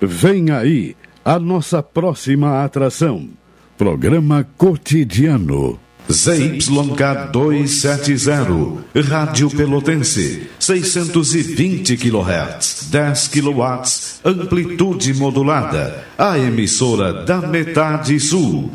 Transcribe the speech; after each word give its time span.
Vem 0.00 0.50
aí 0.50 0.96
a 1.24 1.38
nossa 1.38 1.82
próxima 1.82 2.64
atração. 2.64 3.28
Programa 3.76 4.46
Cotidiano. 4.56 5.78
ZYK 6.10 7.32
270, 7.32 9.02
Rádio 9.06 9.50
Pelotense, 9.50 10.48
620 10.58 11.98
kHz, 11.98 12.88
10 12.90 13.28
kW, 13.28 13.62
amplitude 14.24 15.12
modulada, 15.12 16.02
a 16.16 16.38
emissora 16.38 17.24
da 17.26 17.42
metade 17.42 18.18
sul. 18.18 18.70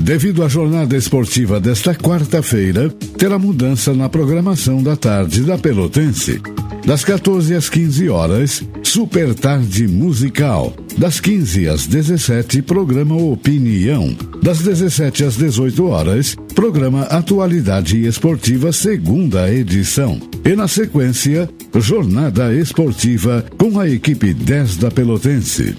Devido 0.00 0.42
à 0.42 0.48
jornada 0.48 0.96
esportiva 0.96 1.60
desta 1.60 1.94
quarta-feira, 1.94 2.88
terá 3.16 3.38
mudança 3.38 3.94
na 3.94 4.08
programação 4.08 4.82
da 4.82 4.96
tarde 4.96 5.44
da 5.44 5.56
Pelotense. 5.56 6.42
Das 6.84 7.04
14 7.04 7.54
às 7.54 7.68
15 7.68 8.08
horas, 8.08 8.64
Super 8.92 9.34
Tarde 9.34 9.88
Musical. 9.88 10.70
Das 10.98 11.18
15 11.18 11.66
às 11.66 11.86
17, 11.86 12.60
programa 12.60 13.16
Opinião. 13.16 14.14
Das 14.42 14.58
17 14.58 15.24
às 15.24 15.34
18 15.34 15.86
horas, 15.86 16.36
programa 16.54 17.04
Atualidade 17.04 18.06
Esportiva, 18.06 18.70
segunda 18.70 19.50
edição. 19.50 20.20
E 20.44 20.54
na 20.54 20.68
sequência, 20.68 21.48
Jornada 21.74 22.52
Esportiva 22.52 23.42
com 23.56 23.80
a 23.80 23.88
equipe 23.88 24.34
10 24.34 24.76
da 24.76 24.90
Pelotense. 24.90 25.74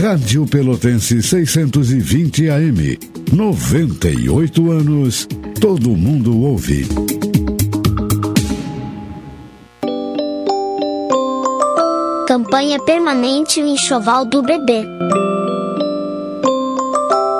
Rádio 0.00 0.46
Pelotense 0.46 1.20
620 1.20 2.48
AM. 2.48 2.96
98 3.32 4.70
anos. 4.70 5.26
Todo 5.60 5.96
mundo 5.96 6.38
ouve. 6.38 6.86
Campanha 12.28 12.78
permanente 12.80 13.62
o 13.62 13.66
enxoval 13.66 14.26
do 14.26 14.42
bebê. 14.42 14.86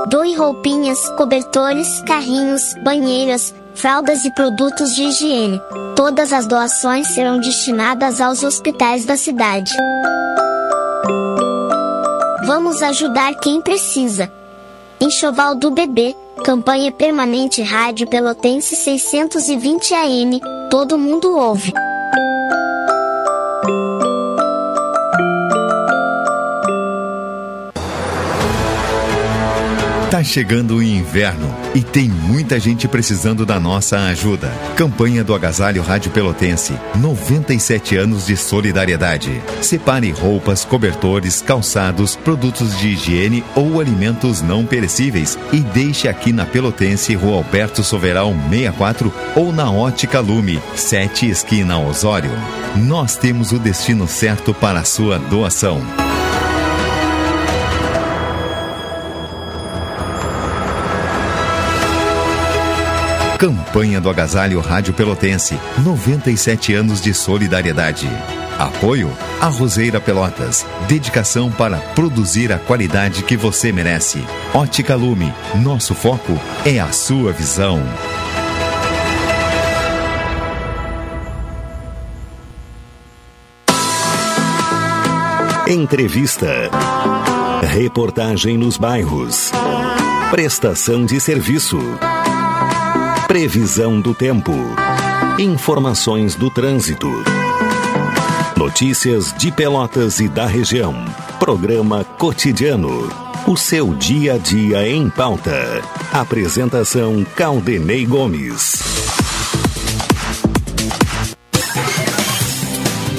Doe 0.08 0.34
roupinhas, 0.34 1.10
cobertores, 1.10 2.00
carrinhos, 2.06 2.62
banheiras, 2.82 3.54
fraldas 3.74 4.24
e 4.24 4.32
produtos 4.32 4.94
de 4.94 5.02
higiene. 5.02 5.60
Todas 5.94 6.32
as 6.32 6.46
doações 6.46 7.06
serão 7.08 7.38
destinadas 7.38 8.18
aos 8.18 8.42
hospitais 8.42 9.04
da 9.04 9.14
cidade. 9.14 9.70
Vamos 12.46 12.82
ajudar 12.82 13.34
quem 13.34 13.60
precisa. 13.60 14.32
Enxoval 14.98 15.54
do 15.54 15.70
Bebê, 15.70 16.16
campanha 16.42 16.90
permanente 16.90 17.60
Rádio 17.60 18.08
Pelotense 18.08 18.74
620 18.74 19.92
AM, 19.92 20.40
todo 20.70 20.96
mundo 20.96 21.36
ouve. 21.36 21.74
Tá 30.18 30.24
chegando 30.24 30.78
o 30.78 30.82
inverno 30.82 31.54
e 31.76 31.80
tem 31.80 32.08
muita 32.08 32.58
gente 32.58 32.88
precisando 32.88 33.46
da 33.46 33.60
nossa 33.60 33.96
ajuda. 34.06 34.48
Campanha 34.74 35.22
do 35.22 35.32
Agasalho 35.32 35.80
Rádio 35.80 36.10
Pelotense. 36.10 36.74
97 36.96 37.96
anos 37.96 38.26
de 38.26 38.36
solidariedade. 38.36 39.40
Separe 39.62 40.10
roupas, 40.10 40.64
cobertores, 40.64 41.40
calçados, 41.40 42.16
produtos 42.16 42.76
de 42.76 42.88
higiene 42.88 43.44
ou 43.54 43.80
alimentos 43.80 44.42
não 44.42 44.66
perecíveis 44.66 45.38
e 45.52 45.60
deixe 45.60 46.08
aqui 46.08 46.32
na 46.32 46.44
Pelotense, 46.44 47.14
Rua 47.14 47.36
Alberto 47.36 47.84
Soveral 47.84 48.34
64 48.50 49.14
ou 49.36 49.52
na 49.52 49.70
Ótica 49.70 50.18
Lume, 50.18 50.60
7 50.74 51.30
esquina 51.30 51.78
Osório. 51.78 52.32
Nós 52.74 53.16
temos 53.16 53.52
o 53.52 53.58
destino 53.60 54.08
certo 54.08 54.52
para 54.52 54.80
a 54.80 54.84
sua 54.84 55.16
doação. 55.16 56.07
Campanha 63.38 64.00
do 64.00 64.10
Agasalho 64.10 64.58
Rádio 64.58 64.92
Pelotense. 64.92 65.56
97 65.84 66.74
anos 66.74 67.00
de 67.00 67.14
solidariedade. 67.14 68.10
Apoio 68.58 69.16
a 69.40 69.46
Roseira 69.46 70.00
Pelotas. 70.00 70.66
Dedicação 70.88 71.48
para 71.48 71.76
produzir 71.94 72.52
a 72.52 72.58
qualidade 72.58 73.22
que 73.22 73.36
você 73.36 73.70
merece. 73.70 74.24
Ótica 74.52 74.96
Lume. 74.96 75.32
Nosso 75.54 75.94
foco 75.94 76.36
é 76.66 76.80
a 76.80 76.90
sua 76.90 77.30
visão. 77.30 77.80
Entrevista. 85.68 86.70
Reportagem 87.62 88.58
nos 88.58 88.76
bairros. 88.76 89.52
Prestação 90.32 91.06
de 91.06 91.20
serviço. 91.20 91.78
Previsão 93.28 94.00
do 94.00 94.14
tempo. 94.14 94.54
Informações 95.38 96.34
do 96.34 96.48
trânsito. 96.48 97.10
Notícias 98.56 99.34
de 99.34 99.52
Pelotas 99.52 100.18
e 100.18 100.28
da 100.30 100.46
região. 100.46 100.94
Programa 101.38 102.04
Cotidiano. 102.04 103.06
O 103.46 103.54
seu 103.54 103.92
dia 103.92 104.36
a 104.36 104.38
dia 104.38 104.88
em 104.88 105.10
pauta. 105.10 105.82
Apresentação 106.10 107.22
Caldenei 107.36 108.06
Gomes. 108.06 108.82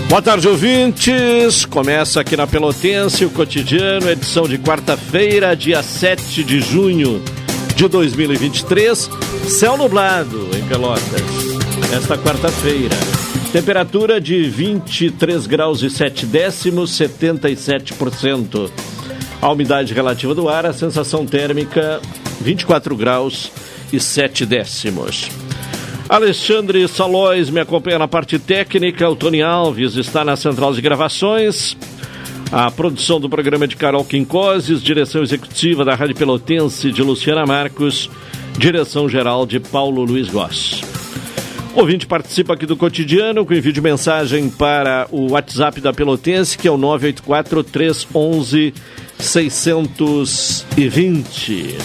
Boa 0.09 0.23
tarde, 0.23 0.47
ouvintes. 0.47 1.65
Começa 1.65 2.19
aqui 2.19 2.35
na 2.35 2.47
Pelotense 2.47 3.25
o 3.25 3.29
Cotidiano, 3.29 4.09
edição 4.09 4.47
de 4.47 4.57
quarta-feira, 4.57 5.55
dia 5.55 5.83
7 5.83 6.43
de 6.43 6.59
junho 6.61 7.21
de 7.79 7.87
2023. 7.87 9.09
Céu 9.47 9.77
nublado 9.77 10.49
em 10.53 10.67
Pelotas, 10.67 11.23
esta 11.95 12.17
quarta-feira. 12.17 12.93
Temperatura 13.53 14.19
de 14.19 14.43
23 14.49 15.47
graus 15.47 15.81
e 15.81 15.89
7 15.89 16.25
décimos, 16.25 16.91
77%. 16.99 18.69
A 19.41 19.49
umidade 19.49 19.93
relativa 19.93 20.35
do 20.35 20.49
ar, 20.49 20.65
a 20.65 20.73
sensação 20.73 21.25
térmica 21.25 22.01
24 22.41 22.97
graus 22.97 23.49
e 23.93 23.99
7 23.99 24.45
décimos. 24.45 25.29
Alexandre 26.09 26.85
Salóis 26.85 27.49
me 27.49 27.61
acompanha 27.61 27.97
na 27.97 28.09
parte 28.09 28.37
técnica, 28.37 29.09
o 29.09 29.15
Tony 29.15 29.41
Alves 29.41 29.95
está 29.95 30.25
na 30.25 30.35
central 30.35 30.73
de 30.73 30.81
gravações. 30.81 31.77
A 32.51 32.71
produção 32.71 33.19
do 33.19 33.29
programa 33.29 33.67
de 33.67 33.75
Carol 33.75 34.03
Quincoses, 34.03 34.81
direção 34.81 35.21
executiva 35.21 35.85
da 35.85 35.93
Rádio 35.93 36.15
Pelotense 36.15 36.91
de 36.91 37.03
Luciana 37.03 37.45
Marcos, 37.45 38.09
direção 38.57 39.07
geral 39.07 39.45
de 39.45 39.59
Paulo 39.59 40.03
Luiz 40.03 40.29
Goss. 40.29 40.81
Ouvinte 41.75 42.07
participa 42.07 42.55
aqui 42.55 42.65
do 42.65 42.75
cotidiano 42.75 43.45
com 43.45 43.53
envio 43.53 43.71
de 43.71 43.79
mensagem 43.79 44.49
para 44.49 45.07
o 45.11 45.33
WhatsApp 45.33 45.79
da 45.79 45.93
Pelotense, 45.93 46.57
que 46.57 46.67
é 46.67 46.71
o 46.71 46.77
984 46.77 47.63
311 47.63 48.73
620. 49.19 51.77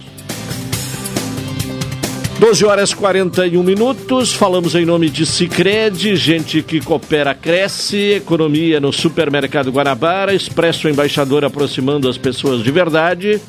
12 2.38 2.66
horas 2.66 2.94
41 2.94 3.64
minutos, 3.64 4.34
falamos 4.34 4.76
em 4.76 4.86
nome 4.86 5.10
de 5.10 5.26
Cicred, 5.26 6.18
gente 6.18 6.62
que 6.62 6.82
coopera 6.82 7.34
cresce, 7.34 8.16
economia 8.16 8.82
no 8.82 8.92
supermercado 8.92 9.72
Guanabara, 9.72 10.34
Expresso 10.34 10.90
Embaixador 10.90 11.46
aproximando 11.46 12.10
as 12.10 12.18
pessoas 12.18 12.62
de 12.62 12.72
verdade. 12.72 13.40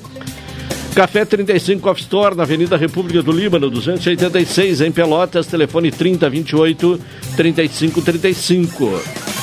Café 0.94 1.24
35 1.24 1.90
Off 1.90 2.00
Store, 2.00 2.36
na 2.36 2.44
Avenida 2.44 2.76
República 2.76 3.24
do 3.24 3.32
Líbano, 3.32 3.68
286, 3.68 4.80
em 4.80 4.92
Pelotas, 4.92 5.48
telefone 5.48 5.90
3028 5.90 7.00
3535. 7.36 9.35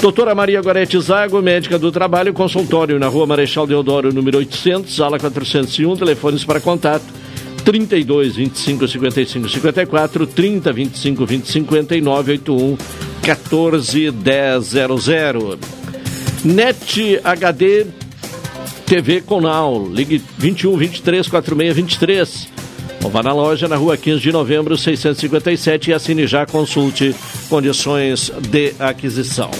Doutora 0.00 0.34
Maria 0.34 0.62
Gorete 0.62 0.98
Zago, 0.98 1.42
médica 1.42 1.78
do 1.78 1.92
trabalho, 1.92 2.32
consultório 2.32 2.98
na 2.98 3.06
rua 3.06 3.26
Marechal 3.26 3.66
Deodoro, 3.66 4.10
número 4.14 4.38
800, 4.38 4.96
sala 4.96 5.18
401, 5.18 5.94
telefones 5.94 6.42
para 6.42 6.58
contato 6.58 7.04
32 7.66 8.34
25 8.34 8.88
55 8.88 9.48
54 9.50 10.26
30 10.26 10.72
25 10.72 11.26
20 11.26 11.46
59 11.46 12.32
81 12.32 12.78
14 13.22 14.10
10 14.10 14.64
00. 14.64 15.58
NET 16.46 17.20
HD 17.22 17.86
TV 18.86 19.20
Conal, 19.20 19.86
ligue 19.86 20.22
21 20.38 20.78
23 20.78 21.28
46 21.28 21.76
23. 21.76 22.48
Ou 23.04 23.10
vá 23.10 23.22
na 23.22 23.34
loja 23.34 23.68
na 23.68 23.76
rua 23.76 23.98
15 23.98 24.18
de 24.20 24.32
novembro 24.32 24.78
657 24.78 25.90
e 25.90 25.92
assine 25.92 26.26
já, 26.26 26.46
consulte 26.46 27.14
condições 27.50 28.32
de 28.50 28.72
aquisição. 28.78 29.50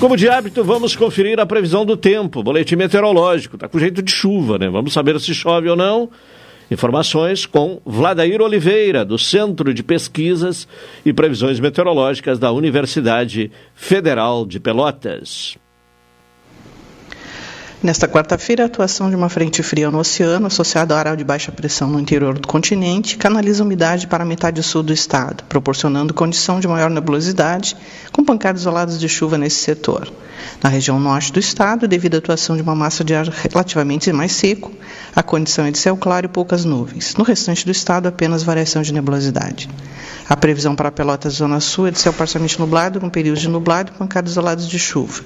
Como 0.00 0.16
de 0.16 0.28
hábito, 0.28 0.62
vamos 0.62 0.94
conferir 0.94 1.40
a 1.40 1.44
previsão 1.44 1.84
do 1.84 1.96
tempo, 1.96 2.40
boletim 2.40 2.76
meteorológico. 2.76 3.58
Tá 3.58 3.68
com 3.68 3.80
jeito 3.80 4.00
de 4.00 4.12
chuva, 4.12 4.56
né? 4.56 4.68
Vamos 4.68 4.92
saber 4.92 5.18
se 5.18 5.34
chove 5.34 5.68
ou 5.68 5.74
não. 5.74 6.08
Informações 6.70 7.44
com 7.44 7.80
Vladair 7.84 8.40
Oliveira, 8.40 9.04
do 9.04 9.18
Centro 9.18 9.74
de 9.74 9.82
Pesquisas 9.82 10.68
e 11.04 11.12
Previsões 11.12 11.58
Meteorológicas 11.58 12.38
da 12.38 12.52
Universidade 12.52 13.50
Federal 13.74 14.46
de 14.46 14.60
Pelotas. 14.60 15.58
Nesta 17.80 18.08
quarta-feira, 18.08 18.64
a 18.64 18.66
atuação 18.66 19.08
de 19.08 19.14
uma 19.14 19.28
frente 19.28 19.62
fria 19.62 19.88
no 19.88 20.00
oceano, 20.00 20.48
associada 20.48 20.96
à 20.96 20.98
área 20.98 21.16
de 21.16 21.22
baixa 21.22 21.52
pressão 21.52 21.88
no 21.88 22.00
interior 22.00 22.36
do 22.36 22.48
continente, 22.48 23.16
canaliza 23.16 23.62
umidade 23.62 24.08
para 24.08 24.24
a 24.24 24.26
metade 24.26 24.60
sul 24.64 24.82
do 24.82 24.92
estado, 24.92 25.44
proporcionando 25.44 26.12
condição 26.12 26.58
de 26.58 26.66
maior 26.66 26.90
nebulosidade, 26.90 27.76
com 28.10 28.24
pancadas 28.24 28.62
isoladas 28.62 28.98
de 28.98 29.08
chuva 29.08 29.38
nesse 29.38 29.60
setor. 29.60 30.12
Na 30.60 30.68
região 30.68 30.98
norte 30.98 31.32
do 31.32 31.38
estado, 31.38 31.86
devido 31.86 32.16
à 32.16 32.18
atuação 32.18 32.56
de 32.56 32.62
uma 32.62 32.74
massa 32.74 33.04
de 33.04 33.14
ar 33.14 33.28
relativamente 33.28 34.12
mais 34.12 34.32
seco, 34.32 34.72
a 35.14 35.22
condição 35.22 35.64
é 35.64 35.70
de 35.70 35.78
céu 35.78 35.96
claro 35.96 36.26
e 36.26 36.28
poucas 36.28 36.64
nuvens. 36.64 37.14
No 37.14 37.22
restante 37.22 37.64
do 37.64 37.70
estado, 37.70 38.08
apenas 38.08 38.42
variação 38.42 38.82
de 38.82 38.92
nebulosidade. 38.92 39.68
A 40.28 40.36
previsão 40.36 40.74
para 40.74 40.92
Pelotas 40.92 41.34
Zona 41.34 41.58
Sul 41.58 41.86
é 41.86 41.90
de 41.90 41.98
céu 41.98 42.12
parcialmente 42.12 42.58
nublado, 42.58 43.00
com 43.00 43.08
períodos 43.08 43.40
de 43.40 43.48
nublado 43.48 43.92
e 43.94 43.98
pancadas 43.98 44.32
isoladas 44.32 44.68
de 44.68 44.78
chuva. 44.78 45.22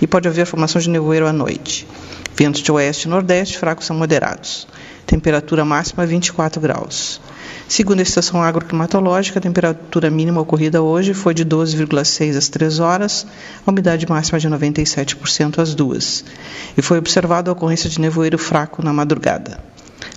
E 0.00 0.06
pode 0.06 0.26
haver 0.28 0.46
formação 0.46 0.80
de 0.80 0.88
nevoeiro 0.88 1.26
à 1.26 1.32
noite. 1.32 1.86
Ventos 2.36 2.60
de 2.60 2.70
oeste 2.70 3.06
e 3.06 3.10
nordeste 3.10 3.56
fracos 3.56 3.90
a 3.90 3.94
moderados. 3.94 4.68
Temperatura 5.06 5.64
máxima 5.64 6.04
24 6.04 6.60
graus. 6.60 7.20
Segundo 7.68 8.00
a 8.00 8.02
estação 8.02 8.42
agroclimatológica, 8.42 9.38
a 9.38 9.42
temperatura 9.42 10.10
mínima 10.10 10.40
ocorrida 10.40 10.82
hoje 10.82 11.14
foi 11.14 11.32
de 11.32 11.44
12,6 11.44 12.36
às 12.36 12.48
3 12.48 12.78
horas, 12.78 13.26
a 13.66 13.70
umidade 13.70 14.08
máxima 14.08 14.38
de 14.38 14.48
97% 14.48 15.58
às 15.58 15.74
2. 15.74 16.24
E 16.76 16.82
foi 16.82 16.98
observada 16.98 17.50
a 17.50 17.52
ocorrência 17.52 17.88
de 17.88 18.00
nevoeiro 18.00 18.38
fraco 18.38 18.84
na 18.84 18.92
madrugada. 18.92 19.58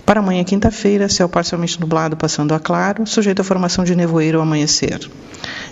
Para 0.04 0.20
amanhã, 0.20 0.44
quinta-feira, 0.44 1.08
céu 1.08 1.28
parcialmente 1.28 1.80
nublado 1.80 2.16
passando 2.16 2.52
a 2.52 2.60
claro, 2.60 3.06
sujeito 3.06 3.40
à 3.40 3.44
formação 3.44 3.84
de 3.84 3.96
nevoeiro 3.96 4.38
ao 4.38 4.42
amanhecer. 4.42 5.00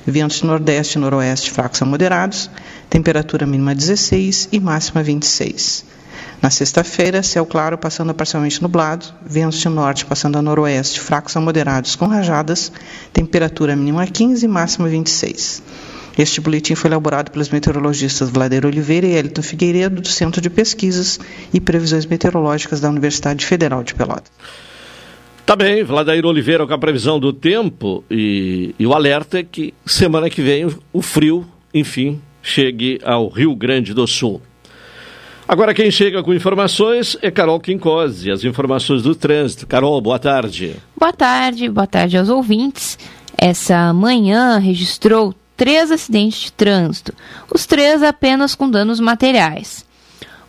Ventos 0.06 0.43
nordeste 0.43 0.96
e 0.96 1.00
noroeste 1.00 1.50
fracos 1.50 1.82
a 1.82 1.84
moderados, 1.84 2.50
temperatura 2.88 3.46
mínima 3.46 3.75
16 3.75 4.49
e 4.50 4.58
máxima 4.58 5.02
26. 5.02 5.97
Na 6.40 6.50
sexta-feira, 6.50 7.20
céu 7.20 7.44
claro 7.44 7.76
passando 7.76 8.11
a 8.11 8.14
parcialmente 8.14 8.62
nublado, 8.62 9.06
ventos 9.26 9.58
de 9.58 9.69
norte 9.69 10.06
passando 10.06 10.38
a 10.38 10.43
noroeste, 10.43 11.00
fracos 11.00 11.37
a 11.37 11.40
moderados 11.40 11.96
com 11.96 12.06
rajadas, 12.06 12.70
temperatura 13.12 13.75
mínima 13.75 14.06
15 14.06 14.44
e 14.44 14.49
máxima 14.49 14.88
26. 14.88 15.62
Este 16.17 16.40
boletim 16.40 16.76
foi 16.76 16.90
elaborado 16.90 17.31
pelos 17.32 17.49
meteorologistas 17.49 18.31
Vladeiro 18.31 18.69
Oliveira 18.69 19.06
e 19.06 19.17
Elton 19.17 19.43
Figueiredo, 19.43 20.00
do 20.00 20.08
Centro 20.08 20.40
de 20.40 20.49
Pesquisas 20.49 21.19
e 21.52 21.61
Previsões 21.61 22.06
Meteorológicas 22.06 22.81
da 22.81 22.88
Universidade 22.88 23.44
Federal 23.44 23.82
de 23.82 23.94
Pelotas. 23.94 24.31
Tá 25.44 25.56
bem, 25.56 25.82
Vladair 25.82 26.25
Oliveira 26.25 26.67
com 26.67 26.75
a 26.75 26.79
previsão 26.79 27.19
do 27.19 27.32
tempo 27.32 28.05
e, 28.08 28.75
e 28.79 28.87
o 28.87 28.93
alerta 28.93 29.38
é 29.38 29.43
que 29.43 29.75
semana 29.84 30.31
que 30.31 30.43
vem 30.43 30.69
o 30.93 31.02
frio, 31.02 31.46
enfim, 31.73 32.20
chegue 32.43 33.00
ao 33.02 33.29
Rio 33.29 33.56
Grande 33.56 33.93
do 33.93 34.06
Sul. 34.06 34.43
Agora 35.48 35.72
quem 35.72 35.90
chega 35.90 36.22
com 36.22 36.34
informações 36.34 37.16
é 37.22 37.30
Carol 37.30 37.58
Quincose, 37.58 38.30
as 38.30 38.44
informações 38.44 39.02
do 39.02 39.14
trânsito. 39.14 39.66
Carol, 39.66 39.98
boa 39.98 40.18
tarde. 40.18 40.76
Boa 40.94 41.10
tarde, 41.10 41.70
boa 41.70 41.86
tarde 41.86 42.18
aos 42.18 42.28
ouvintes. 42.28 42.98
Essa 43.34 43.90
manhã 43.94 44.58
registrou 44.58 45.34
três 45.56 45.90
acidentes 45.90 46.40
de 46.40 46.52
trânsito, 46.52 47.14
os 47.50 47.64
três 47.64 48.02
apenas 48.02 48.54
com 48.54 48.68
danos 48.68 49.00
materiais. 49.00 49.86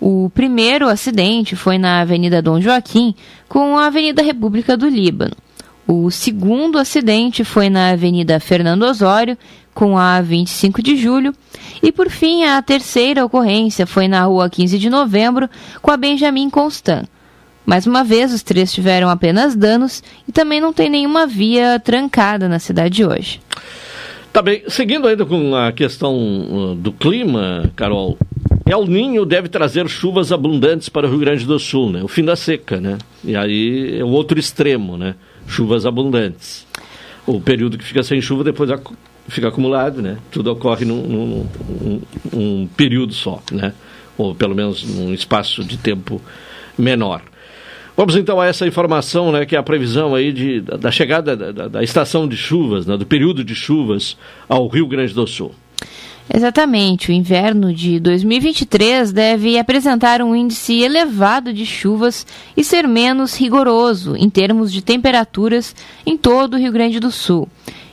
O 0.01 0.29
primeiro 0.31 0.89
acidente 0.89 1.55
foi 1.55 1.77
na 1.77 2.01
Avenida 2.01 2.41
Dom 2.41 2.59
Joaquim 2.59 3.15
com 3.47 3.77
a 3.77 3.85
Avenida 3.85 4.21
República 4.21 4.75
do 4.75 4.89
Líbano. 4.89 5.35
O 5.91 6.11
segundo 6.11 6.77
acidente 6.77 7.43
foi 7.43 7.67
na 7.67 7.89
Avenida 7.89 8.39
Fernando 8.39 8.83
Osório 8.83 9.35
com 9.73 9.97
a 9.97 10.21
25 10.21 10.83
de 10.83 10.95
julho. 10.95 11.33
E 11.81 11.91
por 11.91 12.11
fim, 12.11 12.43
a 12.43 12.61
terceira 12.61 13.25
ocorrência 13.25 13.87
foi 13.87 14.07
na 14.07 14.21
rua 14.21 14.47
15 14.51 14.77
de 14.77 14.87
novembro 14.87 15.49
com 15.81 15.89
a 15.89 15.97
Benjamin 15.97 16.47
Constant. 16.47 17.07
Mais 17.65 17.87
uma 17.87 18.03
vez, 18.03 18.31
os 18.31 18.43
três 18.43 18.71
tiveram 18.71 19.09
apenas 19.09 19.55
danos 19.55 20.03
e 20.27 20.31
também 20.31 20.61
não 20.61 20.71
tem 20.71 20.91
nenhuma 20.91 21.25
via 21.25 21.79
trancada 21.79 22.47
na 22.47 22.59
cidade 22.59 23.03
hoje. 23.03 23.41
Tá 24.31 24.43
bem, 24.43 24.61
seguindo 24.67 25.07
ainda 25.07 25.25
com 25.25 25.55
a 25.55 25.71
questão 25.71 26.13
uh, 26.13 26.75
do 26.75 26.91
clima, 26.91 27.71
Carol, 27.75 28.15
El 28.63 28.85
Ninho 28.85 29.25
deve 29.25 29.49
trazer 29.49 29.89
chuvas 29.89 30.31
abundantes 30.31 30.87
para 30.87 31.07
o 31.07 31.09
Rio 31.09 31.19
Grande 31.19 31.45
do 31.45 31.57
Sul, 31.57 31.89
né? 31.89 32.03
O 32.03 32.07
fim 32.07 32.23
da 32.23 32.35
seca, 32.35 32.79
né? 32.79 32.99
E 33.23 33.35
aí 33.35 33.97
é 33.97 34.03
o 34.03 34.09
outro 34.09 34.39
extremo, 34.39 34.95
né? 34.95 35.15
Chuvas 35.49 35.85
abundantes. 35.85 36.65
O 37.27 37.41
período 37.41 37.77
que 37.77 37.83
fica 37.83 38.03
sem 38.03 38.21
chuva 38.21 38.43
depois 38.43 38.69
fica 39.27 39.49
acumulado, 39.49 40.01
né? 40.01 40.17
Tudo 40.31 40.51
ocorre 40.51 40.85
num, 40.85 41.01
num, 41.01 41.47
num, 41.81 42.01
num 42.31 42.67
período 42.77 43.13
só, 43.13 43.41
né? 43.51 43.73
Ou 44.17 44.33
pelo 44.33 44.55
menos 44.55 44.83
num 44.83 45.13
espaço 45.13 45.63
de 45.63 45.77
tempo 45.77 46.21
menor. 46.77 47.21
Vamos 47.99 48.15
então 48.15 48.39
a 48.39 48.45
essa 48.45 48.65
informação, 48.65 49.29
né, 49.29 49.45
que 49.45 49.57
é 49.57 49.59
a 49.59 49.63
previsão 49.63 50.15
aí 50.15 50.31
de, 50.31 50.61
da 50.61 50.89
chegada 50.89 51.35
da, 51.35 51.67
da 51.67 51.83
estação 51.83 52.29
de 52.29 52.37
chuvas, 52.37 52.85
né, 52.85 52.95
do 52.95 53.05
período 53.05 53.43
de 53.43 53.53
chuvas 53.53 54.15
ao 54.47 54.69
Rio 54.69 54.87
Grande 54.87 55.13
do 55.13 55.27
Sul. 55.27 55.53
Exatamente, 56.31 57.09
o 57.09 57.13
inverno 57.13 57.73
de 57.73 57.99
2023 57.99 59.11
deve 59.11 59.57
apresentar 59.57 60.21
um 60.21 60.35
índice 60.35 60.79
elevado 60.79 61.51
de 61.51 61.65
chuvas 61.65 62.25
e 62.55 62.63
ser 62.63 62.87
menos 62.87 63.35
rigoroso 63.35 64.15
em 64.15 64.29
termos 64.29 64.71
de 64.71 64.83
temperaturas 64.83 65.75
em 66.05 66.15
todo 66.15 66.53
o 66.53 66.57
Rio 66.57 66.71
Grande 66.71 66.99
do 66.99 67.11
Sul. 67.11 67.49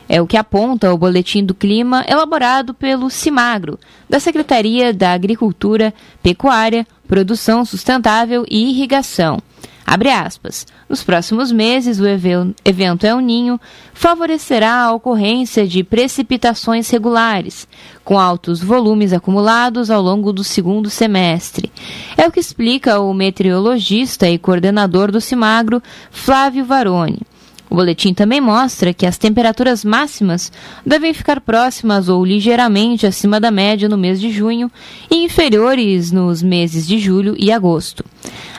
É 0.09 0.23
o 0.23 0.27
que 0.27 0.37
aponta 0.37 0.93
o 0.93 0.99
Boletim 0.99 1.45
do 1.45 1.55
Clima 1.55 2.05
elaborado 2.09 2.73
pelo 2.73 3.11
CIMAGRO, 3.11 3.79
da 4.09 4.21
Secretaria 4.21 4.93
da 4.93 5.13
Agricultura, 5.13 5.93
Pecuária, 6.23 6.87
Produção 7.09 7.65
Sustentável 7.65 8.45
e 8.49 8.71
Irrigação. 8.71 9.39
Abre 9.87 10.11
aspas. 10.11 10.67
Nos 10.89 11.05
próximos 11.05 11.53
meses, 11.53 12.01
o 12.01 12.07
evento 12.09 13.07
El 13.07 13.21
Ninho 13.21 13.61
favorecerá 13.95 14.83
a 14.83 14.93
ocorrência 14.93 15.65
de 15.65 15.85
precipitações 15.85 16.91
regulares, 16.91 17.69
com 18.05 18.19
altos 18.19 18.61
volumes 18.61 19.13
acumulados 19.13 19.89
ao 19.89 20.03
longo 20.03 20.33
do 20.33 20.43
segundo 20.43 20.91
semestre. 20.91 21.71
É 22.17 22.27
o 22.27 22.33
que 22.33 22.41
explica 22.41 22.99
o 22.99 23.15
meteorologista 23.15 24.29
e 24.29 24.39
coordenador 24.39 25.13
do 25.13 25.21
CIMAGRO, 25.21 25.81
Flávio 26.11 26.65
Varone. 26.65 27.21
O 27.69 27.75
boletim 27.75 28.15
também 28.15 28.41
mostra 28.41 28.95
que 28.95 29.05
as 29.05 29.19
temperaturas 29.19 29.85
máximas 29.85 30.53
devem 30.85 31.13
ficar 31.13 31.41
próximas 31.41 32.09
ou 32.09 32.25
ligeiramente 32.25 33.07
acima 33.07 33.41
da 33.41 33.51
média 33.51 33.89
no 33.89 33.99
mês 33.99 34.21
de 34.21 34.31
junho 34.31 34.71
e 35.11 35.25
inferiores 35.25 36.13
nos 36.13 36.43
meses 36.43 36.87
de 36.87 36.99
julho 36.99 37.35
e 37.37 37.51
agosto. 37.51 38.05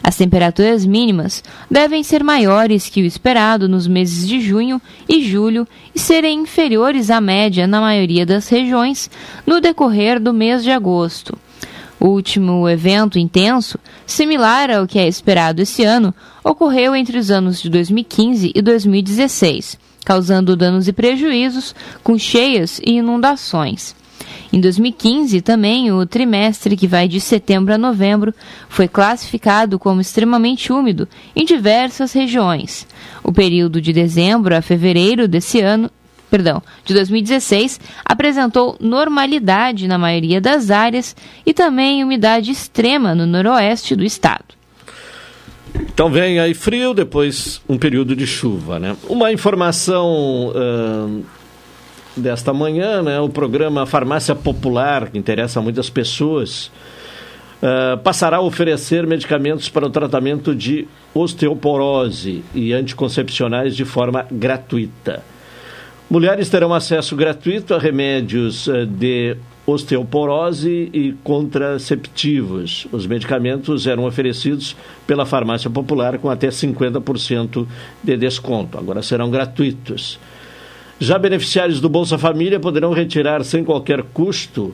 As 0.03 0.15
temperaturas 0.17 0.85
mínimas 0.85 1.43
devem 1.71 2.03
ser 2.03 2.23
maiores 2.23 2.89
que 2.89 3.01
o 3.01 3.05
esperado 3.05 3.67
nos 3.67 3.87
meses 3.87 4.27
de 4.27 4.41
junho 4.41 4.81
e 5.07 5.21
julho 5.21 5.67
e 5.95 5.99
serem 5.99 6.39
inferiores 6.41 7.09
à 7.09 7.21
média 7.21 7.65
na 7.65 7.79
maioria 7.79 8.25
das 8.25 8.49
regiões 8.49 9.09
no 9.45 9.61
decorrer 9.61 10.19
do 10.19 10.33
mês 10.33 10.63
de 10.63 10.71
agosto. 10.71 11.37
O 11.99 12.09
último 12.09 12.69
evento 12.69 13.17
intenso, 13.17 13.79
similar 14.05 14.69
ao 14.69 14.85
que 14.85 14.99
é 14.99 15.07
esperado 15.07 15.61
esse 15.61 15.83
ano, 15.83 16.13
ocorreu 16.43 16.95
entre 16.95 17.17
os 17.17 17.31
anos 17.31 17.61
de 17.61 17.69
2015 17.69 18.51
e 18.53 18.61
2016, 18.61 19.79
causando 20.05 20.55
danos 20.55 20.87
e 20.87 20.93
prejuízos 20.93 21.73
com 22.03 22.17
cheias 22.17 22.79
e 22.85 22.97
inundações. 22.97 23.95
Em 24.51 24.61
2015, 24.61 25.41
também, 25.41 25.91
o 25.91 26.05
trimestre 26.05 26.77
que 26.77 26.87
vai 26.87 27.07
de 27.07 27.19
setembro 27.19 27.73
a 27.73 27.77
novembro 27.77 28.33
foi 28.69 28.87
classificado 28.87 29.77
como 29.77 29.99
extremamente 29.99 30.71
úmido 30.71 31.07
em 31.35 31.43
diversas 31.43 32.13
regiões. 32.13 32.87
O 33.23 33.31
período 33.31 33.81
de 33.81 33.91
dezembro 33.91 34.55
a 34.55 34.61
fevereiro 34.61 35.27
desse 35.27 35.59
ano 35.59 35.91
perdão, 36.29 36.61
de 36.83 36.93
2016 36.93 37.79
apresentou 38.05 38.75
normalidade 38.79 39.87
na 39.87 39.97
maioria 39.97 40.41
das 40.41 40.71
áreas 40.71 41.15
e 41.45 41.53
também 41.53 42.03
umidade 42.03 42.51
extrema 42.51 43.15
no 43.15 43.25
noroeste 43.25 43.95
do 43.95 44.03
estado. 44.03 44.57
Então 45.75 46.09
vem 46.09 46.39
aí 46.39 46.53
frio, 46.53 46.93
depois 46.93 47.61
um 47.67 47.77
período 47.77 48.15
de 48.15 48.25
chuva, 48.25 48.79
né? 48.79 48.95
Uma 49.07 49.31
informação 49.31 50.49
uh, 50.49 51.25
desta 52.15 52.53
manhã, 52.53 53.03
né? 53.03 53.19
O 53.19 53.29
programa 53.29 53.85
Farmácia 53.85 54.33
Popular, 54.33 55.09
que 55.09 55.17
interessa 55.17 55.59
a 55.59 55.61
muitas 55.61 55.89
pessoas, 55.89 56.71
uh, 57.61 57.97
passará 58.03 58.37
a 58.37 58.41
oferecer 58.41 59.05
medicamentos 59.05 59.69
para 59.69 59.85
o 59.85 59.89
tratamento 59.89 60.55
de 60.55 60.87
osteoporose 61.13 62.43
e 62.55 62.73
anticoncepcionais 62.73 63.75
de 63.75 63.85
forma 63.85 64.25
gratuita. 64.31 65.23
Mulheres 66.09 66.47
terão 66.47 66.73
acesso 66.73 67.17
gratuito 67.17 67.73
a 67.73 67.77
remédios 67.77 68.65
uh, 68.67 68.85
de 68.85 69.35
osteoporose 69.65 70.89
e 70.93 71.13
contraceptivos. 71.21 72.87
Os 72.93 73.05
medicamentos 73.05 73.85
eram 73.85 74.05
oferecidos 74.05 74.73
pela 75.05 75.25
farmácia 75.25 75.69
popular 75.69 76.17
com 76.17 76.29
até 76.29 76.47
50% 76.47 77.67
de 78.01 78.15
desconto. 78.15 78.77
Agora 78.77 79.01
serão 79.01 79.29
gratuitos. 79.29 80.17
Já 80.97 81.19
beneficiários 81.19 81.81
do 81.81 81.89
Bolsa 81.89 82.17
Família 82.17 82.57
poderão 82.57 82.93
retirar 82.93 83.43
sem 83.43 83.65
qualquer 83.65 84.01
custo 84.01 84.73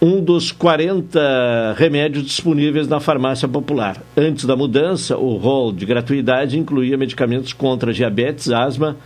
um 0.00 0.22
dos 0.22 0.52
40 0.52 1.74
remédios 1.76 2.24
disponíveis 2.24 2.86
na 2.86 3.00
farmácia 3.00 3.48
popular. 3.48 4.00
Antes 4.16 4.44
da 4.44 4.56
mudança, 4.56 5.18
o 5.18 5.36
rol 5.36 5.72
de 5.72 5.84
gratuidade 5.84 6.56
incluía 6.56 6.96
medicamentos 6.96 7.52
contra 7.52 7.92
diabetes, 7.92 8.50
asma 8.50 8.96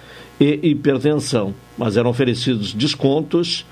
e 0.40 0.70
hipertensão, 0.70 1.54
mas 1.76 1.96
eram 1.96 2.10
oferecidos 2.10 2.72
descontos 2.72 3.64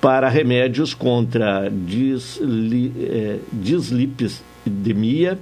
para 0.00 0.28
remédios 0.28 0.94
contra 0.94 1.68
disli, 1.68 2.92
é, 3.00 3.38
dislipidemia, 3.52 5.38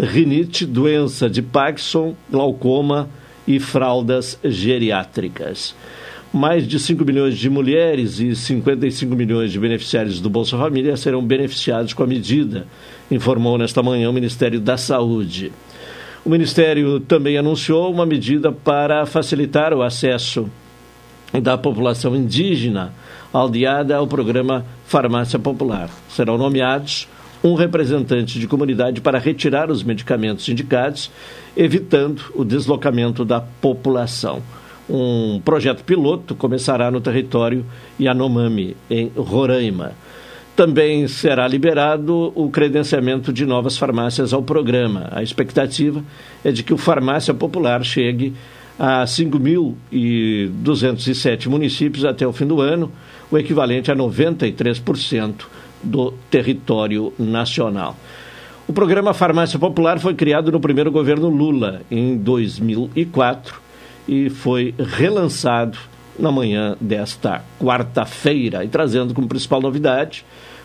rinite, 0.00 0.66
doença 0.66 1.28
de 1.28 1.42
Parkinson, 1.42 2.16
glaucoma 2.30 3.08
e 3.46 3.60
fraldas 3.60 4.38
geriátricas. 4.44 5.74
Mais 6.32 6.66
de 6.66 6.78
5 6.78 7.04
milhões 7.04 7.36
de 7.36 7.50
mulheres 7.50 8.18
e 8.18 8.34
55 8.34 9.14
milhões 9.14 9.52
de 9.52 9.60
beneficiários 9.60 10.18
do 10.18 10.30
Bolsa 10.30 10.56
Família 10.56 10.96
serão 10.96 11.22
beneficiados 11.22 11.92
com 11.92 12.02
a 12.02 12.06
medida, 12.06 12.66
informou 13.10 13.58
nesta 13.58 13.82
manhã 13.82 14.08
o 14.08 14.14
Ministério 14.14 14.58
da 14.58 14.78
Saúde. 14.78 15.52
O 16.24 16.30
Ministério 16.30 17.00
também 17.00 17.36
anunciou 17.36 17.92
uma 17.92 18.06
medida 18.06 18.52
para 18.52 19.04
facilitar 19.04 19.74
o 19.74 19.82
acesso 19.82 20.48
da 21.42 21.58
população 21.58 22.14
indígena 22.14 22.92
aldeada 23.32 23.96
ao 23.96 24.06
programa 24.06 24.64
Farmácia 24.86 25.36
Popular. 25.36 25.90
Serão 26.08 26.38
nomeados 26.38 27.08
um 27.42 27.54
representante 27.54 28.38
de 28.38 28.46
comunidade 28.46 29.00
para 29.00 29.18
retirar 29.18 29.68
os 29.68 29.82
medicamentos 29.82 30.48
indicados, 30.48 31.10
evitando 31.56 32.22
o 32.36 32.44
deslocamento 32.44 33.24
da 33.24 33.40
população. 33.40 34.40
Um 34.88 35.40
projeto 35.44 35.82
piloto 35.82 36.36
começará 36.36 36.88
no 36.88 37.00
território 37.00 37.66
Yanomami, 37.98 38.76
em 38.88 39.10
Roraima. 39.16 39.92
Também 40.54 41.08
será 41.08 41.48
liberado 41.48 42.30
o 42.34 42.50
credenciamento 42.50 43.32
de 43.32 43.46
novas 43.46 43.78
farmácias 43.78 44.34
ao 44.34 44.42
programa. 44.42 45.08
A 45.10 45.22
expectativa 45.22 46.04
é 46.44 46.52
de 46.52 46.62
que 46.62 46.74
o 46.74 46.78
Farmácia 46.78 47.32
Popular 47.32 47.82
chegue 47.82 48.34
a 48.78 49.04
5.207 49.04 51.46
municípios 51.46 52.04
até 52.04 52.26
o 52.26 52.32
fim 52.32 52.46
do 52.46 52.60
ano, 52.60 52.92
o 53.30 53.38
equivalente 53.38 53.90
a 53.90 53.96
93% 53.96 55.46
do 55.82 56.12
território 56.30 57.14
nacional. 57.18 57.96
O 58.68 58.72
programa 58.72 59.12
Farmácia 59.14 59.58
Popular 59.58 59.98
foi 59.98 60.14
criado 60.14 60.52
no 60.52 60.60
primeiro 60.60 60.92
governo 60.92 61.28
Lula, 61.28 61.82
em 61.90 62.16
2004, 62.16 63.60
e 64.06 64.30
foi 64.30 64.72
relançado 64.78 65.76
na 66.18 66.30
manhã 66.30 66.76
desta 66.80 67.42
quarta-feira, 67.58 68.64
e 68.64 68.68
trazendo 68.68 69.14
como 69.14 69.28
principal 69.28 69.60
novidade 69.60 70.24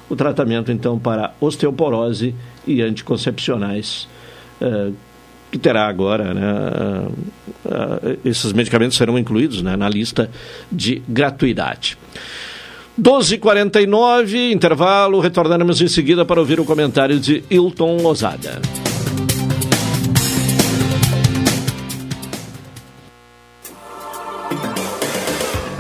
o 0.10 0.16
tratamento, 0.16 0.72
então, 0.72 0.98
para 0.98 1.34
osteoporose 1.39 2.34
e 2.66 2.82
anticoncepcionais, 2.82 4.08
eh, 4.62 4.92
que 5.51 5.58
terá 5.58 5.88
agora, 5.88 6.34
né, 6.34 7.08
eh, 7.66 8.18
esses 8.24 8.54
medicamentos 8.54 8.98
serão 8.98 9.18
incluídos 9.18 9.62
né, 9.62 9.75
na 9.75 9.89
lista 9.89 10.30
de 10.72 11.01
gratuidade. 11.08 11.98
12h49, 13.00 14.51
intervalo, 14.51 15.20
retornaremos 15.20 15.82
em 15.82 15.88
seguida 15.88 16.25
para 16.25 16.39
ouvir 16.39 16.60
o 16.60 16.66
comentário 16.66 17.20
de 17.20 17.44
Hilton 17.50 17.98
Lozada. 17.98 18.60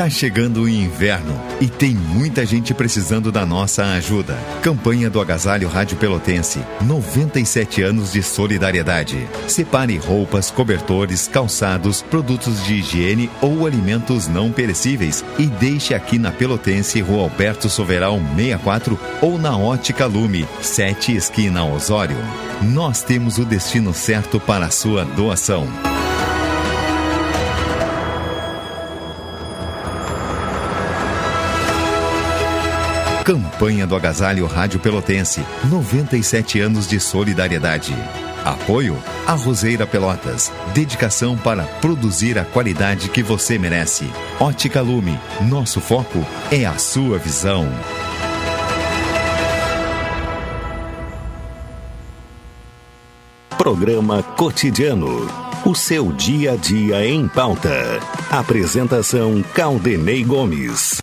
Tá 0.00 0.08
chegando 0.08 0.62
o 0.62 0.68
inverno 0.68 1.38
e 1.60 1.68
tem 1.68 1.90
muita 1.90 2.46
gente 2.46 2.72
precisando 2.72 3.30
da 3.30 3.44
nossa 3.44 3.84
ajuda. 3.84 4.34
Campanha 4.62 5.10
do 5.10 5.20
Agasalho 5.20 5.68
Rádio 5.68 5.98
Pelotense. 5.98 6.58
97 6.80 7.82
anos 7.82 8.10
de 8.10 8.22
solidariedade. 8.22 9.28
Separe 9.46 9.98
roupas, 9.98 10.50
cobertores, 10.50 11.28
calçados, 11.28 12.00
produtos 12.00 12.64
de 12.64 12.76
higiene 12.76 13.30
ou 13.42 13.66
alimentos 13.66 14.26
não 14.26 14.50
perecíveis 14.50 15.22
e 15.38 15.44
deixe 15.44 15.92
aqui 15.92 16.18
na 16.18 16.32
Pelotense, 16.32 17.02
Rua 17.02 17.24
Alberto 17.24 17.68
Soveral 17.68 18.18
64 18.36 18.98
ou 19.20 19.36
na 19.36 19.54
Ótica 19.54 20.06
Lume, 20.06 20.48
7 20.62 21.14
esquina 21.14 21.62
Osório. 21.62 22.16
Nós 22.62 23.02
temos 23.02 23.36
o 23.36 23.44
destino 23.44 23.92
certo 23.92 24.40
para 24.40 24.64
a 24.64 24.70
sua 24.70 25.04
doação. 25.04 25.68
Campanha 33.30 33.86
do 33.86 33.94
Agasalho 33.94 34.44
Rádio 34.44 34.80
Pelotense. 34.80 35.40
97 35.70 36.58
anos 36.58 36.84
de 36.88 36.98
solidariedade. 36.98 37.94
Apoio 38.44 39.00
a 39.24 39.34
Roseira 39.34 39.86
Pelotas. 39.86 40.50
Dedicação 40.74 41.38
para 41.38 41.62
produzir 41.62 42.40
a 42.40 42.44
qualidade 42.44 43.08
que 43.08 43.22
você 43.22 43.56
merece. 43.56 44.10
Ótica 44.40 44.80
Lume. 44.80 45.16
Nosso 45.48 45.80
foco 45.80 46.26
é 46.50 46.66
a 46.66 46.76
sua 46.76 47.18
visão. 47.18 47.68
Programa 53.56 54.24
Cotidiano. 54.24 55.28
O 55.64 55.76
seu 55.76 56.10
dia 56.10 56.54
a 56.54 56.56
dia 56.56 57.06
em 57.06 57.28
pauta. 57.28 58.00
Apresentação 58.28 59.40
Caldenei 59.54 60.24
Gomes. 60.24 61.00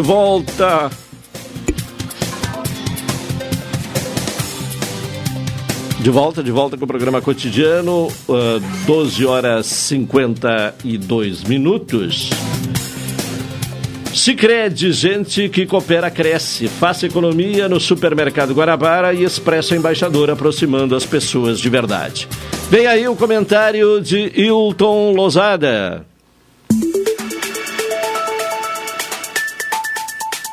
De 0.00 0.06
volta. 0.06 0.90
De 6.00 6.08
volta, 6.08 6.42
de 6.42 6.50
volta 6.50 6.78
com 6.78 6.86
o 6.86 6.88
programa 6.88 7.20
cotidiano, 7.20 8.06
uh, 8.06 8.86
12 8.86 9.26
horas 9.26 9.66
52 9.66 11.44
minutos. 11.44 12.30
Sicredi, 14.14 14.90
gente 14.90 15.50
que 15.50 15.66
coopera 15.66 16.10
cresce. 16.10 16.66
Faça 16.66 17.04
economia 17.04 17.68
no 17.68 17.78
Supermercado 17.78 18.54
Guarabara 18.54 19.12
e 19.12 19.22
Expresso 19.22 19.74
Embaixador, 19.74 20.30
aproximando 20.30 20.96
as 20.96 21.04
pessoas 21.04 21.60
de 21.60 21.68
verdade. 21.68 22.26
Vem 22.70 22.86
aí 22.86 23.06
o 23.06 23.14
comentário 23.14 24.00
de 24.00 24.32
Hilton 24.34 25.12
Lozada. 25.12 26.06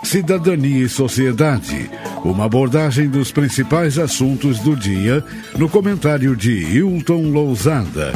Cidadania 0.08 0.86
e 0.86 0.88
Sociedade. 0.88 1.92
Uma 2.24 2.46
abordagem 2.46 3.10
dos 3.10 3.30
principais 3.30 4.00
assuntos 4.00 4.58
do 4.62 4.74
dia 4.74 5.22
no 5.58 5.68
comentário 5.68 6.34
de 6.34 6.54
Hilton 6.64 7.30
Lousada. 7.30 8.14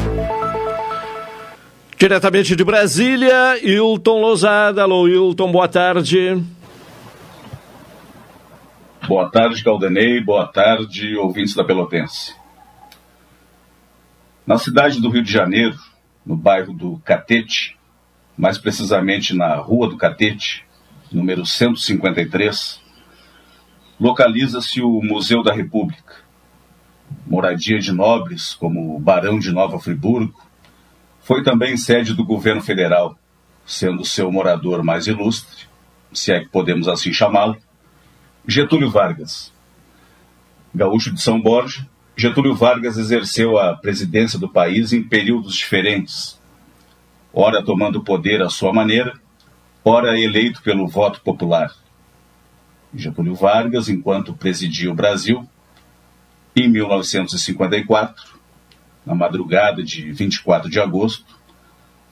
Diretamente 1.98 2.56
de 2.56 2.64
Brasília, 2.64 3.58
Hilton 3.62 4.22
Lousada. 4.22 4.84
Alô, 4.84 5.06
Hilton, 5.06 5.52
boa 5.52 5.68
tarde. 5.68 6.42
Boa 9.06 9.30
tarde, 9.30 9.62
Caldenei. 9.62 10.18
Boa 10.18 10.46
tarde, 10.46 11.14
ouvintes 11.16 11.54
da 11.54 11.62
Pelotense. 11.62 12.34
Na 14.46 14.56
cidade 14.56 14.98
do 14.98 15.10
Rio 15.10 15.22
de 15.22 15.30
Janeiro, 15.30 15.76
no 16.24 16.36
bairro 16.36 16.72
do 16.72 16.98
Catete, 17.04 17.76
mais 18.34 18.56
precisamente 18.56 19.36
na 19.36 19.56
Rua 19.56 19.90
do 19.90 19.98
Catete, 19.98 20.64
número 21.16 21.44
153, 21.44 22.80
localiza-se 24.00 24.82
o 24.82 25.00
Museu 25.02 25.42
da 25.42 25.52
República, 25.52 26.16
moradia 27.26 27.78
de 27.78 27.92
nobres 27.92 28.54
como 28.54 28.96
o 28.96 29.00
Barão 29.00 29.38
de 29.38 29.52
Nova 29.52 29.78
Friburgo, 29.78 30.40
foi 31.20 31.42
também 31.42 31.76
sede 31.76 32.14
do 32.14 32.24
governo 32.24 32.60
federal, 32.60 33.16
sendo 33.64 34.04
seu 34.04 34.30
morador 34.30 34.82
mais 34.82 35.06
ilustre, 35.06 35.66
se 36.12 36.32
é 36.32 36.40
que 36.40 36.48
podemos 36.48 36.88
assim 36.88 37.12
chamá-lo, 37.12 37.56
Getúlio 38.46 38.90
Vargas. 38.90 39.52
Gaúcho 40.74 41.12
de 41.12 41.20
São 41.20 41.40
Borja, 41.40 41.88
Getúlio 42.16 42.54
Vargas 42.54 42.98
exerceu 42.98 43.58
a 43.58 43.76
presidência 43.76 44.38
do 44.38 44.48
país 44.48 44.92
em 44.92 45.02
períodos 45.02 45.54
diferentes, 45.54 46.40
ora 47.32 47.64
tomando 47.64 48.02
poder 48.02 48.42
à 48.42 48.50
sua 48.50 48.72
maneira, 48.72 49.14
ora 49.84 50.18
eleito 50.18 50.62
pelo 50.62 50.86
voto 50.86 51.20
popular. 51.20 51.74
Getúlio 52.94 53.34
Vargas, 53.34 53.88
enquanto 53.88 54.34
presidia 54.34 54.90
o 54.90 54.94
Brasil, 54.94 55.48
em 56.54 56.68
1954, 56.68 58.38
na 59.04 59.14
madrugada 59.14 59.82
de 59.82 60.12
24 60.12 60.70
de 60.70 60.78
agosto, 60.78 61.24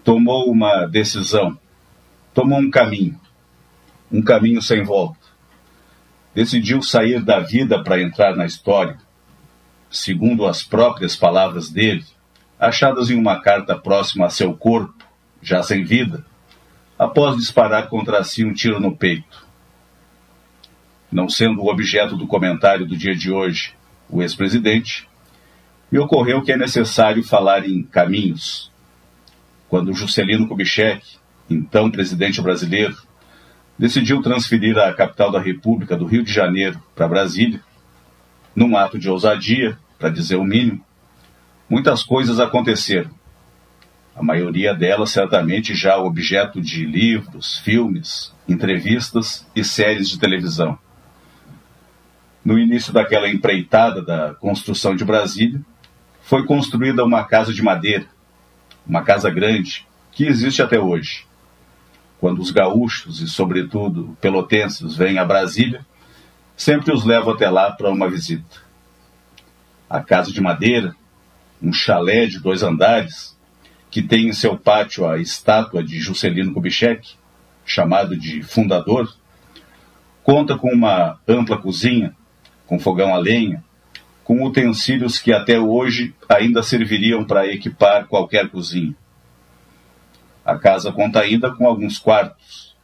tomou 0.02 0.50
uma 0.50 0.86
decisão, 0.86 1.58
tomou 2.32 2.58
um 2.58 2.70
caminho, 2.70 3.20
um 4.10 4.22
caminho 4.22 4.62
sem 4.62 4.82
volta. 4.82 5.20
Decidiu 6.34 6.82
sair 6.82 7.22
da 7.22 7.40
vida 7.40 7.82
para 7.82 8.00
entrar 8.00 8.34
na 8.34 8.46
história, 8.46 8.96
segundo 9.90 10.46
as 10.46 10.62
próprias 10.62 11.14
palavras 11.14 11.68
dele, 11.68 12.04
achadas 12.58 13.10
em 13.10 13.18
uma 13.18 13.40
carta 13.40 13.76
próxima 13.76 14.26
a 14.26 14.30
seu 14.30 14.54
corpo, 14.54 15.04
já 15.42 15.62
sem 15.62 15.84
vida, 15.84 16.24
após 17.00 17.36
disparar 17.36 17.88
contra 17.88 18.22
si 18.22 18.44
um 18.44 18.52
tiro 18.52 18.78
no 18.78 18.94
peito 18.94 19.50
não 21.10 21.28
sendo 21.28 21.62
o 21.62 21.70
objeto 21.70 22.16
do 22.16 22.26
comentário 22.26 22.86
do 22.86 22.96
dia 22.96 23.14
de 23.14 23.32
hoje 23.32 23.74
o 24.08 24.22
ex-presidente, 24.22 25.08
me 25.90 25.98
ocorreu 25.98 26.42
que 26.42 26.52
é 26.52 26.56
necessário 26.56 27.22
falar 27.22 27.68
em 27.68 27.82
caminhos. 27.82 28.70
Quando 29.68 29.94
Juscelino 29.94 30.48
Kubitschek, 30.48 31.04
então 31.48 31.90
presidente 31.90 32.40
brasileiro, 32.40 32.96
decidiu 33.78 34.20
transferir 34.20 34.76
a 34.78 34.92
capital 34.92 35.30
da 35.30 35.40
República 35.40 35.96
do 35.96 36.06
Rio 36.06 36.22
de 36.22 36.32
Janeiro 36.32 36.80
para 36.94 37.08
Brasília, 37.08 37.60
num 38.54 38.76
ato 38.76 38.98
de 38.98 39.08
ousadia, 39.08 39.78
para 39.98 40.10
dizer 40.10 40.36
o 40.36 40.44
mínimo, 40.44 40.84
muitas 41.68 42.02
coisas 42.02 42.40
aconteceram. 42.40 43.10
A 44.20 44.22
maioria 44.22 44.74
delas 44.74 45.10
certamente 45.10 45.74
já 45.74 45.96
objeto 45.96 46.60
de 46.60 46.84
livros, 46.84 47.58
filmes, 47.58 48.34
entrevistas 48.46 49.46
e 49.56 49.64
séries 49.64 50.10
de 50.10 50.18
televisão 50.18 50.78
no 52.44 52.58
início 52.58 52.92
daquela 52.92 53.28
empreitada 53.28 54.02
da 54.02 54.34
construção 54.34 54.96
de 54.96 55.04
Brasília, 55.04 55.60
foi 56.22 56.44
construída 56.44 57.04
uma 57.04 57.24
casa 57.24 57.52
de 57.52 57.62
madeira, 57.62 58.06
uma 58.86 59.02
casa 59.02 59.30
grande, 59.30 59.86
que 60.12 60.24
existe 60.24 60.62
até 60.62 60.78
hoje. 60.78 61.26
Quando 62.18 62.40
os 62.40 62.50
gaúchos 62.50 63.20
e, 63.20 63.28
sobretudo, 63.28 64.16
pelotenses 64.20 64.94
vêm 64.94 65.18
a 65.18 65.24
Brasília, 65.24 65.84
sempre 66.56 66.92
os 66.92 67.04
levo 67.04 67.30
até 67.30 67.48
lá 67.48 67.70
para 67.72 67.90
uma 67.90 68.08
visita. 68.08 68.62
A 69.88 70.00
casa 70.00 70.32
de 70.32 70.40
madeira, 70.40 70.94
um 71.62 71.72
chalé 71.72 72.26
de 72.26 72.38
dois 72.38 72.62
andares, 72.62 73.36
que 73.90 74.02
tem 74.02 74.28
em 74.28 74.32
seu 74.32 74.56
pátio 74.56 75.06
a 75.06 75.18
estátua 75.18 75.82
de 75.82 75.98
Juscelino 75.98 76.54
Kubitschek, 76.54 77.14
chamado 77.64 78.16
de 78.16 78.42
fundador, 78.42 79.12
conta 80.22 80.56
com 80.56 80.72
uma 80.72 81.18
ampla 81.26 81.58
cozinha 81.58 82.14
com 82.70 82.78
fogão 82.78 83.12
a 83.12 83.18
lenha, 83.18 83.64
com 84.22 84.46
utensílios 84.46 85.18
que 85.18 85.32
até 85.32 85.58
hoje 85.58 86.14
ainda 86.28 86.62
serviriam 86.62 87.24
para 87.24 87.48
equipar 87.48 88.06
qualquer 88.06 88.48
cozinha. 88.48 88.94
A 90.44 90.56
casa 90.56 90.92
conta 90.92 91.18
ainda 91.18 91.50
com 91.50 91.66
alguns 91.66 91.98
quartos, 91.98 92.76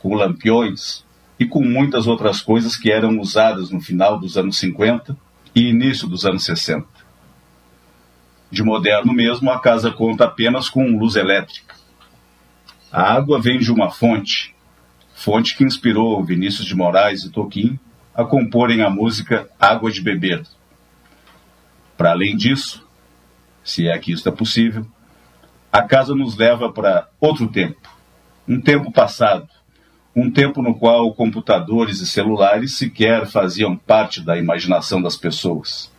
com 0.00 0.14
lampiões 0.14 1.04
e 1.38 1.44
com 1.44 1.62
muitas 1.62 2.06
outras 2.06 2.40
coisas 2.40 2.74
que 2.74 2.90
eram 2.90 3.20
usadas 3.20 3.70
no 3.70 3.82
final 3.82 4.18
dos 4.18 4.38
anos 4.38 4.56
50 4.58 5.14
e 5.54 5.68
início 5.68 6.08
dos 6.08 6.24
anos 6.24 6.44
60. 6.46 6.86
De 8.50 8.62
moderno 8.62 9.12
mesmo, 9.12 9.50
a 9.50 9.60
casa 9.60 9.90
conta 9.90 10.24
apenas 10.24 10.70
com 10.70 10.96
luz 10.96 11.16
elétrica. 11.16 11.74
A 12.90 13.02
água 13.02 13.40
vem 13.40 13.58
de 13.58 13.70
uma 13.70 13.90
fonte, 13.90 14.54
fonte 15.14 15.54
que 15.56 15.64
inspirou 15.64 16.24
Vinícius 16.24 16.66
de 16.66 16.74
Moraes 16.74 17.24
e 17.24 17.30
Toquim 17.30 17.78
a 18.14 18.24
comporem 18.24 18.82
a 18.82 18.90
música 18.90 19.48
Água 19.60 19.92
de 19.92 20.00
Beber. 20.00 20.42
Para 21.96 22.10
além 22.10 22.36
disso, 22.36 22.84
se 23.62 23.86
é 23.86 23.98
que 23.98 24.12
isso 24.12 24.28
é 24.28 24.32
possível, 24.32 24.86
a 25.70 25.82
casa 25.82 26.14
nos 26.14 26.36
leva 26.36 26.72
para 26.72 27.08
outro 27.20 27.46
tempo, 27.48 27.80
um 28.48 28.60
tempo 28.60 28.90
passado, 28.90 29.48
um 30.16 30.30
tempo 30.30 30.62
no 30.62 30.74
qual 30.74 31.12
computadores 31.14 32.00
e 32.00 32.06
celulares 32.06 32.76
sequer 32.76 33.26
faziam 33.26 33.76
parte 33.76 34.20
da 34.20 34.38
imaginação 34.38 35.00
das 35.00 35.16
pessoas. 35.16 35.92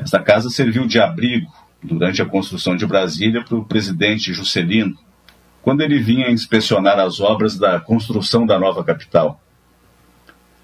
Esta 0.00 0.18
casa 0.18 0.48
serviu 0.48 0.86
de 0.86 0.98
abrigo 0.98 1.52
durante 1.82 2.22
a 2.22 2.26
construção 2.26 2.74
de 2.74 2.86
Brasília 2.86 3.44
para 3.44 3.56
o 3.56 3.64
presidente 3.64 4.32
Juscelino, 4.32 4.96
quando 5.60 5.82
ele 5.82 5.98
vinha 5.98 6.30
inspecionar 6.30 6.98
as 6.98 7.20
obras 7.20 7.58
da 7.58 7.78
construção 7.78 8.46
da 8.46 8.58
nova 8.58 8.82
capital 8.82 9.40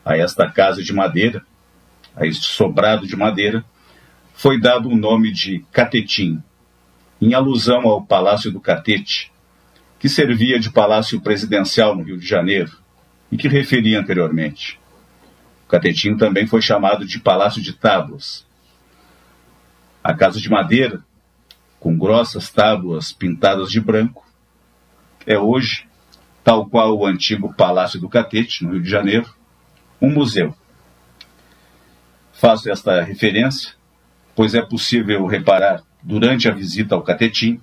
a 0.02 0.16
esta 0.16 0.48
casa 0.48 0.82
de 0.82 0.92
madeira, 0.92 1.44
a 2.14 2.26
este 2.26 2.46
sobrado 2.46 3.06
de 3.06 3.14
madeira, 3.14 3.62
foi 4.32 4.58
dado 4.58 4.88
o 4.88 4.96
nome 4.96 5.32
de 5.32 5.64
Catetim, 5.70 6.42
em 7.20 7.34
alusão 7.34 7.82
ao 7.82 8.02
Palácio 8.02 8.50
do 8.50 8.60
Catete, 8.60 9.32
que 9.98 10.08
servia 10.08 10.58
de 10.58 10.70
palácio 10.70 11.20
presidencial 11.20 11.94
no 11.94 12.04
Rio 12.04 12.16
de 12.16 12.26
Janeiro 12.26 12.72
e 13.30 13.36
que 13.36 13.48
referi 13.48 13.96
anteriormente. 13.96 14.78
O 15.66 15.68
Catetim 15.68 16.16
também 16.16 16.46
foi 16.46 16.62
chamado 16.62 17.04
de 17.04 17.18
Palácio 17.18 17.60
de 17.60 17.72
Tábuas. 17.72 18.46
A 20.06 20.14
casa 20.14 20.40
de 20.40 20.48
madeira, 20.48 21.04
com 21.80 21.98
grossas 21.98 22.48
tábuas 22.48 23.12
pintadas 23.12 23.72
de 23.72 23.80
branco, 23.80 24.24
é 25.26 25.36
hoje, 25.36 25.84
tal 26.44 26.66
qual 26.66 26.96
o 26.96 27.04
antigo 27.04 27.52
Palácio 27.52 28.00
do 28.00 28.08
Catete, 28.08 28.62
no 28.62 28.74
Rio 28.74 28.82
de 28.84 28.88
Janeiro, 28.88 29.28
um 30.00 30.08
museu. 30.08 30.54
Faço 32.32 32.70
esta 32.70 33.02
referência, 33.02 33.72
pois 34.36 34.54
é 34.54 34.62
possível 34.62 35.26
reparar, 35.26 35.82
durante 36.00 36.48
a 36.48 36.54
visita 36.54 36.94
ao 36.94 37.02
Catetim, 37.02 37.60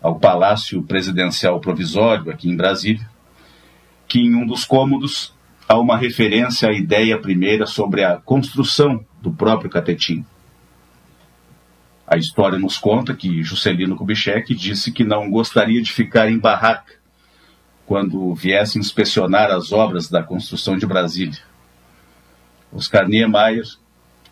ao 0.00 0.16
Palácio 0.16 0.80
Presidencial 0.84 1.58
Provisório, 1.60 2.30
aqui 2.30 2.48
em 2.48 2.56
Brasília, 2.56 3.10
que 4.06 4.20
em 4.20 4.32
um 4.32 4.46
dos 4.46 4.64
cômodos 4.64 5.34
há 5.68 5.76
uma 5.76 5.96
referência 5.96 6.68
à 6.68 6.72
ideia 6.72 7.18
primeira 7.18 7.66
sobre 7.66 8.04
a 8.04 8.16
construção 8.16 9.04
do 9.20 9.32
próprio 9.32 9.68
Catetim. 9.68 10.24
A 12.10 12.16
história 12.16 12.58
nos 12.58 12.78
conta 12.78 13.14
que 13.14 13.42
Juscelino 13.42 13.94
Kubitschek 13.94 14.54
disse 14.54 14.90
que 14.90 15.04
não 15.04 15.28
gostaria 15.28 15.82
de 15.82 15.92
ficar 15.92 16.30
em 16.30 16.38
barraca, 16.38 16.94
quando 17.84 18.34
viesse 18.34 18.78
inspecionar 18.78 19.50
as 19.50 19.72
obras 19.72 20.08
da 20.08 20.22
construção 20.22 20.78
de 20.78 20.86
Brasília. 20.86 21.38
Oscar 22.72 23.06
Niemeyer, 23.06 23.64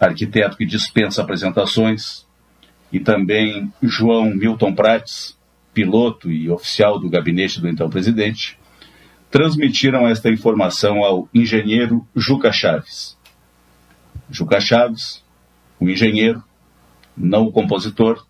arquiteto 0.00 0.56
que 0.56 0.64
dispensa 0.64 1.20
apresentações, 1.20 2.26
e 2.90 2.98
também 2.98 3.70
João 3.82 4.30
Milton 4.34 4.74
Prates, 4.74 5.36
piloto 5.74 6.30
e 6.30 6.48
oficial 6.48 6.98
do 6.98 7.10
gabinete 7.10 7.60
do 7.60 7.68
então 7.68 7.90
presidente, 7.90 8.58
transmitiram 9.30 10.08
esta 10.08 10.30
informação 10.30 11.04
ao 11.04 11.28
engenheiro 11.34 12.06
Juca 12.16 12.50
Chaves. 12.50 13.18
Juca 14.30 14.60
Chaves, 14.60 15.22
o 15.78 15.90
engenheiro, 15.90 16.42
não 17.16 17.44
o 17.44 17.52
compositor, 17.52 18.26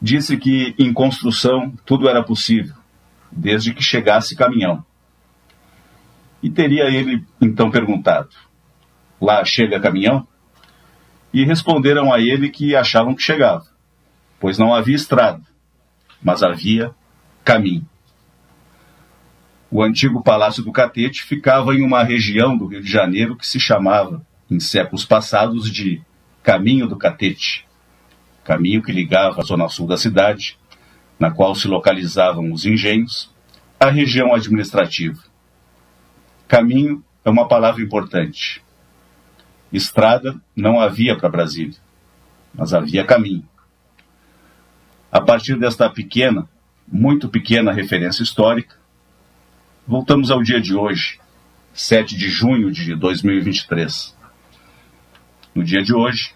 disse 0.00 0.36
que 0.36 0.74
em 0.78 0.92
construção 0.92 1.72
tudo 1.84 2.08
era 2.08 2.22
possível, 2.22 2.74
desde 3.30 3.74
que 3.74 3.82
chegasse 3.82 4.36
caminhão. 4.36 4.84
E 6.42 6.50
teria 6.50 6.84
ele 6.84 7.24
então 7.40 7.70
perguntado: 7.70 8.30
Lá 9.20 9.44
chega 9.44 9.80
caminhão? 9.80 10.26
E 11.32 11.44
responderam 11.44 12.12
a 12.12 12.20
ele 12.20 12.48
que 12.48 12.76
achavam 12.76 13.14
que 13.14 13.22
chegava, 13.22 13.66
pois 14.38 14.56
não 14.56 14.72
havia 14.72 14.94
estrada, 14.94 15.42
mas 16.22 16.42
havia 16.42 16.94
caminho. 17.44 17.88
O 19.70 19.82
antigo 19.82 20.22
Palácio 20.22 20.62
do 20.62 20.70
Catete 20.70 21.24
ficava 21.24 21.74
em 21.74 21.82
uma 21.82 22.04
região 22.04 22.56
do 22.56 22.66
Rio 22.66 22.80
de 22.80 22.88
Janeiro 22.88 23.36
que 23.36 23.44
se 23.44 23.58
chamava, 23.58 24.24
em 24.48 24.60
séculos 24.60 25.04
passados, 25.04 25.68
de 25.68 26.00
Caminho 26.44 26.86
do 26.86 26.96
Catete, 26.96 27.66
caminho 28.44 28.82
que 28.82 28.92
ligava 28.92 29.40
a 29.40 29.44
zona 29.44 29.68
sul 29.68 29.86
da 29.86 29.96
cidade, 29.96 30.58
na 31.18 31.30
qual 31.30 31.54
se 31.54 31.66
localizavam 31.66 32.52
os 32.52 32.66
engenhos, 32.66 33.32
à 33.80 33.88
região 33.88 34.34
administrativa. 34.34 35.20
Caminho 36.46 37.02
é 37.24 37.30
uma 37.30 37.48
palavra 37.48 37.82
importante. 37.82 38.62
Estrada 39.72 40.40
não 40.54 40.78
havia 40.78 41.16
para 41.16 41.28
Brasília, 41.28 41.78
mas 42.54 42.74
havia 42.74 43.04
caminho. 43.04 43.48
A 45.10 45.20
partir 45.20 45.58
desta 45.58 45.88
pequena, 45.88 46.48
muito 46.86 47.28
pequena 47.28 47.72
referência 47.72 48.22
histórica, 48.22 48.76
voltamos 49.86 50.30
ao 50.30 50.42
dia 50.42 50.60
de 50.60 50.74
hoje, 50.74 51.18
7 51.72 52.16
de 52.16 52.28
junho 52.28 52.70
de 52.70 52.94
2023. 52.94 54.14
No 55.54 55.64
dia 55.64 55.82
de 55.82 55.94
hoje, 55.94 56.34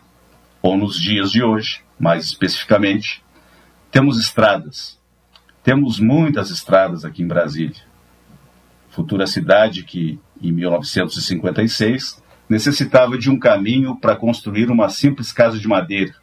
ou 0.61 0.77
nos 0.77 0.99
dias 0.99 1.31
de 1.31 1.43
hoje, 1.43 1.83
mais 1.99 2.25
especificamente, 2.25 3.23
temos 3.91 4.19
estradas. 4.19 4.99
Temos 5.63 5.99
muitas 5.99 6.51
estradas 6.51 7.05
aqui 7.05 7.23
em 7.23 7.27
Brasília. 7.27 7.83
Futura 8.91 9.27
cidade 9.27 9.85
que, 9.85 10.19
em 10.41 10.53
1956, 10.53 12.23
necessitava 12.49 13.19
de 13.19 13.31
um 13.31 13.39
caminho 13.39 13.97
para 13.97 14.17
construir 14.17 14.71
uma 14.71 14.89
simples 14.89 15.33
casa 15.33 15.59
de 15.59 15.69
madeira, 15.69 16.15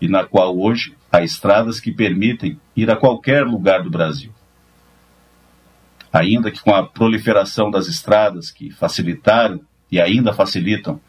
e 0.00 0.08
na 0.08 0.24
qual 0.24 0.56
hoje 0.58 0.96
há 1.10 1.22
estradas 1.22 1.80
que 1.80 1.92
permitem 1.92 2.58
ir 2.76 2.90
a 2.90 2.96
qualquer 2.96 3.44
lugar 3.44 3.82
do 3.82 3.90
Brasil. 3.90 4.32
Ainda 6.12 6.50
que 6.50 6.60
com 6.60 6.74
a 6.74 6.86
proliferação 6.86 7.70
das 7.70 7.86
estradas 7.86 8.50
que 8.50 8.70
facilitaram 8.70 9.60
e 9.90 10.00
ainda 10.00 10.32
facilitam 10.32 11.00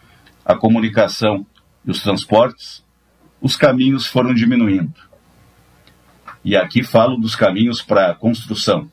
a 0.46 0.56
comunicação 0.56 1.46
e 1.86 1.92
os 1.92 2.02
transportes, 2.02 2.84
os 3.42 3.56
caminhos 3.56 4.08
foram 4.08 4.34
diminuindo. 4.34 4.94
E 6.44 6.56
aqui 6.56 6.84
falo 6.84 7.18
dos 7.18 7.36
caminhos 7.36 7.82
para 7.82 8.12
a 8.12 8.16
construção. 8.16 8.92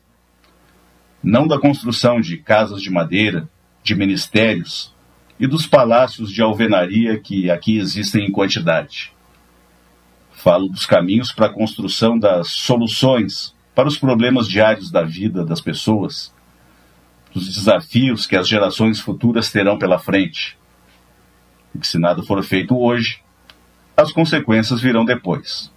Não 1.23 1.47
da 1.47 1.59
construção 1.59 2.19
de 2.19 2.37
casas 2.37 2.81
de 2.81 2.89
madeira, 2.89 3.49
de 3.83 3.95
ministérios, 3.95 4.93
e 5.39 5.47
dos 5.47 5.65
palácios 5.65 6.31
de 6.31 6.41
alvenaria 6.41 7.19
que 7.19 7.49
aqui 7.49 7.77
existem 7.77 8.27
em 8.27 8.31
quantidade. 8.31 9.11
Falo 10.31 10.67
dos 10.67 10.85
caminhos 10.85 11.31
para 11.31 11.47
a 11.47 11.53
construção 11.53 12.17
das 12.17 12.49
soluções 12.49 13.55
para 13.73 13.87
os 13.87 13.97
problemas 13.97 14.47
diários 14.47 14.91
da 14.91 15.01
vida 15.01 15.43
das 15.43 15.59
pessoas, 15.59 16.33
dos 17.33 17.47
desafios 17.47 18.27
que 18.27 18.35
as 18.35 18.47
gerações 18.47 18.99
futuras 18.99 19.51
terão 19.51 19.79
pela 19.79 19.97
frente. 19.97 20.57
E 21.73 21.79
que 21.79 21.87
se 21.87 21.97
nada 21.97 22.21
for 22.23 22.43
feito 22.43 22.77
hoje, 22.77 23.21
as 23.95 24.11
consequências 24.11 24.81
virão 24.81 25.05
depois. 25.05 25.71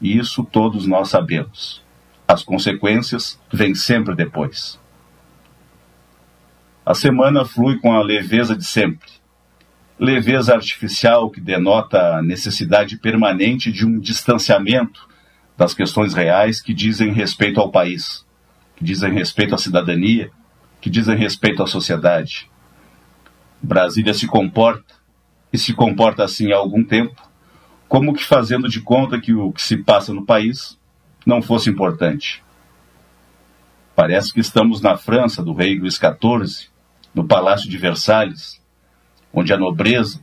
E 0.00 0.18
isso 0.18 0.44
todos 0.44 0.86
nós 0.86 1.08
sabemos. 1.08 1.82
As 2.26 2.42
consequências 2.42 3.40
vêm 3.52 3.74
sempre 3.74 4.14
depois. 4.14 4.80
A 6.84 6.94
semana 6.94 7.44
flui 7.44 7.78
com 7.78 7.92
a 7.92 8.02
leveza 8.02 8.56
de 8.56 8.64
sempre. 8.64 9.08
Leveza 9.98 10.54
artificial 10.54 11.30
que 11.30 11.40
denota 11.40 12.16
a 12.16 12.22
necessidade 12.22 12.98
permanente 12.98 13.70
de 13.70 13.86
um 13.86 14.00
distanciamento 14.00 15.08
das 15.56 15.74
questões 15.74 16.12
reais 16.14 16.60
que 16.60 16.74
dizem 16.74 17.12
respeito 17.12 17.60
ao 17.60 17.70
país, 17.70 18.26
que 18.74 18.84
dizem 18.84 19.12
respeito 19.12 19.54
à 19.54 19.58
cidadania, 19.58 20.32
que 20.80 20.90
dizem 20.90 21.16
respeito 21.16 21.62
à 21.62 21.66
sociedade. 21.68 22.50
Brasília 23.62 24.12
se 24.12 24.26
comporta, 24.26 24.94
e 25.52 25.58
se 25.58 25.74
comporta 25.74 26.24
assim 26.24 26.52
há 26.52 26.56
algum 26.56 26.82
tempo, 26.82 27.14
como 27.88 28.14
que 28.14 28.24
fazendo 28.24 28.68
de 28.68 28.80
conta 28.80 29.20
que 29.20 29.34
o 29.34 29.52
que 29.52 29.60
se 29.60 29.76
passa 29.76 30.14
no 30.14 30.24
país 30.24 30.78
não 31.26 31.42
fosse 31.42 31.68
importante. 31.68 32.42
Parece 33.94 34.32
que 34.32 34.40
estamos 34.40 34.80
na 34.80 34.96
França 34.96 35.42
do 35.42 35.52
rei 35.52 35.78
Luís 35.78 35.96
XIV, 35.96 36.70
no 37.14 37.24
Palácio 37.24 37.68
de 37.68 37.76
Versalhes, 37.76 38.60
onde 39.32 39.52
a 39.52 39.58
nobreza 39.58 40.20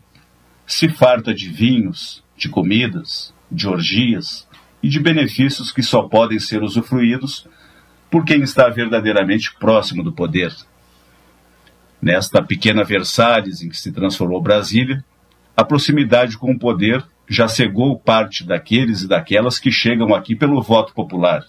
se 0.65 0.89
farta 0.89 1.33
de 1.33 1.49
vinhos, 1.49 2.23
de 2.35 2.49
comidas, 2.49 3.33
de 3.51 3.67
orgias 3.67 4.47
e 4.81 4.89
de 4.89 4.99
benefícios 4.99 5.71
que 5.71 5.83
só 5.83 6.03
podem 6.03 6.39
ser 6.39 6.63
usufruídos 6.63 7.47
por 8.09 8.25
quem 8.25 8.41
está 8.41 8.69
verdadeiramente 8.69 9.53
próximo 9.59 10.03
do 10.03 10.11
poder. 10.11 10.55
Nesta 12.01 12.41
pequena 12.41 12.83
Versalhes 12.83 13.61
em 13.61 13.69
que 13.69 13.77
se 13.77 13.91
transformou 13.91 14.41
Brasília, 14.41 15.03
a 15.59 15.63
proximidade 15.65 16.37
com 16.37 16.53
o 16.53 16.57
poder 16.57 17.05
já 17.27 17.45
cegou 17.49 17.99
parte 17.99 18.45
daqueles 18.45 19.01
e 19.01 19.09
daquelas 19.09 19.59
que 19.59 19.69
chegam 19.69 20.15
aqui 20.15 20.33
pelo 20.33 20.61
voto 20.61 20.93
popular, 20.93 21.43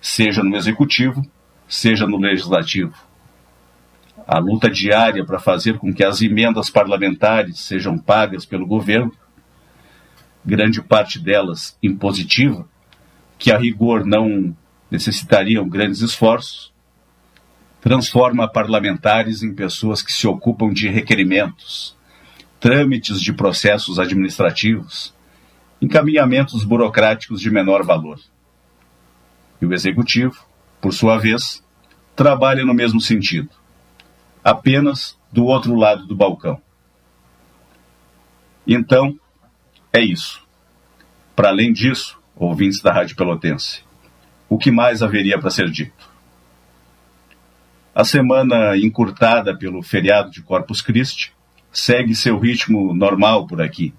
seja 0.00 0.42
no 0.42 0.56
executivo, 0.56 1.22
seja 1.68 2.06
no 2.06 2.16
legislativo. 2.16 2.94
A 4.26 4.38
luta 4.38 4.70
diária 4.70 5.22
para 5.22 5.38
fazer 5.38 5.76
com 5.76 5.92
que 5.92 6.02
as 6.02 6.22
emendas 6.22 6.70
parlamentares 6.70 7.60
sejam 7.60 7.98
pagas 7.98 8.46
pelo 8.46 8.66
governo, 8.66 9.12
grande 10.42 10.80
parte 10.80 11.18
delas 11.18 11.76
impositiva, 11.82 12.66
que 13.38 13.52
a 13.52 13.58
rigor 13.58 14.06
não 14.06 14.56
necessitariam 14.90 15.68
grandes 15.68 16.00
esforços, 16.00 16.72
transforma 17.82 18.48
parlamentares 18.48 19.42
em 19.42 19.54
pessoas 19.54 20.00
que 20.00 20.10
se 20.10 20.26
ocupam 20.26 20.72
de 20.72 20.88
requerimentos, 20.88 21.99
trâmites 22.60 23.20
de 23.20 23.32
processos 23.32 23.98
administrativos, 23.98 25.14
encaminhamentos 25.80 26.62
burocráticos 26.62 27.40
de 27.40 27.50
menor 27.50 27.82
valor. 27.82 28.20
E 29.60 29.66
o 29.66 29.72
executivo, 29.72 30.46
por 30.80 30.92
sua 30.92 31.16
vez, 31.16 31.64
trabalha 32.14 32.64
no 32.64 32.74
mesmo 32.74 33.00
sentido 33.00 33.48
apenas 34.44 35.18
do 35.32 35.44
outro 35.46 35.74
lado 35.74 36.06
do 36.06 36.14
balcão. 36.14 36.60
Então, 38.66 39.18
é 39.92 40.00
isso. 40.00 40.42
Para 41.34 41.48
além 41.48 41.72
disso, 41.72 42.20
ouvintes 42.36 42.80
da 42.80 42.92
Rádio 42.92 43.16
Pelotense, 43.16 43.82
o 44.48 44.58
que 44.58 44.70
mais 44.70 45.02
haveria 45.02 45.38
para 45.38 45.50
ser 45.50 45.70
dito? 45.70 46.10
A 47.94 48.04
semana 48.04 48.76
encurtada 48.76 49.56
pelo 49.56 49.82
feriado 49.82 50.30
de 50.30 50.42
Corpus 50.42 50.80
Christi 50.80 51.34
segue 51.72 52.14
seu 52.14 52.38
ritmo 52.38 52.94
normal 52.94 53.46
por 53.46 53.60
aqui. 53.60 53.94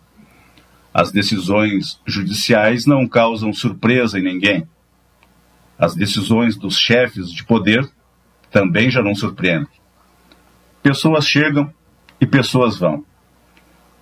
As 0.94 1.12
decisões 1.12 2.00
judiciais 2.06 2.86
não 2.86 3.08
causam 3.08 3.54
surpresa 3.54 4.20
em 4.20 4.24
ninguém. 4.24 4.68
As 5.80 5.96
decisões 5.96 6.58
dos 6.58 6.78
chefes 6.78 7.32
de 7.32 7.44
poder 7.46 7.90
também 8.52 8.92
já 8.92 9.02
não 9.02 9.16
surpreendem. 9.16 9.70
Pessoas 10.84 11.26
chegam 11.26 11.74
e 12.20 12.26
pessoas 12.26 12.78
vão. 12.78 13.06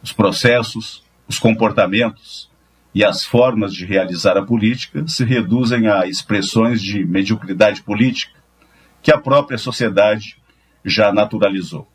Os 0.01 0.11
processos, 0.11 1.03
os 1.27 1.37
comportamentos 1.37 2.49
e 2.93 3.03
as 3.03 3.23
formas 3.23 3.73
de 3.73 3.85
realizar 3.85 4.35
a 4.35 4.45
política 4.45 5.07
se 5.07 5.23
reduzem 5.23 5.87
a 5.87 6.07
expressões 6.07 6.81
de 6.81 7.05
mediocridade 7.05 7.83
política 7.83 8.39
que 9.01 9.11
a 9.11 9.17
própria 9.17 9.57
sociedade 9.57 10.37
já 10.83 11.13
naturalizou. 11.13 11.87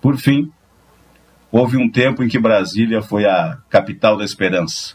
Por 0.00 0.16
fim, 0.16 0.52
houve 1.50 1.76
um 1.76 1.90
tempo 1.90 2.22
em 2.22 2.28
que 2.28 2.38
Brasília 2.38 3.02
foi 3.02 3.24
a 3.24 3.58
capital 3.68 4.16
da 4.16 4.24
esperança. 4.24 4.94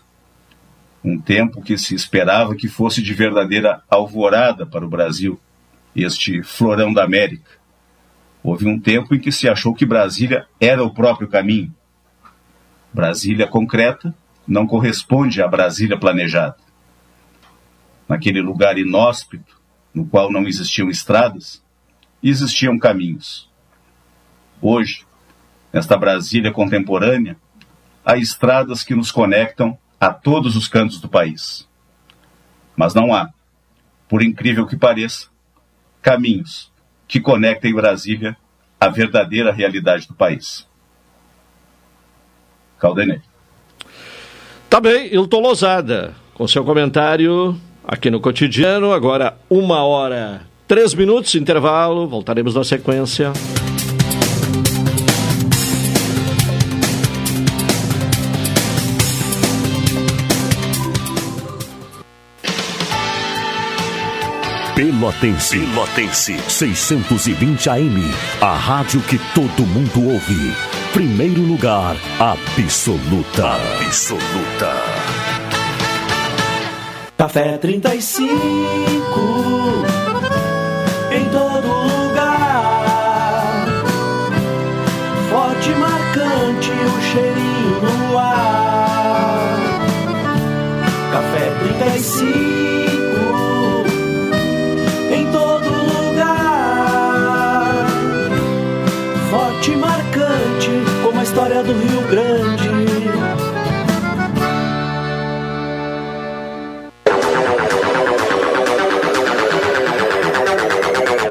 Um 1.04 1.20
tempo 1.20 1.62
que 1.62 1.78
se 1.78 1.96
esperava 1.96 2.56
que 2.56 2.68
fosse 2.68 3.02
de 3.02 3.14
verdadeira 3.14 3.82
alvorada 3.90 4.66
para 4.66 4.86
o 4.86 4.90
Brasil, 4.90 5.40
este 5.96 6.44
florão 6.44 6.94
da 6.94 7.04
América. 7.04 7.50
Houve 8.44 8.68
um 8.68 8.80
tempo 8.80 9.14
em 9.14 9.20
que 9.20 9.32
se 9.32 9.50
achou 9.50 9.74
que 9.74 9.86
Brasília 9.86 10.46
era 10.60 10.84
o 10.84 10.94
próprio 10.94 11.28
caminho. 11.28 11.74
Brasília 12.94 13.48
concreta 13.48 14.14
não 14.48 14.66
corresponde 14.66 15.42
à 15.42 15.48
Brasília 15.48 15.98
planejada. 15.98 16.58
Naquele 18.08 18.42
lugar 18.42 18.78
inóspito, 18.78 19.60
no 19.94 20.06
qual 20.06 20.32
não 20.32 20.48
existiam 20.48 20.90
estradas, 20.90 21.64
existiam 22.22 22.78
caminhos. 22.78 23.51
Hoje, 24.62 25.06
nesta 25.74 25.98
Brasília 25.98 26.52
contemporânea, 26.52 27.36
há 28.06 28.18
estradas 28.18 28.84
que 28.84 28.96
nos 28.96 29.12
conectam 29.12 29.78
a 30.00 30.14
todos 30.14 30.56
os 30.56 30.68
cantos 30.68 31.00
do 31.00 31.10
país. 31.10 31.68
Mas 32.76 32.94
não 32.94 33.14
há, 33.14 33.30
por 34.08 34.22
incrível 34.22 34.68
que 34.68 34.78
pareça, 34.78 35.28
caminhos 36.02 36.72
que 37.08 37.20
conectem 37.20 37.74
Brasília 37.74 38.38
à 38.80 38.88
verdadeira 38.88 39.52
realidade 39.52 40.08
do 40.08 40.14
país. 40.14 40.68
Caldenei. 42.80 43.22
Tá 44.70 44.80
bem, 44.80 45.14
Hilton 45.14 45.42
Lozada, 45.42 46.16
com 46.34 46.48
seu 46.48 46.64
comentário 46.64 47.60
aqui 47.84 48.10
no 48.10 48.20
cotidiano. 48.20 48.94
Agora, 48.94 49.38
uma 49.50 49.84
hora, 49.84 50.42
três 50.68 50.94
minutos, 50.94 51.36
intervalo. 51.36 52.08
Voltaremos 52.08 52.56
na 52.56 52.64
sequência. 52.64 53.34
Pelotense. 65.02 65.58
Pelotense. 65.58 66.38
620 66.48 67.68
AM. 67.72 68.14
A 68.40 68.54
rádio 68.54 69.02
que 69.02 69.18
todo 69.34 69.66
mundo 69.66 70.00
ouve. 70.00 70.54
Primeiro 70.94 71.42
lugar, 71.42 71.98
absoluta. 72.20 73.56
Absoluta. 73.84 74.76
Café 77.18 77.58
35. 77.58 79.91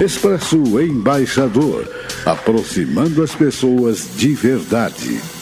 Expresso 0.00 0.80
Embaixador, 0.80 1.88
aproximando 2.26 3.22
as 3.22 3.34
pessoas 3.34 4.08
de 4.16 4.34
verdade. 4.34 5.41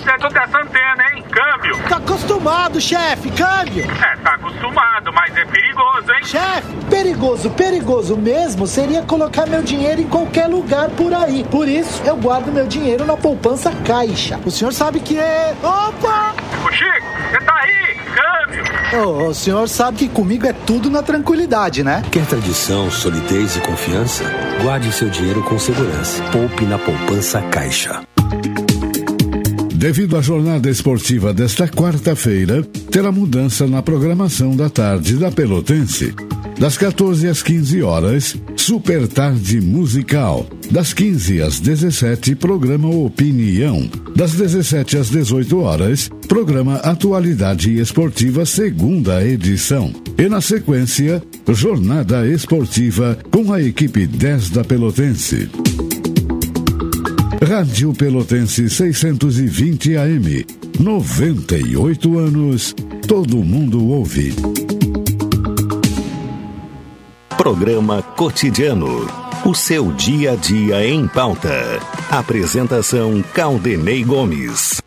No 0.00 0.18
conserto 0.18 0.28
dessa 0.32 0.58
antena, 0.58 1.04
hein? 1.14 1.24
Câmbio. 1.30 1.78
Tá 1.88 1.96
acostumado, 1.96 2.80
chefe, 2.80 3.30
câmbio. 3.30 3.84
É, 3.84 4.16
tá 4.16 4.34
acostumado, 4.34 5.12
mas 5.12 5.36
é 5.36 5.44
perigoso, 5.44 6.12
hein? 6.12 6.24
Chefe, 6.24 6.76
perigoso, 6.88 7.50
perigoso 7.50 8.16
mesmo 8.16 8.66
seria 8.66 9.02
colocar 9.02 9.46
meu 9.46 9.62
dinheiro 9.62 10.00
em 10.00 10.06
qualquer 10.06 10.46
lugar 10.46 10.88
por 10.90 11.12
aí. 11.12 11.44
Por 11.44 11.68
isso, 11.68 12.02
eu 12.04 12.16
guardo 12.16 12.52
meu 12.52 12.66
dinheiro 12.66 13.04
na 13.04 13.16
poupança 13.16 13.72
caixa. 13.86 14.40
O 14.44 14.50
senhor 14.50 14.72
sabe 14.72 15.00
que 15.00 15.18
é. 15.18 15.54
Opa! 15.62 16.34
Ô 16.66 16.72
Chico, 16.72 17.06
você 17.30 17.40
tá 17.44 17.54
aí? 17.54 17.96
Câmbio. 18.14 18.64
Oh, 18.92 19.28
o 19.28 19.34
senhor 19.34 19.68
sabe 19.68 19.98
que 19.98 20.08
comigo 20.08 20.46
é 20.46 20.52
tudo 20.52 20.90
na 20.90 21.02
tranquilidade, 21.02 21.84
né? 21.84 22.02
Quer 22.10 22.26
tradição, 22.26 22.90
solidez 22.90 23.56
e 23.56 23.60
confiança? 23.60 24.24
Guarde 24.62 24.92
seu 24.92 25.08
dinheiro 25.08 25.42
com 25.42 25.58
segurança. 25.58 26.22
Poupe 26.32 26.64
na 26.64 26.78
poupança 26.78 27.40
caixa. 27.42 28.02
Devido 29.80 30.18
à 30.18 30.20
jornada 30.20 30.68
esportiva 30.68 31.32
desta 31.32 31.66
quarta-feira, 31.66 32.62
terá 32.90 33.10
mudança 33.10 33.66
na 33.66 33.80
programação 33.80 34.54
da 34.54 34.68
tarde 34.68 35.16
da 35.16 35.30
Pelotense. 35.30 36.14
Das 36.58 36.76
14 36.76 37.26
às 37.26 37.42
15 37.42 37.80
horas, 37.80 38.36
Super 38.54 39.08
Tarde 39.08 39.58
Musical. 39.58 40.46
Das 40.70 40.92
15 40.92 41.40
às 41.40 41.58
17, 41.60 42.34
programa 42.34 42.90
Opinião. 42.90 43.88
Das 44.14 44.34
17 44.34 44.98
às 44.98 45.08
18 45.08 45.58
horas, 45.58 46.10
programa 46.28 46.74
Atualidade 46.76 47.80
Esportiva, 47.80 48.44
segunda 48.44 49.26
edição. 49.26 49.94
E 50.18 50.28
na 50.28 50.42
sequência, 50.42 51.22
Jornada 51.48 52.28
Esportiva 52.28 53.16
com 53.30 53.50
a 53.50 53.62
equipe 53.62 54.06
10 54.06 54.50
da 54.50 54.62
Pelotense. 54.62 55.48
Rádio 57.42 57.94
Pelotense 57.94 58.68
620 58.68 59.96
AM. 59.96 60.46
98 60.78 62.18
anos. 62.18 62.74
Todo 63.08 63.38
mundo 63.38 63.82
ouve. 63.88 64.34
Programa 67.38 68.02
Cotidiano. 68.02 69.08
O 69.44 69.54
seu 69.54 69.90
dia 69.92 70.32
a 70.32 70.36
dia 70.36 70.86
em 70.86 71.08
pauta. 71.08 71.80
Apresentação 72.10 73.24
Caldenei 73.32 74.04
Gomes. 74.04 74.79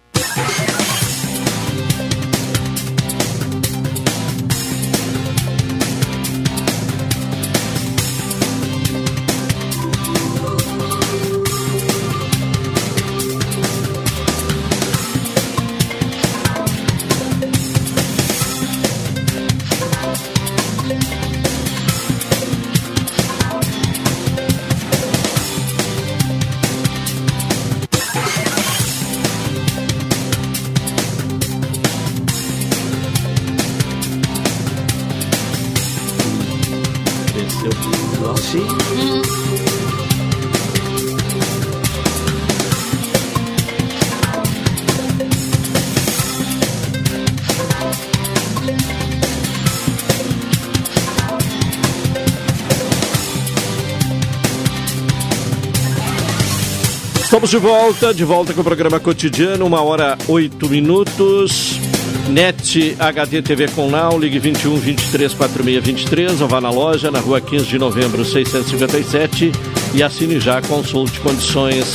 De 57.53 57.59
volta, 57.59 58.11
de 58.11 58.25
volta 58.25 58.51
com 58.51 58.61
o 58.61 58.63
programa 58.63 58.99
cotidiano, 58.99 59.63
uma 59.67 59.79
hora 59.79 60.17
oito 60.27 60.67
minutos. 60.67 61.79
NET 62.27 62.95
HD 62.97 63.43
TV 63.43 63.67
com 63.67 63.91
Now, 63.91 64.17
ligue 64.17 64.39
21 64.39 64.75
23 64.77 65.35
46 65.35 65.85
23 65.85 66.41
ou 66.41 66.47
vá 66.47 66.59
na 66.59 66.71
loja 66.71 67.11
na 67.11 67.19
rua 67.19 67.39
15 67.39 67.65
de 67.65 67.77
novembro 67.77 68.25
657 68.25 69.51
e 69.93 70.01
assine 70.01 70.39
já, 70.39 70.63
consulte 70.63 71.19
condições 71.19 71.93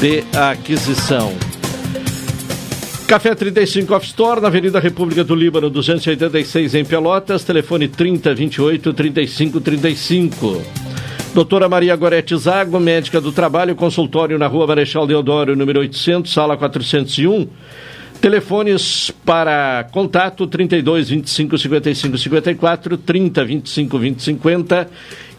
de 0.00 0.24
aquisição. 0.36 1.32
Café 3.06 3.32
35 3.32 3.94
Off 3.94 4.06
Store, 4.06 4.40
na 4.40 4.48
Avenida 4.48 4.80
República 4.80 5.22
do 5.22 5.36
Líbano, 5.36 5.70
286 5.70 6.74
em 6.74 6.84
Pelotas, 6.84 7.44
telefone 7.44 7.86
30 7.86 8.34
28 8.34 8.92
35 8.92 9.60
35. 9.60 10.85
Doutora 11.36 11.68
Maria 11.68 11.94
Gorete 11.94 12.34
Zago, 12.34 12.80
médica 12.80 13.20
do 13.20 13.30
trabalho, 13.30 13.76
consultório 13.76 14.38
na 14.38 14.46
rua 14.46 14.66
Marechal 14.66 15.06
Deodoro, 15.06 15.54
número 15.54 15.80
800, 15.80 16.32
sala 16.32 16.56
401. 16.56 17.46
Telefones 18.22 19.12
para 19.22 19.86
contato 19.92 20.46
32 20.46 21.10
25 21.10 21.58
55 21.58 22.16
54, 22.16 22.96
30 22.96 23.44
25 23.44 23.98
20 23.98 24.22
50 24.22 24.88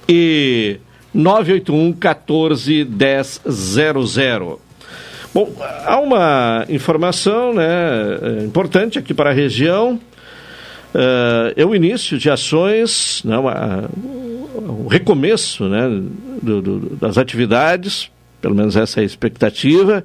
e 0.07 0.77
981 1.11 1.93
14 1.93 2.83
10 2.83 3.41
00. 3.49 4.61
Bom, 5.33 5.51
há 5.83 5.99
uma 5.99 6.63
informação 6.69 7.55
né, 7.55 7.65
importante 8.45 8.99
aqui 8.99 9.15
para 9.15 9.31
a 9.31 9.33
região. 9.33 9.99
Uh, 10.93 11.53
é 11.55 11.65
o 11.65 11.75
início 11.75 12.19
de 12.19 12.29
ações, 12.29 13.23
né, 13.25 13.35
uma, 13.35 13.89
o 14.57 14.87
recomeço 14.87 15.67
né, 15.67 15.87
do, 16.41 16.61
do, 16.61 16.95
das 16.95 17.17
atividades, 17.17 18.09
pelo 18.41 18.55
menos 18.55 18.75
essa 18.75 18.99
é 18.99 19.03
a 19.03 19.05
expectativa, 19.05 20.03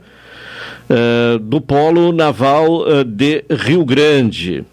uh, 0.88 1.38
do 1.38 1.60
Polo 1.60 2.12
Naval 2.12 2.82
uh, 2.82 3.04
de 3.04 3.44
Rio 3.50 3.84
Grande, 3.84 4.64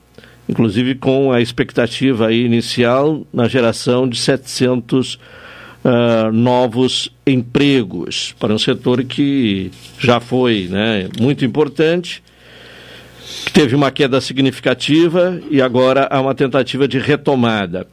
inclusive 0.48 0.96
com 0.96 1.32
a 1.32 1.42
expectativa 1.42 2.32
inicial 2.34 3.26
na 3.34 3.48
geração 3.48 4.08
de 4.08 4.18
700 4.18 5.16
uh, 5.16 6.32
novos 6.32 7.12
empregos 7.26 8.36
para 8.40 8.54
um 8.54 8.60
setor 8.60 9.04
que 9.04 9.72
já 10.00 10.20
foi 10.20 10.68
né, 10.70 11.08
muito 11.20 11.46
importante 11.46 12.24
teve 13.54 13.76
uma 13.76 13.92
queda 13.92 14.20
significativa 14.22 15.40
e 15.50 15.62
agora 15.62 16.08
há 16.10 16.20
uma 16.22 16.34
tentativa 16.36 16.88
de 16.88 17.00
retomada. 17.00 17.88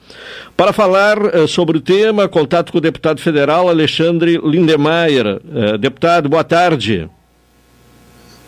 Para 0.56 0.72
falar 0.72 1.18
uh, 1.18 1.48
sobre 1.48 1.78
o 1.78 1.80
tema, 1.80 2.28
contato 2.28 2.72
com 2.72 2.78
o 2.78 2.80
deputado 2.80 3.20
federal 3.20 3.68
Alexandre 3.68 4.38
Lindemeyer. 4.38 5.40
Uh, 5.44 5.78
deputado, 5.78 6.28
boa 6.28 6.44
tarde. 6.44 7.08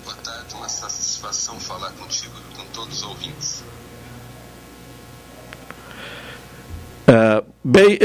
Boa 0.05 0.16
tarde, 0.16 0.55
uma 0.55 0.68
satisfação 0.68 1.59
falar 1.61 1.90
contigo 1.92 2.33
e 2.53 2.57
com 2.57 2.64
todos 2.72 2.98
os 2.98 3.03
ouvintes. 3.03 3.64
Uh, 7.09 7.44
bem, 7.64 7.98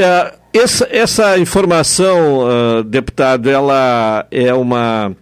essa, 0.52 0.88
essa 0.90 1.38
informação, 1.38 2.82
deputado, 2.86 3.50
ela 3.50 4.26
é 4.30 4.54
uma 4.54 5.14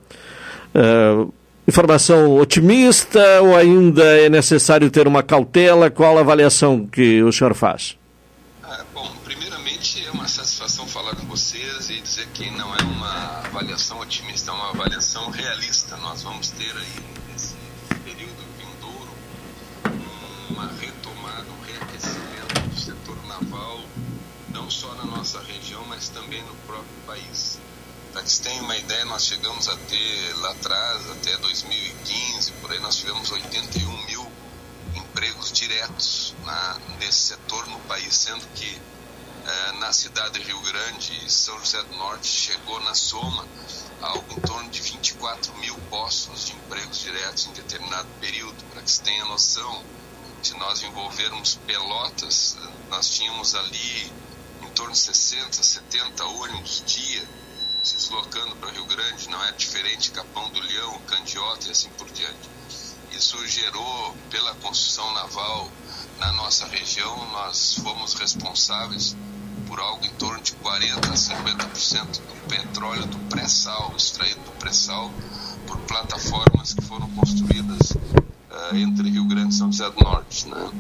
informação 1.66 2.37
otimista 2.37 3.40
ou 3.40 3.57
ainda 3.57 4.05
é 4.18 4.29
necessário 4.29 4.90
ter 4.90 5.07
uma 5.07 5.22
cautela? 5.22 5.90
Qual 5.90 6.18
a 6.18 6.20
avaliação 6.20 6.87
que 6.87 7.22
o 7.22 7.33
senhor 7.33 7.55
faz? 7.55 7.96
Ah, 8.62 8.85
bom, 8.92 9.09
primeiramente 9.25 10.05
é 10.05 10.11
uma 10.11 10.27
satisfação 10.27 10.87
falar 10.87 11.14
com 11.14 11.27
vocês 11.27 11.90
e 11.90 12.01
dizer 12.01 12.27
que 12.35 12.51
não 12.51 12.75
é 12.75 12.83
uma 12.83 13.42
avaliação 13.44 14.01
otimista, 14.01 14.51
é 14.51 14.55
uma 14.55 14.70
avaliação 14.70 15.31
realista. 15.31 15.96
Nós 15.98 16.22
vamos 16.22 16.51
ter 16.51 16.72
aí 16.77 17.33
nesse 17.33 17.55
período 18.05 18.42
vindouro 18.59 19.11
uma 20.51 20.70
retomada, 20.81 21.46
um 21.48 21.64
reaquecimento 21.66 22.68
do 22.68 22.81
setor 22.81 23.16
naval, 23.29 23.81
não 24.53 24.68
só 24.68 24.92
na 24.94 25.05
nossa 25.05 25.40
região, 25.42 25.85
mas 25.88 26.09
também 26.09 26.42
no 26.42 26.55
próprio 26.66 26.96
país. 27.07 27.52
Para 28.12 28.22
que 28.22 28.31
vocês 28.31 28.40
tenham 28.40 28.64
uma 28.64 28.77
ideia, 28.77 29.07
nós 29.07 29.25
chegamos 29.25 29.66
a 29.70 29.75
ter 29.75 30.37
lá 30.37 30.51
atrás, 30.51 31.11
até 31.12 31.35
2015, 31.38 32.53
por 32.61 32.70
aí, 32.70 32.79
nós 32.81 32.96
tivemos 32.96 33.31
81 33.31 34.05
mil 34.05 34.31
empregos 34.94 35.51
diretos 35.51 36.35
na, 36.44 36.79
nesse 36.98 37.29
setor 37.29 37.66
no 37.68 37.79
país, 37.81 38.14
sendo 38.14 38.46
que 38.48 38.81
eh, 39.46 39.72
na 39.79 39.94
cidade 39.94 40.38
de 40.38 40.44
Rio 40.44 40.61
Grande 40.61 41.25
e 41.25 41.31
São 41.31 41.59
José 41.61 41.83
do 41.85 41.96
Norte 41.96 42.27
chegou 42.27 42.79
na 42.81 42.94
soma 42.94 43.48
algo 44.03 44.31
em 44.37 44.40
torno 44.40 44.68
de 44.68 44.83
24 44.83 45.55
mil 45.57 45.75
postos 45.88 46.44
de 46.44 46.53
empregos 46.53 47.01
diretos 47.01 47.46
em 47.46 47.53
determinado 47.53 48.09
período. 48.20 48.62
Para 48.72 48.83
que 48.83 48.90
vocês 48.90 48.98
tenham 48.98 49.27
noção, 49.29 49.83
se 50.42 50.55
nós 50.59 50.83
envolvermos 50.83 51.55
Pelotas, 51.66 52.59
nós 52.90 53.09
tínhamos 53.09 53.55
ali 53.55 54.12
em 54.61 54.68
torno 54.75 54.92
de 54.92 54.98
60, 54.98 55.62
70 55.62 56.25
ônibus 56.27 56.83
dia 56.85 57.27
se 57.83 57.97
deslocando 57.97 58.55
para 58.57 58.71
Rio 58.71 58.85
Grande, 58.85 59.29
não 59.29 59.45
é 59.45 59.53
diferente 59.53 60.12
Capão 60.12 60.49
do 60.51 60.61
Leão, 60.61 60.99
Candiota 61.07 61.68
e 61.68 61.71
assim 61.73 61.88
por 61.99 62.09
diante. 62.11 62.51
Isso 63.11 63.45
gerou, 63.47 64.16
pela 64.31 64.55
construção 64.57 65.12
naval 65.12 65.68
na 66.18 66.33
nossa 66.33 66.66
região, 66.66 67.16
nós 67.31 67.75
fomos 67.75 68.14
responsáveis 68.14 69.16
por 69.66 69.81
algo 69.81 70.05
em 70.05 70.11
torno 70.14 70.40
de 70.40 70.53
40 70.53 71.09
a 71.09 71.14
50% 71.14 72.21
do 72.21 72.49
petróleo 72.49 73.07
do 73.07 73.18
pré-sal, 73.29 73.92
extraído 73.97 74.40
do 74.40 74.53
pré-sal, 74.53 75.11
por 75.66 75.79
plataformas 75.81 76.75
que 76.75 76.83
foram 76.83 77.11
construídas 77.11 77.92
entre 78.77 79.11
Rio 79.11 79.25
Grande 79.25 79.55
e 79.55 79.57
São 79.57 79.71
José 79.71 79.89
do 79.91 80.03
Norte. 80.03 80.49
Né? 80.49 80.71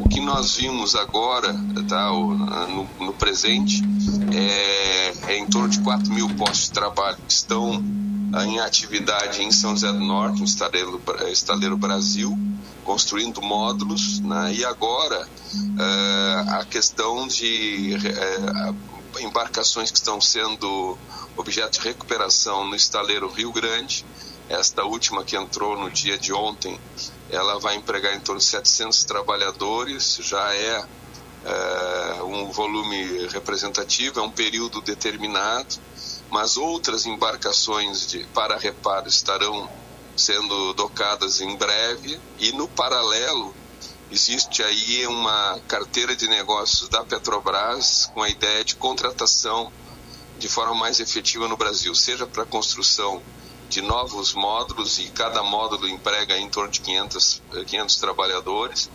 O 0.00 0.08
que 0.08 0.20
nós 0.20 0.56
vimos 0.56 0.94
agora, 0.94 1.54
tá, 1.88 2.08
no, 2.10 2.88
no 3.06 3.12
presente, 3.12 3.82
é, 4.32 5.32
é, 5.32 5.38
em 5.38 5.46
torno 5.46 5.68
de 5.68 5.80
4 5.80 6.12
mil 6.12 6.28
postos 6.34 6.66
de 6.66 6.72
trabalho 6.72 7.16
que 7.26 7.32
estão 7.32 7.82
em 8.46 8.58
atividade 8.58 9.42
em 9.42 9.50
São 9.52 9.70
José 9.70 9.92
do 9.92 10.00
Norte, 10.00 10.40
no 10.40 10.44
Estaleiro, 10.44 11.00
Estaleiro 11.30 11.76
Brasil, 11.76 12.36
construindo 12.84 13.40
módulos, 13.40 14.20
né? 14.20 14.54
e 14.54 14.64
agora 14.64 15.26
uh, 15.26 16.50
a 16.60 16.64
questão 16.64 17.26
de 17.28 17.96
embarcações 19.20 19.90
que 19.90 19.98
estão 19.98 20.20
sendo 20.20 20.98
objeto 21.36 21.78
de 21.78 21.80
recuperação 21.80 22.66
no 22.66 22.74
estaleiro 22.74 23.28
Rio 23.28 23.52
Grande, 23.52 24.04
esta 24.48 24.84
última 24.84 25.24
que 25.24 25.36
entrou 25.36 25.78
no 25.78 25.90
dia 25.90 26.18
de 26.18 26.32
ontem 26.32 26.78
ela 27.34 27.58
vai 27.58 27.76
empregar 27.76 28.14
em 28.14 28.20
torno 28.20 28.40
de 28.40 28.46
700 28.46 29.04
trabalhadores, 29.04 30.18
já 30.20 30.54
é, 30.54 30.84
é 31.44 32.22
um 32.22 32.50
volume 32.50 33.26
representativo, 33.28 34.20
é 34.20 34.22
um 34.22 34.30
período 34.30 34.80
determinado, 34.80 35.76
mas 36.30 36.56
outras 36.56 37.06
embarcações 37.06 38.06
de, 38.06 38.24
para 38.28 38.56
reparo 38.56 39.08
estarão 39.08 39.68
sendo 40.16 40.72
docadas 40.74 41.40
em 41.40 41.56
breve. 41.56 42.20
E 42.38 42.52
no 42.52 42.68
paralelo 42.68 43.54
existe 44.10 44.62
aí 44.62 45.06
uma 45.06 45.60
carteira 45.66 46.14
de 46.14 46.28
negócios 46.28 46.88
da 46.88 47.04
Petrobras 47.04 48.10
com 48.14 48.22
a 48.22 48.28
ideia 48.28 48.64
de 48.64 48.76
contratação 48.76 49.72
de 50.38 50.48
forma 50.48 50.74
mais 50.74 51.00
efetiva 51.00 51.48
no 51.48 51.56
Brasil, 51.56 51.94
seja 51.94 52.26
para 52.26 52.44
construção 52.44 53.22
de 53.74 53.82
novos 53.82 54.34
módulos 54.34 55.00
e 55.00 55.10
cada 55.10 55.42
módulo 55.42 55.88
emprega 55.88 56.38
em 56.38 56.48
torno 56.48 56.70
de 56.70 56.80
500, 56.80 57.42
500 57.66 57.96
trabalhadores, 57.96 58.88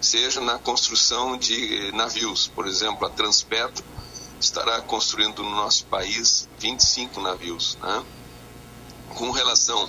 seja 0.00 0.40
na 0.40 0.58
construção 0.58 1.36
de 1.36 1.92
navios. 1.92 2.48
Por 2.48 2.66
exemplo, 2.66 3.06
a 3.06 3.10
Transpetro 3.10 3.84
estará 4.40 4.80
construindo 4.80 5.44
no 5.44 5.50
nosso 5.50 5.84
país 5.84 6.48
25 6.58 7.20
navios. 7.20 7.78
Né? 7.80 8.04
Com 9.10 9.30
relação 9.30 9.88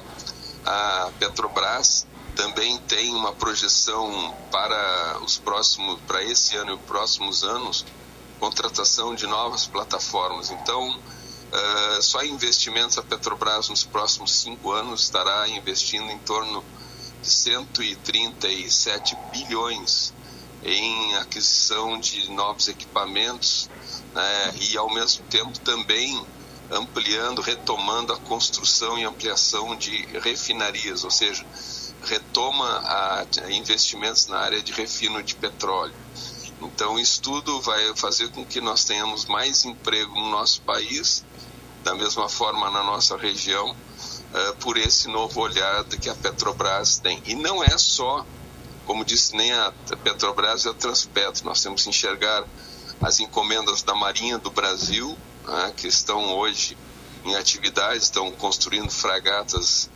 à 0.64 1.10
Petrobras, 1.18 2.06
também 2.36 2.78
tem 2.78 3.16
uma 3.16 3.34
projeção 3.34 4.36
para 4.52 5.18
os 5.24 5.40
próximos, 5.40 6.00
para 6.02 6.24
esse 6.24 6.56
ano 6.56 6.74
e 6.74 6.76
os 6.76 6.82
próximos 6.82 7.44
anos, 7.44 7.84
contratação 8.40 9.16
de 9.16 9.26
novas 9.26 9.66
plataformas. 9.66 10.52
Então, 10.52 10.96
Uh, 11.48 12.02
só 12.02 12.24
investimentos 12.24 12.98
a 12.98 13.02
Petrobras 13.02 13.70
nos 13.70 13.84
próximos 13.84 14.32
cinco 14.32 14.72
anos 14.72 15.04
estará 15.04 15.48
investindo 15.48 16.12
em 16.12 16.20
torno 16.20 16.64
de 17.22 17.30
137 17.30 19.16
bilhões 19.32 20.14
em 20.64 21.16
aquisição 21.16 22.00
de 22.00 22.30
novos 22.32 22.68
equipamentos 22.68 23.70
né, 24.14 24.54
e, 24.60 24.78
ao 24.78 24.94
mesmo 24.94 25.24
tempo, 25.26 25.58
também 25.60 26.22
ampliando, 26.70 27.42
retomando 27.42 28.12
a 28.12 28.18
construção 28.18 28.98
e 28.98 29.06
ampliação 29.06 29.76
de 29.76 30.06
refinarias, 30.20 31.04
ou 31.04 31.12
seja, 31.12 31.46
retoma 32.04 32.66
a, 32.66 33.26
a 33.44 33.52
investimentos 33.52 34.28
na 34.28 34.40
área 34.40 34.62
de 34.62 34.74
refino 34.74 35.24
de 35.24 35.36
petróleo. 35.36 35.96
Então, 36.62 37.00
isso 37.00 37.22
tudo 37.22 37.62
vai 37.62 37.96
fazer 37.96 38.30
com 38.30 38.46
que 38.46 38.60
nós 38.60 38.84
tenhamos 38.84 39.26
mais 39.26 39.64
emprego 39.64 40.14
no 40.16 40.30
nosso 40.30 40.62
país, 40.62 41.24
da 41.88 41.96
mesma 41.96 42.28
forma 42.28 42.70
na 42.70 42.84
nossa 42.84 43.16
região, 43.16 43.72
uh, 43.72 44.56
por 44.60 44.76
esse 44.76 45.08
novo 45.08 45.40
olhar 45.40 45.86
que 45.86 46.10
a 46.10 46.16
Petrobras 46.16 47.00
tem. 47.00 47.24
E 47.26 47.34
não 47.34 47.64
é 47.64 47.78
só, 47.78 48.26
como 48.86 49.06
disse, 49.06 49.34
nem 49.38 49.54
a 49.54 49.72
Petrobras 50.04 50.66
e 50.66 50.70
a 50.70 50.74
Transpetro. 50.74 51.46
Nós 51.46 51.64
temos 51.64 51.84
que 51.84 51.90
enxergar 51.90 52.44
as 53.00 53.22
encomendas 53.22 53.84
da 53.84 53.96
Marinha 53.96 54.38
do 54.38 54.52
Brasil, 54.52 55.18
uh, 55.46 55.74
que 55.78 55.88
estão 55.88 56.36
hoje 56.36 56.78
em 57.24 57.36
atividade, 57.36 58.04
estão 58.04 58.32
construindo 58.32 58.90
fragatas 58.90 59.90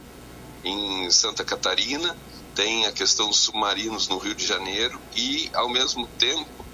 em 0.63 1.11
Santa 1.11 1.43
Catarina, 1.43 2.15
tem 2.55 2.85
a 2.85 2.91
questão 2.93 3.27
dos 3.27 3.39
submarinos 3.39 4.07
no 4.07 4.17
Rio 4.17 4.35
de 4.35 4.45
Janeiro 4.45 4.97
e, 5.13 5.49
ao 5.53 5.67
mesmo 5.67 6.07
tempo, 6.17 6.65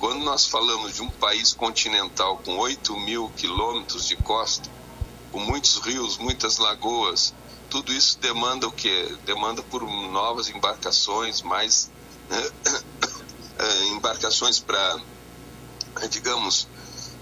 quando 0.00 0.24
nós 0.24 0.46
falamos 0.46 0.94
de 0.94 1.02
um 1.02 1.10
país 1.10 1.52
continental 1.52 2.38
com 2.38 2.56
8 2.56 2.96
mil 2.96 3.30
quilômetros 3.36 4.08
de 4.08 4.16
costa, 4.16 4.68
com 5.30 5.38
muitos 5.38 5.76
rios, 5.76 6.16
muitas 6.16 6.56
lagoas, 6.56 7.34
tudo 7.68 7.92
isso 7.92 8.18
demanda 8.18 8.66
o 8.66 8.72
quê? 8.72 9.14
Demanda 9.26 9.62
por 9.62 9.82
novas 9.82 10.48
embarcações, 10.48 11.42
mais 11.42 11.90
né, 12.30 12.50
embarcações 13.92 14.58
para, 14.58 14.98
digamos, 16.08 16.66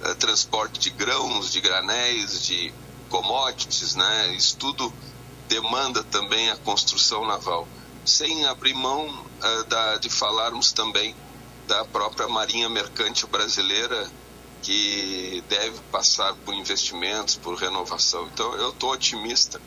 eh, 0.04 0.14
transporte 0.14 0.78
de 0.78 0.90
grãos, 0.90 1.50
de 1.50 1.60
granéis, 1.60 2.46
de 2.46 2.72
commodities, 3.10 3.96
né? 3.96 4.32
Isso 4.34 4.56
tudo 4.56 4.92
demanda 5.48 6.04
também 6.04 6.48
a 6.48 6.56
construção 6.56 7.26
naval 7.26 7.66
sem 8.04 8.46
abrir 8.46 8.74
mão 8.74 9.06
uh, 9.08 9.64
da, 9.64 9.96
de 9.96 10.08
falarmos 10.08 10.72
também 10.72 11.14
da 11.68 11.84
própria 11.84 12.26
Marinha 12.26 12.68
Mercante 12.68 13.26
Brasileira, 13.26 14.10
que 14.62 15.44
deve 15.48 15.78
passar 15.92 16.34
por 16.44 16.54
investimentos, 16.54 17.36
por 17.36 17.54
renovação. 17.54 18.26
Então, 18.32 18.54
eu 18.54 18.70
estou 18.70 18.90
otimista 18.90 19.60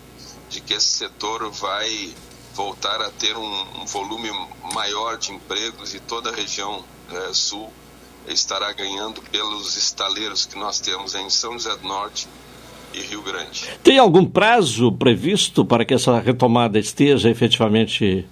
de 0.50 0.60
que 0.60 0.74
esse 0.74 0.88
setor 0.88 1.50
vai 1.52 2.14
voltar 2.56 3.02
a 3.02 3.10
ter 3.12 3.38
um, 3.38 3.82
um 3.82 3.86
volume 3.86 4.30
maior 4.74 5.18
de 5.18 5.32
empregos 5.32 5.94
e 5.94 6.00
toda 6.02 6.30
a 6.30 6.36
região 6.36 6.84
eh, 7.10 7.30
sul 7.32 7.72
estará 8.28 8.74
ganhando 8.74 9.22
pelos 9.22 9.78
estaleiros 9.78 10.46
que 10.46 10.58
nós 10.58 10.80
temos 10.80 11.16
em 11.16 11.30
São 11.30 11.54
José 11.54 11.76
do 11.78 11.88
Norte 11.88 12.28
e 12.94 13.00
Rio 13.02 13.22
Grande. 13.22 13.70
Tem 13.82 13.98
algum 13.98 14.26
prazo 14.26 14.92
previsto 14.92 15.64
para 15.64 15.86
que 15.86 15.94
essa 15.94 16.20
retomada 16.20 16.78
esteja 16.78 17.30
efetivamente 17.30 18.28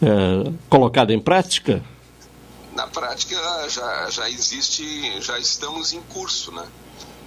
é, 0.00 0.52
colocada 0.68 1.12
em 1.12 1.18
prática? 1.18 1.82
Na 2.74 2.86
prática 2.86 3.36
já, 3.68 4.10
já 4.10 4.28
existe, 4.28 5.20
já 5.20 5.38
estamos 5.38 5.92
em 5.92 6.00
curso, 6.02 6.50
né? 6.52 6.66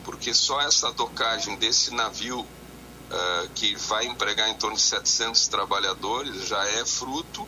Porque 0.03 0.33
só 0.33 0.61
essa 0.61 0.91
docagem 0.91 1.55
desse 1.55 1.93
navio 1.93 2.39
uh, 2.39 3.49
que 3.55 3.75
vai 3.75 4.05
empregar 4.05 4.49
em 4.49 4.55
torno 4.55 4.75
de 4.75 4.81
700 4.81 5.47
trabalhadores 5.47 6.47
já 6.47 6.65
é 6.67 6.85
fruto 6.85 7.47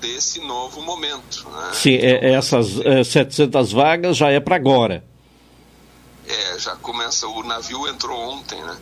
desse 0.00 0.40
novo 0.40 0.82
momento. 0.82 1.48
Né? 1.48 1.70
Sim, 1.74 1.94
é, 1.94 2.32
essas 2.32 2.78
é, 2.84 3.04
700 3.04 3.72
vagas 3.72 4.16
já 4.16 4.30
é 4.30 4.40
para 4.40 4.56
agora. 4.56 5.04
É, 6.26 6.58
já 6.58 6.76
começa, 6.76 7.26
o 7.26 7.42
navio 7.42 7.88
entrou 7.88 8.18
ontem, 8.18 8.60
né? 8.62 8.78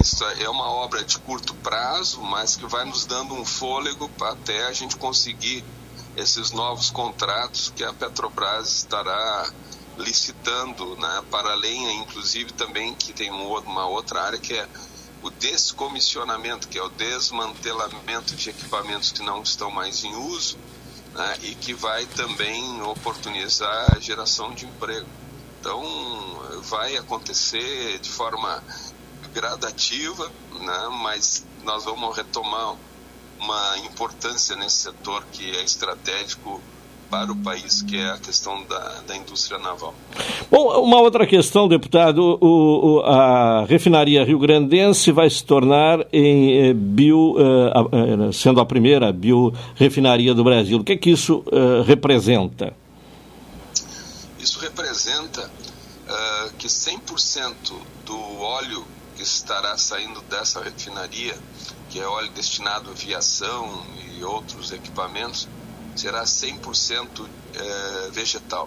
Isso 0.00 0.24
é 0.24 0.48
uma 0.48 0.70
obra 0.70 1.04
de 1.04 1.18
curto 1.18 1.54
prazo, 1.56 2.20
mas 2.22 2.56
que 2.56 2.66
vai 2.66 2.84
nos 2.84 3.04
dando 3.04 3.34
um 3.34 3.44
fôlego 3.44 4.10
até 4.22 4.66
a 4.66 4.72
gente 4.72 4.96
conseguir 4.96 5.62
esses 6.16 6.52
novos 6.52 6.90
contratos 6.90 7.72
que 7.74 7.84
a 7.84 7.92
Petrobras 7.92 8.68
estará 8.76 9.50
licitando, 9.98 10.96
né, 10.96 11.22
para 11.30 11.52
além, 11.52 12.00
inclusive, 12.00 12.52
também 12.52 12.94
que 12.94 13.12
tem 13.12 13.30
uma 13.30 13.86
outra 13.86 14.22
área 14.22 14.38
que 14.38 14.54
é 14.54 14.68
o 15.22 15.30
descomissionamento, 15.30 16.68
que 16.68 16.78
é 16.78 16.82
o 16.82 16.88
desmantelamento 16.88 18.34
de 18.34 18.50
equipamentos 18.50 19.12
que 19.12 19.22
não 19.22 19.42
estão 19.42 19.70
mais 19.70 20.02
em 20.02 20.14
uso 20.14 20.58
né, 21.14 21.38
e 21.42 21.54
que 21.54 21.74
vai 21.74 22.06
também 22.06 22.82
oportunizar 22.82 23.94
a 23.96 24.00
geração 24.00 24.52
de 24.52 24.66
emprego. 24.66 25.06
Então, 25.60 25.82
vai 26.62 26.96
acontecer 26.96 27.98
de 28.00 28.10
forma 28.10 28.62
gradativa, 29.32 30.30
né, 30.60 30.88
mas 31.02 31.44
nós 31.62 31.84
vamos 31.84 32.16
retomar 32.16 32.76
uma 33.42 33.78
importância 33.78 34.54
nesse 34.56 34.76
setor 34.76 35.24
que 35.32 35.50
é 35.50 35.64
estratégico 35.64 36.60
para 37.10 37.30
o 37.30 37.36
país, 37.36 37.82
que 37.82 37.98
é 37.98 38.10
a 38.10 38.16
questão 38.16 38.64
da, 38.64 39.02
da 39.06 39.14
indústria 39.14 39.58
naval. 39.58 39.94
Bom, 40.50 40.80
uma 40.82 40.98
outra 40.98 41.26
questão, 41.26 41.68
deputado, 41.68 42.38
o, 42.40 42.46
o, 42.46 43.00
a 43.00 43.66
refinaria 43.66 44.24
rio-grandense 44.24 45.12
vai 45.12 45.28
se 45.28 45.44
tornar 45.44 46.06
em 46.10 46.70
eh, 46.70 46.72
bio, 46.72 47.36
eh, 47.38 48.28
eh 48.28 48.32
sendo 48.32 48.62
a 48.62 48.64
primeira 48.64 49.12
biorefinaria 49.12 50.32
do 50.32 50.42
Brasil. 50.42 50.78
O 50.78 50.84
que 50.84 50.92
é 50.92 50.96
que 50.96 51.10
isso 51.10 51.44
eh, 51.52 51.82
representa? 51.86 52.74
Isso 54.38 54.58
representa 54.58 55.42
uh, 56.08 56.52
que 56.58 56.66
100% 56.66 57.54
do 58.06 58.40
óleo 58.40 58.84
que 59.16 59.22
estará 59.22 59.76
saindo 59.76 60.20
dessa 60.22 60.62
refinaria, 60.62 61.36
que 61.92 62.00
é 62.00 62.06
óleo 62.06 62.30
destinado 62.30 62.88
à 62.88 62.92
aviação 62.94 63.86
e 64.14 64.24
outros 64.24 64.72
equipamentos, 64.72 65.46
será 65.94 66.24
100% 66.24 67.28
é, 67.54 68.10
vegetal. 68.10 68.66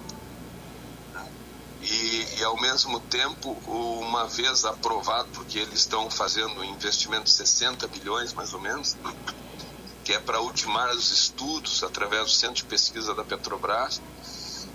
E, 1.81 2.27
e, 2.37 2.43
ao 2.43 2.55
mesmo 2.61 2.99
tempo, 2.99 3.51
uma 3.65 4.27
vez 4.27 4.63
aprovado, 4.63 5.27
porque 5.33 5.57
eles 5.57 5.79
estão 5.79 6.09
fazendo 6.09 6.59
um 6.59 6.63
investimento 6.63 7.23
de 7.23 7.31
60 7.31 7.87
bilhões 7.87 8.31
mais 8.31 8.53
ou 8.53 8.61
menos, 8.61 8.95
que 10.03 10.13
é 10.13 10.19
para 10.19 10.39
ultimar 10.39 10.91
os 10.91 11.11
estudos 11.11 11.83
através 11.83 12.25
do 12.25 12.31
Centro 12.31 12.57
de 12.57 12.65
Pesquisa 12.65 13.15
da 13.15 13.23
Petrobras, 13.23 14.01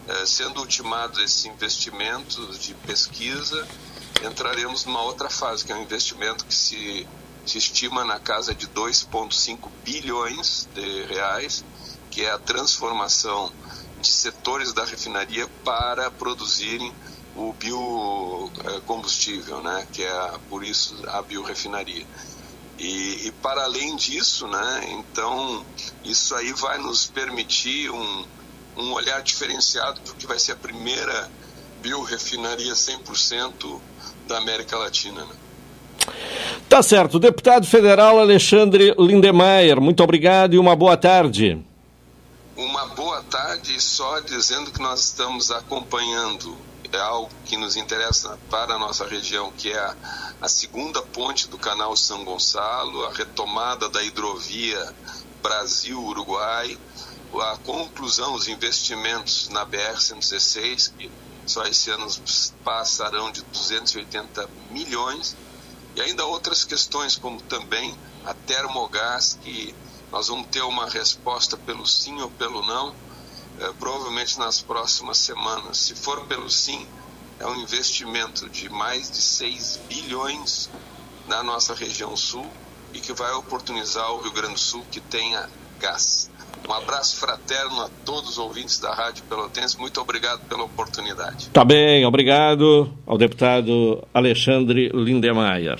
é, 0.08 0.26
sendo 0.26 0.60
ultimados 0.60 1.20
esses 1.20 1.44
investimentos 1.44 2.58
de 2.58 2.74
pesquisa, 2.74 3.68
entraremos 4.24 4.84
numa 4.84 5.02
outra 5.02 5.30
fase, 5.30 5.64
que 5.64 5.70
é 5.70 5.76
um 5.76 5.82
investimento 5.82 6.44
que 6.44 6.54
se, 6.54 7.06
se 7.46 7.58
estima 7.58 8.04
na 8.04 8.18
casa 8.18 8.54
de 8.54 8.66
2,5 8.68 9.68
bilhões 9.84 10.68
de 10.74 11.02
reais, 11.04 11.64
que 12.10 12.24
é 12.24 12.30
a 12.30 12.38
transformação 12.38 13.52
de 14.00 14.08
setores 14.08 14.72
da 14.72 14.84
refinaria 14.84 15.46
para 15.64 16.10
produzirem 16.10 16.92
o 17.36 17.52
biocombustível, 17.52 19.62
né, 19.62 19.86
que 19.92 20.02
é 20.02 20.32
por 20.48 20.64
isso 20.64 20.96
a 21.08 21.22
biorefinaria. 21.22 22.06
E, 22.78 23.26
e, 23.26 23.32
para 23.42 23.64
além 23.64 23.94
disso, 23.94 24.48
né, 24.48 24.86
então 24.88 25.64
isso 26.02 26.34
aí 26.34 26.52
vai 26.54 26.78
nos 26.78 27.06
permitir 27.06 27.90
um, 27.90 28.24
um 28.76 28.92
olhar 28.92 29.22
diferenciado 29.22 30.00
do 30.00 30.14
que 30.14 30.26
vai 30.26 30.38
ser 30.38 30.52
a 30.52 30.56
primeira 30.56 31.30
biorefinaria 31.82 32.72
100% 32.72 33.80
da 34.26 34.38
América 34.38 34.78
Latina. 34.78 35.24
Né? 35.24 35.34
Tá 36.70 36.84
certo. 36.84 37.18
Deputado 37.18 37.66
Federal 37.66 38.20
Alexandre 38.20 38.94
Lindemeyer, 38.96 39.80
muito 39.80 40.04
obrigado 40.04 40.54
e 40.54 40.58
uma 40.58 40.76
boa 40.76 40.96
tarde. 40.96 41.60
Uma 42.56 42.86
boa 42.86 43.24
tarde, 43.24 43.80
só 43.82 44.20
dizendo 44.20 44.70
que 44.70 44.80
nós 44.80 45.00
estamos 45.06 45.50
acompanhando 45.50 46.56
é 46.92 46.98
algo 47.00 47.28
que 47.44 47.56
nos 47.56 47.74
interessa 47.74 48.38
para 48.48 48.74
a 48.74 48.78
nossa 48.78 49.04
região, 49.04 49.52
que 49.58 49.72
é 49.72 49.78
a, 49.80 49.96
a 50.42 50.48
segunda 50.48 51.02
ponte 51.02 51.48
do 51.48 51.58
canal 51.58 51.96
São 51.96 52.24
Gonçalo, 52.24 53.04
a 53.04 53.12
retomada 53.14 53.88
da 53.88 54.00
hidrovia 54.04 54.94
Brasil-Uruguai, 55.42 56.78
a 57.34 57.58
conclusão 57.64 58.34
dos 58.34 58.46
investimentos 58.46 59.48
na 59.48 59.66
BR-116, 59.66 60.92
que 60.96 61.10
só 61.46 61.64
esse 61.64 61.90
ano 61.90 62.06
passarão 62.62 63.32
de 63.32 63.42
280 63.42 64.48
milhões, 64.70 65.36
e 65.94 66.00
ainda 66.00 66.24
outras 66.24 66.64
questões, 66.64 67.16
como 67.16 67.40
também 67.42 67.96
a 68.24 68.34
termogás, 68.34 69.38
que 69.42 69.74
nós 70.10 70.28
vamos 70.28 70.48
ter 70.48 70.62
uma 70.62 70.88
resposta 70.88 71.56
pelo 71.56 71.86
sim 71.86 72.20
ou 72.20 72.30
pelo 72.30 72.62
não, 72.66 72.94
é, 73.58 73.72
provavelmente 73.74 74.38
nas 74.38 74.60
próximas 74.60 75.18
semanas. 75.18 75.78
Se 75.78 75.94
for 75.94 76.26
pelo 76.26 76.50
sim, 76.50 76.86
é 77.38 77.46
um 77.46 77.56
investimento 77.56 78.48
de 78.48 78.68
mais 78.68 79.10
de 79.10 79.20
6 79.20 79.80
bilhões 79.88 80.70
na 81.26 81.42
nossa 81.42 81.74
região 81.74 82.16
sul 82.16 82.48
e 82.92 83.00
que 83.00 83.12
vai 83.12 83.32
oportunizar 83.32 84.10
o 84.12 84.20
Rio 84.20 84.32
Grande 84.32 84.54
do 84.54 84.60
Sul 84.60 84.84
que 84.90 85.00
tenha 85.00 85.48
gás. 85.78 86.30
Um 86.68 86.72
abraço 86.72 87.16
fraterno 87.16 87.82
a 87.82 87.88
todos 88.04 88.30
os 88.30 88.38
ouvintes 88.38 88.78
da 88.78 88.94
Rádio 88.94 89.24
Pelotense. 89.28 89.78
Muito 89.78 90.00
obrigado 90.00 90.40
pela 90.48 90.64
oportunidade. 90.64 91.48
Tá 91.50 91.64
bem, 91.64 92.04
obrigado 92.06 92.92
ao 93.06 93.18
deputado 93.18 94.02
Alexandre 94.14 94.90
Lindemeyer. 94.94 95.78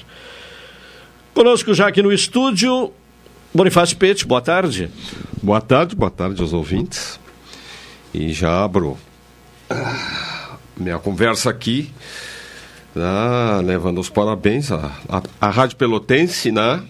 Conosco 1.33 1.73
já 1.73 1.87
aqui 1.89 2.03
no 2.03 2.13
estúdio, 2.13 2.93
Bonifácio 3.55 3.97
Pete, 3.97 4.27
boa 4.27 4.41
tarde. 4.41 4.91
Boa 5.43 5.61
tarde, 5.61 5.95
boa 5.95 6.11
tarde 6.11 6.41
aos 6.43 6.53
ouvintes. 6.53 7.21
E 8.13 8.33
já 8.33 8.65
abro 8.65 8.99
minha 10.77 10.99
conversa 10.99 11.51
aqui, 11.51 11.93
né, 12.95 13.61
levando 13.65 14.01
os 14.01 14.09
parabéns 14.09 14.73
à, 14.73 14.91
à, 15.09 15.23
à 15.41 15.51
Rádio 15.51 15.77
Pelotense, 15.77 16.51
né? 16.51 16.83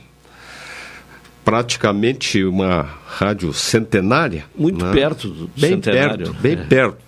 Praticamente 1.45 2.45
uma 2.45 2.89
rádio 3.07 3.53
centenária. 3.53 4.45
Muito 4.57 4.85
né? 4.85 4.93
perto 4.93 5.29
do 5.29 5.51
bem 5.57 5.71
centenário. 5.71 6.27
Perto, 6.27 6.41
bem 6.41 6.53
É. 6.53 6.57
perto, 6.57 6.99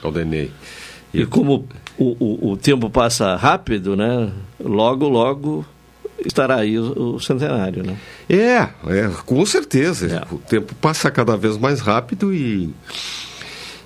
Caldenei. 0.00 0.50
E 1.14 1.26
como 1.26 1.66
o, 1.98 2.16
o, 2.18 2.52
o 2.52 2.56
tempo 2.56 2.88
passa 2.88 3.36
rápido, 3.36 3.94
né? 3.94 4.30
Logo, 4.58 5.08
logo 5.08 5.64
estará 6.24 6.56
aí 6.56 6.78
o, 6.78 7.14
o 7.16 7.20
centenário, 7.20 7.82
né? 7.82 7.96
É, 8.28 8.68
é, 8.86 9.10
com 9.26 9.44
certeza. 9.44 10.26
O 10.30 10.38
tempo 10.38 10.74
passa 10.76 11.10
cada 11.10 11.36
vez 11.36 11.58
mais 11.58 11.80
rápido 11.80 12.32
e, 12.32 12.74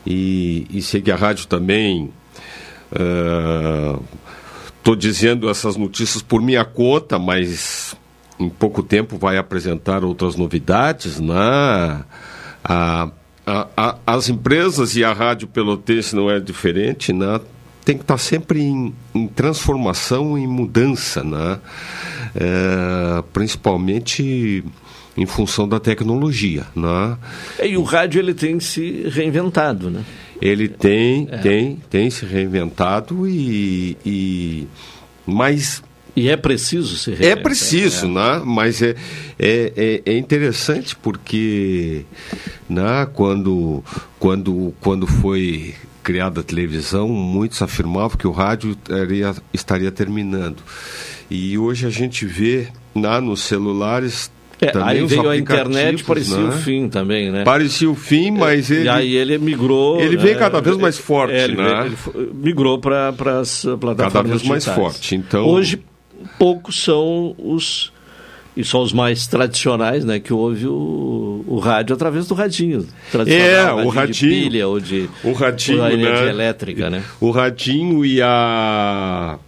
e, 0.06 0.66
e 0.70 0.82
sei 0.82 1.02
que 1.02 1.10
a 1.10 1.16
rádio 1.16 1.46
também. 1.46 2.10
Estou 4.78 4.94
dizendo 4.94 5.50
essas 5.50 5.76
notícias 5.76 6.22
por 6.22 6.40
minha 6.40 6.64
conta, 6.64 7.18
mas 7.18 7.96
em 8.38 8.48
pouco 8.48 8.82
tempo 8.82 9.16
vai 9.18 9.38
apresentar 9.38 10.04
outras 10.04 10.36
novidades, 10.36 11.18
né? 11.20 11.34
A, 12.64 13.08
a, 13.46 13.66
a, 13.76 13.96
as 14.06 14.28
empresas 14.28 14.96
e 14.96 15.04
a 15.04 15.12
Rádio 15.12 15.48
Pelotense 15.48 16.14
não 16.14 16.30
é 16.30 16.38
diferente, 16.40 17.12
né? 17.12 17.40
Tem 17.84 17.96
que 17.96 18.02
estar 18.02 18.18
sempre 18.18 18.60
em, 18.60 18.92
em 19.14 19.28
transformação, 19.28 20.36
em 20.36 20.46
mudança, 20.46 21.22
né? 21.22 21.58
É, 22.34 23.22
principalmente 23.32 24.64
em 25.16 25.24
função 25.24 25.66
da 25.66 25.80
tecnologia, 25.80 26.66
né? 26.74 27.16
E 27.62 27.76
o 27.76 27.82
rádio 27.82 28.18
ele 28.20 28.34
tem 28.34 28.60
se 28.60 29.08
reinventado, 29.08 29.88
né? 29.88 30.04
Ele 30.42 30.68
tem, 30.68 31.26
É. 31.30 31.38
tem, 31.38 31.80
tem 31.88 32.10
se 32.10 32.26
reinventado 32.26 33.26
e, 33.26 33.96
e 34.04 34.68
mas 35.26 35.82
E 36.16 36.28
é 36.30 36.36
preciso 36.36 36.96
se 36.96 37.12
é 37.22 37.36
preciso, 37.36 38.08
né? 38.08 38.40
Mas 38.44 38.80
é, 38.80 38.94
é, 39.38 39.72
é, 40.06 40.12
é 40.12 40.16
interessante 40.18 40.96
porque 40.96 42.04
né, 42.68 43.06
quando, 43.12 43.84
quando, 44.18 44.72
quando 44.80 45.06
foi 45.06 45.74
criada 46.02 46.40
a 46.40 46.42
televisão, 46.42 47.06
muitos 47.08 47.60
afirmavam 47.60 48.16
que 48.16 48.26
o 48.26 48.30
rádio 48.32 48.70
estaria, 48.70 49.34
estaria 49.52 49.90
terminando. 49.92 50.56
E 51.30 51.58
hoje 51.58 51.84
a 51.86 51.90
gente 51.90 52.24
vê 52.24 52.68
né, 52.94 53.20
nos 53.20 53.40
celulares 53.40 54.30
É, 54.58 54.72
aí 54.82 55.04
veio 55.04 55.28
a 55.28 55.36
internet, 55.36 56.00
aplicativos, 56.00 56.02
parecia 56.02 56.36
né? 56.38 56.48
o 56.48 56.52
fim 56.52 56.88
também, 56.88 57.30
né? 57.30 57.44
Parecia 57.44 57.90
o 57.90 57.94
fim, 57.94 58.30
mas 58.30 58.70
ele... 58.70 58.84
E 58.84 58.88
aí 58.88 59.14
ele 59.16 59.36
migrou. 59.36 60.00
Ele 60.00 60.16
né? 60.16 60.22
veio 60.22 60.38
cada 60.38 60.60
vez 60.62 60.76
mais 60.78 60.96
forte, 60.96 61.34
É, 61.34 61.44
ele, 61.44 61.56
né? 61.56 61.82
veio- 61.82 62.22
ele 62.22 62.30
migrou 62.32 62.78
para 62.78 63.08
as 63.40 63.66
plataformas 63.78 64.12
Cada 64.12 64.22
vez 64.22 64.42
mais 64.44 64.64
digitais. 64.64 64.74
forte, 64.92 65.14
então- 65.16 65.44
Hoje, 65.46 65.82
poucos 66.38 66.82
são 66.82 67.34
os. 67.38 67.92
E 68.56 68.64
são 68.64 68.80
os 68.80 68.90
mais 68.90 69.26
tradicionais, 69.26 70.02
né? 70.02 70.18
Que 70.18 70.32
ouve 70.32 70.66
o, 70.66 71.44
o 71.46 71.58
rádio 71.58 71.94
através 71.94 72.26
do 72.26 72.34
radinho. 72.34 72.86
tradicional, 73.12 73.80
É, 73.80 73.84
radinho 73.84 73.86
o 73.86 73.90
De 73.90 73.96
radinho. 73.96 74.30
pilha 74.32 74.68
ou 74.68 74.80
de. 74.80 75.10
o 75.22 75.32
radinho, 75.34 75.82
ou 75.82 75.88
da 75.88 75.92
energia 75.92 76.24
né? 76.24 76.30
elétrica, 76.30 76.88
né? 76.88 77.02
O 77.20 77.30
radinho 77.30 78.02
e 78.02 78.22
a 78.22 79.38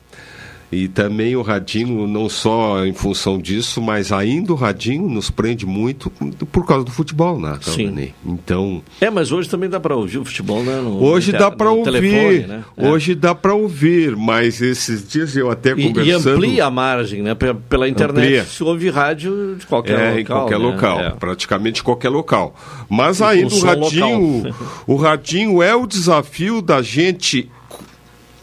e 0.70 0.86
também 0.86 1.34
o 1.34 1.40
radinho 1.42 2.06
não 2.06 2.28
só 2.28 2.84
em 2.84 2.92
função 2.92 3.38
disso, 3.38 3.80
mas 3.80 4.12
ainda 4.12 4.52
o 4.52 4.56
radinho 4.56 5.08
nos 5.08 5.30
prende 5.30 5.64
muito 5.64 6.10
por 6.52 6.66
causa 6.66 6.84
do 6.84 6.90
futebol, 6.90 7.40
né? 7.40 7.58
Sim. 7.62 8.12
Então, 8.26 8.82
É, 9.00 9.08
mas 9.08 9.32
hoje 9.32 9.48
também 9.48 9.70
dá 9.70 9.80
para 9.80 9.96
ouvir 9.96 10.18
o 10.18 10.24
futebol, 10.26 10.62
né? 10.62 10.76
no- 10.82 11.02
hoje 11.02 11.32
no 11.32 11.38
dá 11.38 11.50
para 11.50 11.70
ouvir. 11.70 11.84
telefone, 11.92 12.38
né? 12.46 12.64
É. 12.76 12.88
Hoje 12.88 13.14
dá 13.14 13.34
para 13.34 13.54
ouvir, 13.54 14.14
mas 14.14 14.60
esses 14.60 15.08
dias 15.08 15.34
eu 15.34 15.50
até 15.50 15.70
E, 15.72 15.80
e 15.86 15.88
conversando 15.88 16.34
amplia 16.36 16.66
a 16.66 16.70
margem, 16.70 17.22
né? 17.22 17.34
Pe- 17.34 17.54
Pela 17.68 17.88
internet 17.88 18.24
Amplia. 18.24 18.44
se 18.44 18.62
ouve 18.62 18.90
rádio 18.90 19.56
de 19.58 19.66
qualquer 19.66 19.98
é, 19.98 20.02
local. 20.08 20.18
em 20.20 20.24
qualquer 20.24 20.58
né? 20.58 20.64
local, 20.66 21.00
É. 21.00 21.10
praticamente 21.10 21.82
qualquer 21.82 22.10
local. 22.10 22.54
Mas 22.90 23.22
ainda 23.22 23.54
o 23.54 23.60
radinho, 23.60 24.42
local. 24.44 24.54
o 24.86 24.96
radinho 24.96 25.62
é 25.62 25.74
o 25.74 25.86
desafio 25.86 26.60
da 26.60 26.82
gente, 26.82 27.50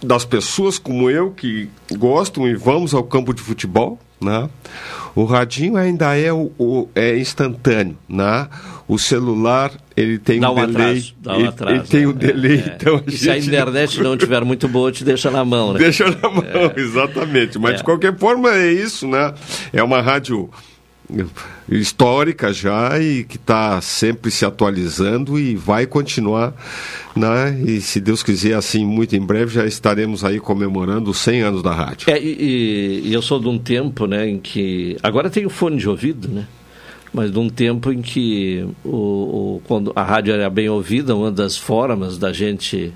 das 0.05 0.23
pessoas 0.25 0.77
como 0.77 1.09
eu 1.09 1.31
que 1.31 1.69
gostam 1.97 2.47
e 2.47 2.55
vamos 2.55 2.93
ao 2.93 3.03
campo 3.03 3.33
de 3.33 3.41
futebol, 3.41 3.99
né? 4.21 4.49
O 5.15 5.23
radinho 5.25 5.77
ainda 5.77 6.15
é 6.17 6.31
o, 6.31 6.51
o- 6.57 6.89
é 6.95 7.17
instantâneo, 7.17 7.97
né? 8.07 8.47
O 8.87 8.99
celular 8.99 9.71
ele 9.97 10.19
tem 10.19 10.39
Dá 10.39 10.51
um 10.51 10.59
um 10.59 10.67
delay, 10.67 10.85
atraso, 10.91 11.13
dá 11.21 11.33
um 11.33 11.39
ele, 11.39 11.47
atraso, 11.47 11.75
ele 11.75 11.83
tem 11.87 12.05
um 12.05 12.11
né? 12.11 12.15
delay, 12.19 12.57
É. 12.59 12.75
então 12.75 12.95
a 12.97 13.01
E 13.07 13.11
se 13.17 13.29
a 13.29 13.33
gente 13.35 13.47
internet 13.47 14.01
não 14.01 14.17
tiver 14.17 14.43
muito 14.43 14.67
boa, 14.67 14.91
te 14.91 15.03
deixa 15.03 15.31
na 15.31 15.43
mão, 15.45 15.73
né? 15.73 15.79
Deixa 15.79 16.05
na 16.05 16.29
mão, 16.29 16.43
exatamente. 16.75 17.57
Mas 17.57 17.73
É. 17.75 17.77
de 17.77 17.83
qualquer 17.83 18.15
forma 18.17 18.49
é 18.53 18.71
isso, 18.71 19.07
né? 19.07 19.33
É 19.73 19.81
uma 19.81 20.01
rádio 20.01 20.49
histórica 21.69 22.51
já 22.53 22.99
e 22.99 23.23
que 23.23 23.37
está 23.37 23.79
sempre 23.81 24.29
se 24.31 24.45
atualizando 24.45 25.39
e 25.39 25.55
vai 25.55 25.85
continuar, 25.85 26.53
né? 27.15 27.59
E 27.65 27.81
se 27.81 27.99
Deus 27.99 28.21
quiser, 28.23 28.53
assim, 28.53 28.85
muito 28.85 29.15
em 29.15 29.19
breve 29.21 29.53
já 29.53 29.65
estaremos 29.65 30.23
aí 30.23 30.39
comemorando 30.39 31.09
os 31.11 31.17
100 31.19 31.41
anos 31.41 31.63
da 31.63 31.73
rádio. 31.73 32.09
É, 32.09 32.19
e, 32.21 33.01
e- 33.05 33.13
eu 33.13 33.21
sou 33.21 33.39
de 33.39 33.47
um 33.47 33.57
tempo, 33.57 34.05
né, 34.07 34.27
em 34.29 34.39
que 34.39 34.97
agora 35.01 35.29
tenho 35.29 35.49
fone 35.49 35.77
de 35.77 35.87
ouvido, 35.89 36.27
né? 36.27 36.47
Mas 37.13 37.31
de 37.31 37.39
um 37.39 37.49
tempo 37.49 37.91
em 37.93 38.01
que 38.01 38.67
o, 38.83 38.89
o- 39.57 39.61
quando 39.65 39.93
a 39.95 40.03
rádio 40.03 40.33
era 40.33 40.49
bem 40.49 40.67
ouvida, 40.69 41.15
uma 41.15 41.31
das 41.31 41.55
formas 41.55 42.17
da 42.17 42.33
gente 42.33 42.91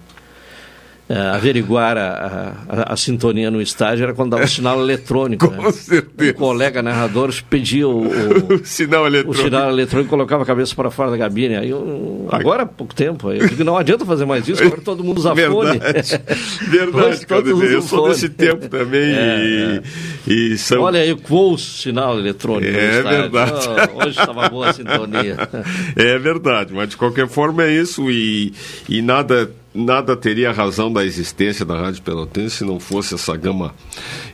eh, 1.10 1.18
averiguar 1.18 1.98
a, 1.98 2.54
a- 2.70 2.94
a 2.94 2.96
sintonia 2.96 3.50
no 3.50 3.60
estádio 3.62 4.04
era 4.04 4.14
quando 4.14 4.30
dava 4.32 4.44
o 4.44 4.48
sinal 4.48 4.80
eletrônico. 4.80 5.50
Com 5.50 5.64
né? 5.64 5.72
certeza. 5.72 6.32
Um 6.32 6.34
colega 6.36 6.84
narrador 6.84 7.34
pedia 7.50 7.88
o, 7.88 8.06
o, 8.08 8.62
sinal 8.64 9.04
o 9.04 9.08
eletrônico. 9.08 9.44
sinal 9.44 9.70
eletrônico 9.72 10.08
e 10.08 10.12
colocava 10.12 10.44
a 10.44 10.46
cabeça 10.46 10.76
para 10.76 10.92
fora 10.92 11.10
da 11.12 11.18
cabine. 11.18 11.56
Aí 11.56 11.70
eu, 11.72 12.28
agora 12.32 12.62
há 12.64 12.66
pouco 12.66 12.94
tempo, 12.94 13.32
eu 13.32 13.48
digo, 13.48 13.64
não 13.64 13.76
adianta 13.78 14.06
fazer 14.06 14.26
mais 14.26 14.48
isso, 14.48 14.64
agora 14.64 14.82
todo 14.82 15.04
mundo 15.04 15.18
usa 15.18 15.36
fone. 15.36 15.80
Verdade, 15.80 16.22
verdade. 16.70 17.26
Eu 17.74 17.82
sou 17.82 18.00
fone. 18.02 18.14
desse 18.14 18.30
tempo 18.30 18.68
também 18.70 19.02
É, 19.16 19.82
e, 20.28 20.54
e 20.54 20.58
são... 20.58 20.82
Olha 20.82 21.00
aí, 21.00 21.16
qual 21.16 21.54
o 21.54 21.58
sinal 21.58 22.20
eletrônico 22.20 22.72
É 22.78 23.02
verdade. 23.02 23.52
Oh, 23.96 23.98
hoje 24.06 24.20
estava 24.20 24.48
boa 24.50 24.70
a 24.70 24.74
sintonia. 24.74 25.38
É 25.96 26.18
verdade, 26.20 26.74
mas 26.74 26.90
de 26.90 26.98
qualquer 26.98 27.28
forma 27.28 27.64
é 27.64 27.72
isso 27.72 28.10
e, 28.12 28.54
e 28.88 29.02
nada, 29.02 29.50
nada 29.74 30.16
teria 30.16 30.52
razão 30.52 30.92
da 30.92 31.06
existência 31.06 31.66
da 31.66 31.80
Rádio 31.80 32.02
Pelotense 32.02 32.58
se 32.58 32.64
não 32.66 32.80
fosse 32.80 33.16
essa 33.16 33.36
gama 33.36 33.74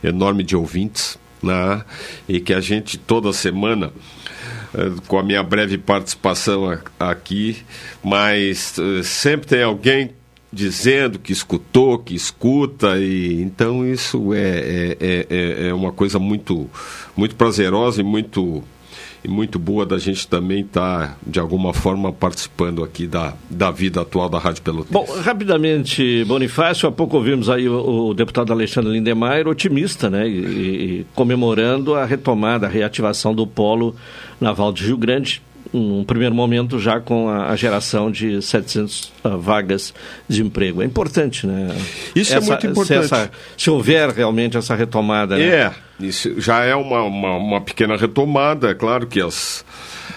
enorme 0.02 0.42
de 0.42 0.56
ouvintes, 0.56 1.18
né? 1.42 1.84
E 2.28 2.40
que 2.40 2.52
a 2.52 2.60
gente 2.60 2.96
toda 2.98 3.32
semana 3.32 3.92
eh, 4.74 4.92
com 5.06 5.18
a 5.18 5.22
minha 5.22 5.42
breve 5.42 5.78
participação 5.78 6.78
aqui, 6.98 7.58
mas 8.02 8.78
eh, 8.78 9.02
sempre 9.02 9.46
tem 9.46 9.62
alguém 9.62 10.10
dizendo 10.52 11.18
que 11.18 11.32
escutou, 11.32 11.98
que 11.98 12.14
escuta, 12.14 12.98
e 12.98 13.42
então 13.42 13.86
isso 13.86 14.32
é, 14.32 14.38
é, 14.40 14.96
é- 15.00 15.26
é, 15.28 15.68
é 15.68 15.74
uma 15.74 15.92
coisa 15.92 16.18
muito, 16.18 16.70
muito 17.16 17.34
prazerosa 17.36 18.00
e 18.00 18.04
muito, 18.04 18.64
e 19.26 19.28
muito 19.28 19.58
boa 19.58 19.84
da 19.84 19.98
gente 19.98 20.28
também 20.28 20.60
estar, 20.60 21.18
de 21.26 21.40
alguma 21.40 21.74
forma, 21.74 22.12
participando 22.12 22.84
aqui 22.84 23.08
da, 23.08 23.34
da 23.50 23.72
vida 23.72 24.00
atual 24.00 24.28
da 24.28 24.38
Rádio 24.38 24.62
Pelotense. 24.62 24.92
Bom, 24.92 25.04
rapidamente, 25.20 26.24
Bonifácio, 26.24 26.88
há 26.88 26.92
pouco 26.92 27.16
ouvimos 27.16 27.50
aí 27.50 27.68
o, 27.68 28.10
o 28.10 28.14
deputado 28.14 28.52
Alexandre 28.52 28.92
Lindemeyer, 28.92 29.48
otimista, 29.48 30.08
né? 30.08 30.28
E, 30.28 31.00
e 31.00 31.06
comemorando 31.12 31.96
a 31.96 32.04
retomada, 32.04 32.66
a 32.66 32.70
reativação 32.70 33.34
do 33.34 33.44
polo 33.48 33.96
naval 34.40 34.72
de 34.72 34.84
Rio 34.84 34.96
Grande, 34.96 35.42
num 35.78 36.04
primeiro 36.04 36.34
momento 36.34 36.78
já 36.78 36.98
com 37.00 37.28
a, 37.28 37.50
a 37.50 37.56
geração 37.56 38.10
de 38.10 38.40
700 38.42 39.12
ah, 39.24 39.28
vagas 39.36 39.92
de 40.28 40.42
emprego. 40.42 40.82
É 40.82 40.84
importante, 40.84 41.46
né? 41.46 41.74
Isso 42.14 42.32
é 42.34 42.40
muito 42.40 42.66
importante. 42.66 43.06
Se, 43.08 43.14
essa- 43.14 43.30
se 43.56 43.70
houver 43.70 44.10
realmente 44.10 44.56
essa 44.56 44.74
retomada, 44.74 45.36
né? 45.36 45.44
É, 45.44 45.72
isso 46.00 46.40
já 46.40 46.64
é 46.64 46.74
uma, 46.74 47.02
uma, 47.02 47.36
uma 47.36 47.60
pequena 47.60 47.96
retomada. 47.96 48.70
É 48.70 48.74
claro 48.74 49.06
que 49.06 49.20
as, 49.20 49.64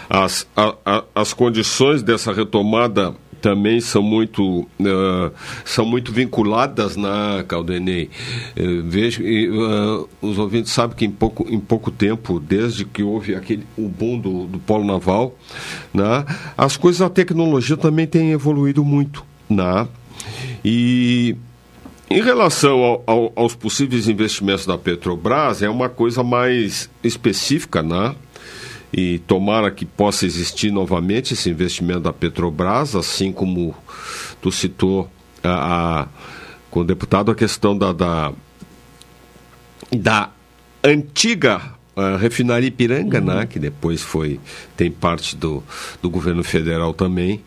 as, 0.10 0.48
a- 0.56 0.76
a- 0.86 1.04
as 1.16 1.34
condições 1.34 2.02
dessa 2.04 2.32
retomada 2.34 3.14
também 3.40 3.80
são 3.80 4.02
muito 4.02 4.62
uh, 4.62 5.32
são 5.66 5.86
muito 5.86 6.12
vinculadas 6.12 6.96
na 6.96 7.44
Caldenei. 7.48 8.10
Uh, 8.58 8.84
vejo 8.84 9.24
uh, 9.24 10.10
os 10.22 10.38
ouvintes 10.38 10.72
sabem 10.72 10.96
que 10.96 11.06
em 11.06 11.12
pouco 11.12 11.46
em 11.50 11.60
pouco 11.60 11.92
tempo, 11.92 12.40
desde 12.40 12.86
que 12.86 13.04
houve 13.04 13.36
aquele 13.36 13.66
o 13.78 13.88
boom 13.88 14.20
do, 14.20 14.48
do 14.48 14.60
polo 14.60 14.86
naval, 14.86 15.36
né, 15.94 16.26
as 16.58 16.78
coisas 16.78 17.02
a 17.02 17.10
tecnologia 17.10 17.78
também 17.78 18.06
tem 18.06 18.32
evoluído 18.32 18.84
muito, 18.84 19.24
né? 19.50 19.88
E 20.64 21.36
em 22.10 22.22
relação 22.22 22.84
ao, 22.84 23.04
ao, 23.06 23.34
aos 23.36 23.56
possíveis 23.56 24.08
investimentos 24.08 24.66
da 24.66 24.78
Petrobras, 24.78 25.62
é 25.62 25.70
uma 25.70 25.88
coisa 25.88 26.24
mais 26.24 26.90
específica, 27.04 27.84
né? 27.84 28.16
E 28.92 29.20
tomara 29.20 29.70
que 29.70 29.86
possa 29.86 30.26
existir 30.26 30.72
novamente 30.72 31.34
esse 31.34 31.50
investimento 31.50 32.02
da 32.02 32.14
Petrobras, 32.14 32.96
assim 32.96 33.32
como 33.32 33.76
tu 34.42 34.52
citou 34.52 35.10
a, 35.44 36.02
a 36.02 36.08
com 36.70 36.82
o 36.82 36.84
deputado 36.84 37.32
a 37.32 37.36
questão 37.36 37.78
da, 37.78 37.92
da, 37.92 38.32
da 39.92 40.30
antiga 40.84 41.62
uh, 41.96 42.18
refinaria 42.18 42.68
Ipiranga, 42.68 43.20
uhum. 43.20 43.26
né, 43.26 43.46
que 43.46 43.60
depois 43.60 44.02
foi 44.02 44.40
tem 44.78 44.90
parte 44.92 45.36
do, 45.36 45.64
do 46.02 46.10
governo 46.10 46.44
federal 46.44 46.94
também. 46.94 47.42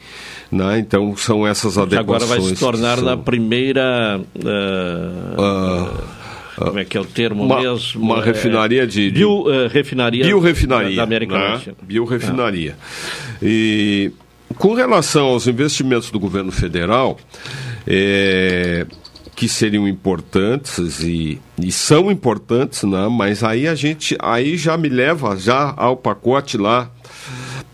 Né? 0.51 0.79
Então 0.79 1.17
são 1.17 1.47
essas 1.47 1.79
adequações. 1.79 2.23
agora 2.23 2.27
vai 2.27 2.41
se 2.41 2.57
tornar 2.57 2.97
são... 2.97 3.05
na 3.05 3.17
primeira. 3.17 4.21
Uh, 4.35 5.41
uh, 5.41 6.22
como 6.57 6.79
é 6.79 6.85
que 6.85 6.97
é 6.97 7.01
o 7.01 7.05
termo 7.05 7.45
uma, 7.45 7.61
mesmo? 7.61 8.03
Uma 8.03 8.19
é, 8.19 8.25
refinaria 8.25 8.87
de. 8.87 9.11
Bio, 9.11 9.43
uh, 9.43 9.69
refinaria. 9.69 10.25
Biorefinaria. 10.25 10.97
Da 10.97 11.03
América 11.03 11.39
né? 11.39 11.49
Latina. 11.49 11.77
Biorefinaria. 11.83 12.77
Ah. 12.81 13.37
E 13.43 14.13
com 14.57 14.75
relação 14.75 15.27
aos 15.27 15.47
investimentos 15.47 16.11
do 16.11 16.21
governo 16.21 16.53
federal, 16.53 17.19
é, 17.87 18.87
que 19.35 19.49
seriam 19.49 19.89
importantes 19.89 21.01
e, 21.01 21.41
e 21.61 21.73
são 21.73 22.11
importantes, 22.11 22.83
né? 22.85 23.09
mas 23.09 23.43
aí 23.43 23.67
a 23.67 23.75
gente 23.75 24.17
aí 24.21 24.57
já 24.57 24.77
me 24.77 24.89
leva 24.89 25.37
já 25.37 25.73
ao 25.77 25.97
pacote 25.97 26.57
lá 26.57 26.91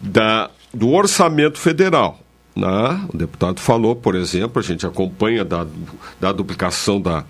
da, 0.00 0.50
do 0.72 0.90
orçamento 0.90 1.58
federal. 1.58 2.20
Né? 2.54 3.06
O 3.12 3.16
deputado 3.16 3.60
falou, 3.60 3.94
por 3.94 4.14
exemplo, 4.14 4.60
a 4.60 4.62
gente 4.62 4.86
acompanha 4.86 5.44
da, 5.44 5.66
da 6.20 6.32
duplicação 6.32 7.00
da, 7.00 7.24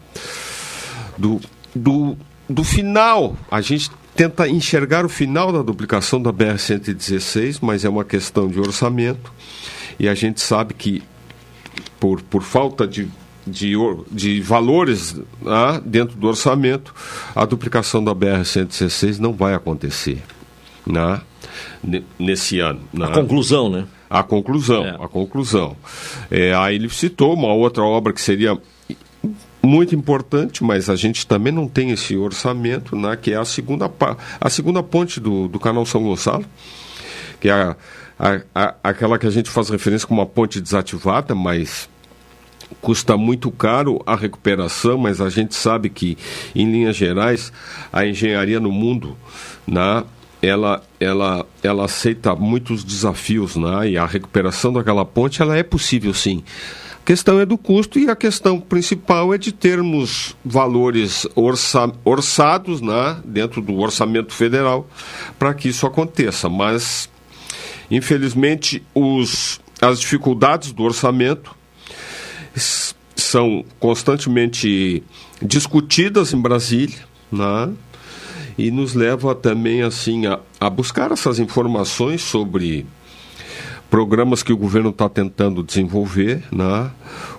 do, 1.19 1.41
do, 1.75 2.17
do 2.49 2.65
final. 2.65 3.37
A 3.51 3.61
gente 3.61 3.91
tenta 4.15 4.49
enxergar 4.49 5.05
o 5.05 5.09
final 5.09 5.53
da 5.53 5.63
duplicação 5.63 6.21
da 6.21 6.33
BR-116, 6.33 7.59
mas 7.61 7.85
é 7.85 7.89
uma 7.89 8.05
questão 8.05 8.49
de 8.49 8.59
orçamento. 8.59 9.33
E 9.99 10.09
a 10.09 10.15
gente 10.15 10.41
sabe 10.41 10.75
que, 10.75 11.03
por, 11.99 12.23
por 12.23 12.43
falta 12.43 12.87
de, 12.87 13.09
de, 13.47 13.75
de 14.11 14.41
valores 14.41 15.15
né, 15.43 15.81
dentro 15.85 16.17
do 16.17 16.29
orçamento, 16.29 16.95
a 17.35 17.45
duplicação 17.45 18.03
da 18.03 18.15
BR-116 18.15 19.19
não 19.19 19.33
vai 19.33 19.55
acontecer 19.55 20.23
né, 20.87 21.21
nesse 22.19 22.61
ano. 22.61 22.81
Né? 22.93 23.07
A 23.07 23.11
conclusão, 23.11 23.69
né? 23.69 23.87
A 24.11 24.23
conclusão, 24.23 24.87
é. 24.87 24.91
a 24.91 25.09
conclusão. 25.09 25.77
É, 26.31 26.55
aí 26.55 26.77
ele 26.77 26.89
citou 26.89 27.35
uma 27.35 27.53
outra 27.53 27.83
obra 27.83 28.13
que 28.13 28.21
seria 28.21 28.59
muito 29.69 29.95
importante, 29.95 30.65
mas 30.65 30.89
a 30.89 30.97
gente 30.97 31.27
também 31.27 31.53
não 31.53 31.69
tem 31.69 31.91
esse 31.91 32.17
orçamento, 32.17 32.97
né, 32.97 33.17
que 33.21 33.33
é 33.33 33.37
a 33.37 33.45
segunda, 33.45 33.91
a 34.41 34.49
segunda 34.49 34.83
ponte 34.83 35.21
do, 35.21 35.47
do 35.47 35.61
canal 35.61 35.85
São 35.85 36.03
Gonçalo, 36.03 36.47
que 37.39 37.51
é 37.51 37.53
a, 37.53 37.77
a, 38.19 38.41
a, 38.55 38.75
aquela 38.83 39.19
que 39.19 39.27
a 39.27 39.31
gente 39.31 39.51
faz 39.51 39.69
referência 39.69 40.09
como 40.09 40.21
uma 40.21 40.27
ponte 40.27 40.59
desativada, 40.59 41.35
mas 41.35 41.87
custa 42.81 43.17
muito 43.17 43.51
caro 43.51 44.03
a 44.07 44.17
recuperação, 44.17 44.97
mas 44.97 45.21
a 45.21 45.29
gente 45.29 45.55
sabe 45.55 45.91
que, 45.91 46.17
em 46.55 46.71
linhas 46.71 46.97
gerais, 46.97 47.53
a 47.93 48.07
engenharia 48.07 48.59
no 48.59 48.73
mundo, 48.73 49.17
né, 49.67 50.03
ela, 50.41 50.83
ela, 50.99 51.47
ela 51.63 51.85
aceita 51.85 52.35
muitos 52.35 52.85
desafios, 52.85 53.57
né? 53.57 53.91
E 53.91 53.99
a 53.99 54.07
recuperação 54.07 54.73
daquela 54.73 55.05
ponte, 55.05 55.43
ela 55.43 55.57
é 55.57 55.63
possível, 55.63 56.15
sim. 56.15 56.45
Questão 57.09 57.41
é 57.41 57.47
do 57.47 57.57
custo 57.57 57.99
e 57.99 58.11
a 58.11 58.15
questão 58.15 58.61
principal 58.61 59.33
é 59.33 59.39
de 59.39 59.51
termos 59.51 60.37
valores 60.45 61.27
orça, 61.35 61.91
orçados, 62.05 62.83
né? 62.83 63.19
Dentro 63.25 63.63
do 63.63 63.79
orçamento 63.79 64.35
federal 64.35 64.87
para 65.39 65.55
que 65.55 65.71
isso 65.71 65.87
aconteça. 65.87 66.51
Mas, 66.51 67.09
infelizmente, 67.91 68.85
os, 68.95 69.59
as 69.81 69.99
dificuldades 70.01 70.71
do 70.71 70.83
orçamento 70.83 71.57
são 73.17 73.65
constantemente 73.81 75.03
discutidas 75.41 76.35
em 76.35 76.39
Brasília, 76.43 76.99
né? 77.33 77.73
e 78.59 78.71
nos 78.71 78.93
leva 78.93 79.35
também 79.35 79.81
assim 79.81 80.27
a, 80.27 80.41
a 80.61 80.69
buscar 80.69 81.11
essas 81.11 81.39
informações 81.39 82.21
sobre 82.21 82.85
programas 83.91 84.43
que 84.43 84.53
o 84.53 84.57
governo 84.57 84.91
está 84.91 85.09
tentando 85.09 85.63
desenvolver, 85.63 86.43
né? 86.53 86.91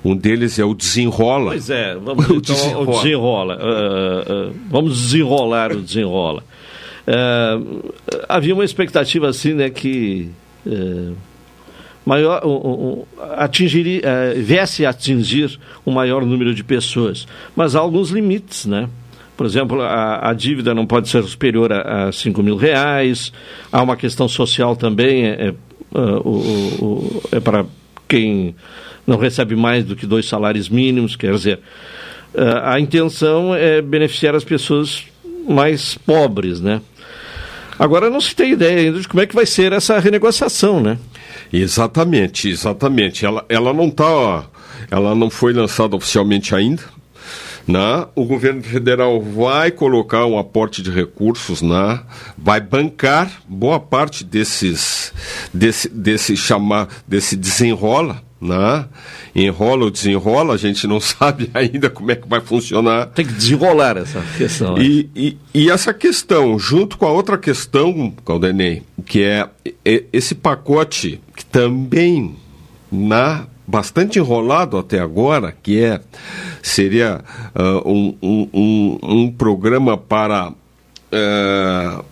Um 0.04 0.16
deles 0.16 0.58
é 0.58 0.66
o 0.66 0.74
Desenrola. 0.74 1.52
Pois 1.52 1.70
é, 1.70 1.95
vamos 1.95 2.26
o 2.30 2.36
então, 2.36 2.56
desenrola. 2.56 2.88
O 2.88 3.02
desenrola. 3.02 3.56
Uh, 3.56 4.50
uh, 4.50 4.56
vamos 4.70 5.02
desenrolar 5.02 5.72
o 5.72 5.82
Desenrola. 5.82 6.43
Uh, 7.08 7.93
havia 8.28 8.54
uma 8.54 8.66
expectativa 8.66 9.28
assim, 9.28 9.54
né, 9.54 9.70
que 9.70 10.30
maior, 12.06 12.45
um, 12.45 12.50
um, 12.50 13.06
atingiria, 13.38 14.02
viesse 14.38 14.86
a 14.86 14.89
atingir 14.89 15.60
um 15.86 15.91
maior 15.91 16.26
número 16.26 16.54
de 16.54 16.64
pessoas, 16.64 17.28
mas 17.56 17.76
há 17.76 17.80
alguns 17.80 18.10
limites, 18.10 18.66
né? 18.66 18.88
Por 19.39 19.45
exemplo, 19.45 19.82
a, 19.82 20.30
a 20.30 20.34
dívida 20.34 20.76
não 20.76 20.86
pode 20.86 21.08
ser 21.08 21.24
superior 21.24 21.72
a, 21.72 22.10
a 22.10 22.12
5 22.12 22.43
mil 22.43 22.58
reais. 22.58 23.32
Há 23.72 23.82
uma 23.82 23.95
questão 23.95 24.28
social 24.28 24.76
também, 24.76 25.28
é, 25.28 25.47
é, 25.47 25.54
uh, 25.92 26.28
o, 26.28 26.86
o, 26.86 27.24
é 27.32 27.40
para 27.40 27.66
quem 28.08 28.56
não 29.06 29.18
recebe 29.18 29.56
mais 29.56 29.86
do 29.86 29.96
que 29.96 30.06
dois 30.06 30.28
salários 30.28 30.70
mínimos, 30.70 31.16
quer 31.16 31.34
dizer, 31.34 31.60
uh, 32.34 32.60
a 32.64 32.80
intenção 32.80 33.54
é 33.56 33.82
beneficiar 33.82 34.36
as 34.36 34.44
pessoas 34.44 35.06
mais 35.48 35.96
pobres, 35.96 36.62
né? 36.62 36.82
Agora 37.78 38.10
não 38.10 38.20
se 38.20 38.36
tem 38.36 38.52
ideia 38.52 38.80
ainda 38.80 39.00
de 39.00 39.08
como 39.08 39.22
é 39.22 39.26
que 39.26 39.34
vai 39.34 39.46
ser 39.46 39.72
essa 39.72 39.98
renegociação, 40.00 40.82
né? 40.82 40.98
Exatamente, 41.52 42.50
exatamente. 42.50 43.26
Ela, 43.26 43.46
ela 43.48 43.74
não 43.74 43.88
está, 43.88 44.46
ela 44.92 45.16
não 45.16 45.30
foi 45.30 45.54
lançada 45.54 45.96
oficialmente 45.96 46.54
ainda, 46.54 46.84
né? 47.70 48.07
O 48.15 48.26
governo 48.26 48.63
federal 48.63 49.22
vai 49.22 49.70
colocar 49.70 50.26
um 50.26 50.39
aporte 50.39 50.82
de 50.82 50.89
recursos, 50.89 51.61
né? 51.61 52.01
vai 52.36 52.59
bancar 52.59 53.43
boa 53.47 53.80
parte 53.80 54.24
desses, 54.24 55.13
desse, 55.53 55.88
desse 55.88 56.36
chamar, 56.36 56.88
desse 57.07 57.36
desenrola, 57.36 58.24
né? 58.41 58.86
Enrola 59.36 59.84
ou 59.84 59.91
desenrola, 59.91 60.55
a 60.55 60.57
gente 60.57 60.88
não 60.88 60.97
sabe 60.99 61.51
ainda 61.53 61.91
como 61.91 62.09
é 62.11 62.15
que 62.15 62.28
vai 62.28 62.41
funcionar. 62.41 63.05
Tem 63.07 63.26
que 63.26 63.34
desenrolar 63.34 63.97
essa 63.97 64.24
questão. 64.36 64.76
Né? 64.76 64.84
E, 64.84 65.09
e, 65.15 65.38
e, 65.53 65.70
essa 65.70 65.93
questão, 65.93 66.57
junto 66.57 66.97
com 66.97 67.05
a 67.05 67.11
outra 67.11 67.38
questão, 67.38 68.11
Caldenei, 68.26 68.82
que 69.05 69.22
é, 69.22 69.47
é 69.86 70.05
esse 70.11 70.34
pacote 70.34 71.22
que 71.36 71.45
também 71.45 72.36
na 72.91 73.45
bastante 73.70 74.17
enrolado 74.17 74.78
até 74.78 74.99
agora, 74.99 75.53
que 75.61 75.80
é 75.80 76.01
seria 76.61 77.22
uh, 77.55 77.89
um, 77.89 78.15
um, 78.22 78.49
um, 78.51 78.99
um, 79.03 79.32
programa 79.32 79.95
para 79.95 80.49
uh, 80.49 82.05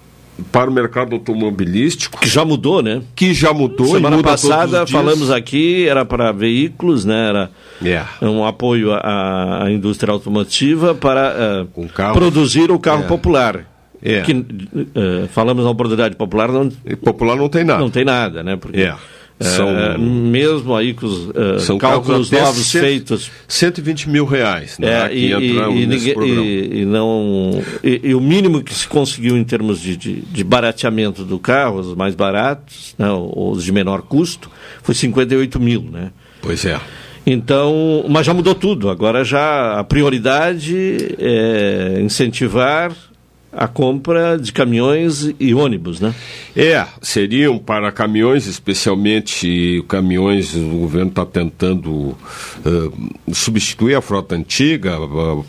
para 0.52 0.70
o 0.70 0.74
mercado 0.74 1.16
automobilístico 1.16 2.20
que 2.20 2.30
já 2.30 2.46
mudou, 2.46 2.84
né? 2.84 3.02
Que 3.16 3.34
já 3.34 3.52
mudou. 3.54 3.88
Semana 3.88 4.22
passada 4.22 4.86
falamos 4.86 5.32
aqui 5.32 5.88
era 5.88 6.06
para 6.06 6.32
veículos, 6.32 7.04
né? 7.04 7.30
Era 7.30 7.50
yeah. 7.82 8.08
um 8.22 8.46
apoio 8.46 8.94
à, 8.94 9.64
à 9.64 9.72
indústria 9.72 10.14
automotiva 10.14 10.94
para 10.94 11.66
uh, 11.76 11.88
carro, 11.90 12.14
produzir 12.14 12.70
o 12.70 12.78
carro 12.78 13.00
yeah. 13.00 13.16
popular. 13.16 13.66
Yeah. 14.06 14.26
Que, 14.28 14.34
uh, 14.34 15.28
falamos 15.30 15.64
na 15.64 15.72
oportunidade 15.72 16.16
popular 16.16 16.52
não. 16.52 16.70
popular 17.04 17.36
não 17.36 17.50
tem 17.50 17.64
nada. 17.64 17.80
Não 17.80 17.90
tem 17.90 18.06
nada, 18.06 18.44
né? 18.44 18.56
Porque 18.58 18.78
yeah. 18.78 19.00
São, 19.40 19.70
é, 19.70 19.98
mesmo 20.00 20.76
aí 20.76 20.96
com 20.96 21.06
os 21.06 21.28
uh, 21.28 21.60
são 21.60 21.78
cálculos 21.78 22.32
novos 22.32 22.66
cento, 22.66 22.82
feitos. 22.82 23.32
120 23.48 24.10
mil 24.10 24.26
reais, 24.26 24.80
né? 24.80 25.12
É, 25.12 25.14
e, 25.14 25.32
e, 25.32 25.58
e, 25.86 26.82
e, 26.82 26.86
não, 26.86 27.64
e, 27.84 28.16
o 28.16 28.20
mínimo 28.20 28.64
que 28.64 28.74
se 28.74 28.88
conseguiu 28.88 29.38
em 29.38 29.44
termos 29.44 29.80
de, 29.80 29.96
de, 29.96 30.22
de 30.22 30.44
barateamento 30.44 31.24
do 31.24 31.38
carro, 31.38 31.80
os 31.80 31.94
mais 31.94 32.16
baratos, 32.16 32.96
né, 32.98 33.08
os 33.12 33.64
de 33.64 33.72
menor 33.72 34.02
custo, 34.02 34.50
foi 34.82 34.96
58 34.96 35.60
mil, 35.60 35.82
né? 35.84 36.12
Pois 36.42 36.66
é. 36.66 36.80
Então, 37.30 38.06
mas 38.10 38.26
já 38.26 38.34
mudou 38.34 38.56
tudo. 38.56 38.90
Agora 38.90 39.24
já 39.24 39.78
a 39.80 39.84
prioridade 39.84 40.98
é 41.20 42.00
incentivar 42.02 42.92
a 43.52 43.68
compra 43.68 44.38
de 44.38 44.52
caminhões 44.52 45.34
e 45.40 45.54
ônibus, 45.54 46.00
né? 46.00 46.14
É, 46.56 46.86
seriam 47.02 47.58
para 47.58 47.92
caminhões, 47.92 48.46
especialmente 48.46 49.84
caminhões, 49.88 50.54
o 50.56 50.80
governo 50.80 51.10
está 51.10 51.26
tentando 51.26 51.92
uh, 51.92 52.16
substituir 53.34 53.96
a 53.96 54.02
frota 54.02 54.36
antiga, 54.36 55.00
uh, 55.00 55.46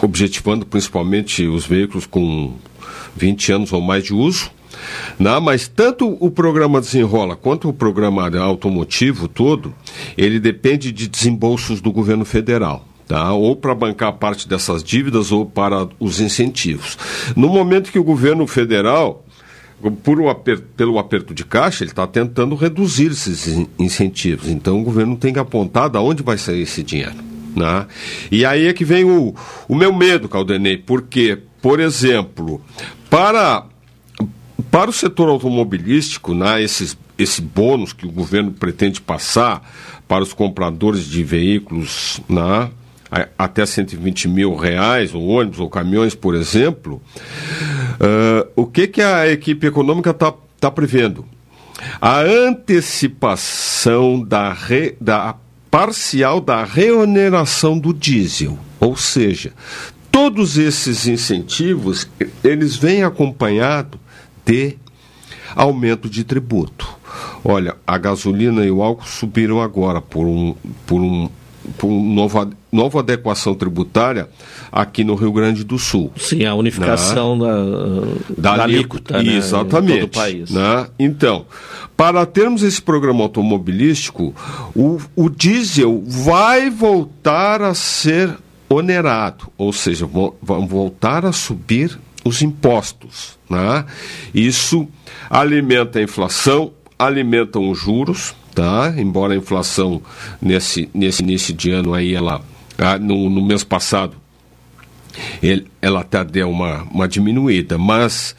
objetivando 0.00 0.64
principalmente 0.64 1.46
os 1.46 1.66
veículos 1.66 2.06
com 2.06 2.54
20 3.16 3.52
anos 3.52 3.72
ou 3.72 3.80
mais 3.80 4.04
de 4.04 4.14
uso. 4.14 4.50
Não, 5.18 5.34
né? 5.34 5.40
mas 5.40 5.68
tanto 5.68 6.16
o 6.20 6.30
programa 6.30 6.80
Desenrola 6.80 7.36
quanto 7.36 7.68
o 7.68 7.72
programa 7.72 8.28
automotivo 8.38 9.28
todo, 9.28 9.74
ele 10.16 10.40
depende 10.40 10.90
de 10.90 11.08
desembolsos 11.08 11.80
do 11.80 11.92
governo 11.92 12.24
federal. 12.24 12.86
Tá? 13.08 13.32
ou 13.32 13.54
para 13.54 13.74
bancar 13.74 14.12
parte 14.14 14.48
dessas 14.48 14.82
dívidas 14.82 15.32
ou 15.32 15.44
para 15.44 15.86
os 16.00 16.20
incentivos. 16.20 16.96
No 17.36 17.48
momento 17.48 17.90
que 17.90 17.98
o 17.98 18.04
governo 18.04 18.46
federal, 18.46 19.24
por 20.02 20.18
pelo 20.76 20.98
aperto 20.98 21.34
de 21.34 21.44
caixa, 21.44 21.84
ele 21.84 21.90
está 21.90 22.06
tentando 22.06 22.54
reduzir 22.54 23.10
esses 23.10 23.66
incentivos. 23.78 24.48
Então 24.48 24.80
o 24.80 24.84
governo 24.84 25.16
tem 25.16 25.32
que 25.32 25.38
apontar 25.38 25.90
de 25.90 25.98
onde 25.98 26.22
vai 26.22 26.38
sair 26.38 26.62
esse 26.62 26.82
dinheiro. 26.82 27.16
Né? 27.54 27.86
E 28.30 28.46
aí 28.46 28.66
é 28.66 28.72
que 28.72 28.84
vem 28.84 29.04
o, 29.04 29.34
o 29.68 29.74
meu 29.74 29.92
medo, 29.92 30.28
Caldenei, 30.28 30.78
porque, 30.78 31.38
por 31.60 31.80
exemplo, 31.80 32.62
para 33.10 33.66
para 34.70 34.88
o 34.88 34.92
setor 34.92 35.28
automobilístico, 35.28 36.34
né, 36.34 36.62
esses, 36.62 36.96
esse 37.18 37.42
bônus 37.42 37.92
que 37.92 38.06
o 38.06 38.10
governo 38.10 38.52
pretende 38.52 39.02
passar 39.02 39.70
para 40.08 40.22
os 40.22 40.32
compradores 40.32 41.04
de 41.04 41.22
veículos 41.22 42.22
né, 42.26 42.70
até 43.36 43.66
120 43.66 44.28
mil 44.28 44.56
reais, 44.56 45.14
ou 45.14 45.28
ônibus 45.28 45.60
ou 45.60 45.68
caminhões, 45.68 46.14
por 46.14 46.34
exemplo, 46.34 47.02
uh, 48.00 48.48
o 48.56 48.66
que, 48.66 48.86
que 48.86 49.02
a 49.02 49.28
equipe 49.28 49.66
econômica 49.66 50.10
está 50.10 50.32
tá 50.58 50.70
prevendo? 50.70 51.24
A 52.00 52.20
antecipação 52.20 54.22
da, 54.22 54.52
re, 54.52 54.96
da 55.00 55.34
parcial 55.70 56.40
da 56.40 56.64
reoneração 56.64 57.78
do 57.78 57.92
diesel, 57.92 58.58
ou 58.80 58.96
seja, 58.96 59.52
todos 60.10 60.56
esses 60.56 61.06
incentivos 61.06 62.08
eles 62.44 62.76
vêm 62.76 63.02
acompanhados 63.02 63.98
de 64.44 64.76
aumento 65.54 66.08
de 66.08 66.24
tributo. 66.24 66.88
Olha, 67.44 67.76
a 67.86 67.98
gasolina 67.98 68.64
e 68.64 68.70
o 68.70 68.82
álcool 68.82 69.06
subiram 69.06 69.60
agora 69.60 70.00
por 70.00 70.26
um, 70.26 70.54
por 70.86 71.00
um, 71.00 71.28
por 71.78 71.90
nova, 71.90 72.50
nova 72.70 73.00
adequação 73.00 73.54
tributária 73.54 74.28
aqui 74.70 75.04
no 75.04 75.14
Rio 75.14 75.32
Grande 75.32 75.64
do 75.64 75.78
Sul. 75.78 76.12
Sim, 76.16 76.44
a 76.44 76.54
unificação 76.54 77.36
né? 77.36 77.46
da, 78.36 78.50
da, 78.50 78.56
da 78.56 78.62
alíquota 78.64 79.22
né, 79.22 79.34
exatamente, 79.34 79.92
em 79.92 80.00
todo 80.00 80.08
o 80.08 80.14
país. 80.14 80.50
Né? 80.50 80.86
Então, 80.98 81.46
para 81.96 82.24
termos 82.26 82.62
esse 82.62 82.80
programa 82.80 83.22
automobilístico, 83.22 84.34
o, 84.74 85.00
o 85.14 85.28
diesel 85.28 86.02
vai 86.06 86.70
voltar 86.70 87.62
a 87.62 87.74
ser 87.74 88.36
onerado, 88.68 89.48
ou 89.58 89.72
seja, 89.72 90.06
vão 90.06 90.66
voltar 90.66 91.26
a 91.26 91.32
subir 91.32 91.98
os 92.24 92.42
impostos. 92.42 93.38
Né? 93.48 93.84
Isso 94.34 94.88
alimenta 95.28 95.98
a 95.98 96.02
inflação, 96.02 96.72
alimentam 96.98 97.70
os 97.70 97.78
juros, 97.78 98.34
tá? 98.54 98.92
Embora 98.96 99.34
a 99.34 99.36
inflação 99.36 100.02
nesse, 100.40 100.88
nesse 100.94 101.22
início 101.22 101.54
de 101.54 101.70
ano 101.70 101.94
aí, 101.94 102.14
ela, 102.14 102.42
ah, 102.78 102.98
no, 102.98 103.28
no 103.28 103.44
mês 103.44 103.64
passado, 103.64 104.16
ele, 105.42 105.66
ela 105.80 106.00
até 106.00 106.24
deu 106.24 106.50
uma, 106.50 106.82
uma 106.84 107.08
diminuída, 107.08 107.76
mas 107.76 108.34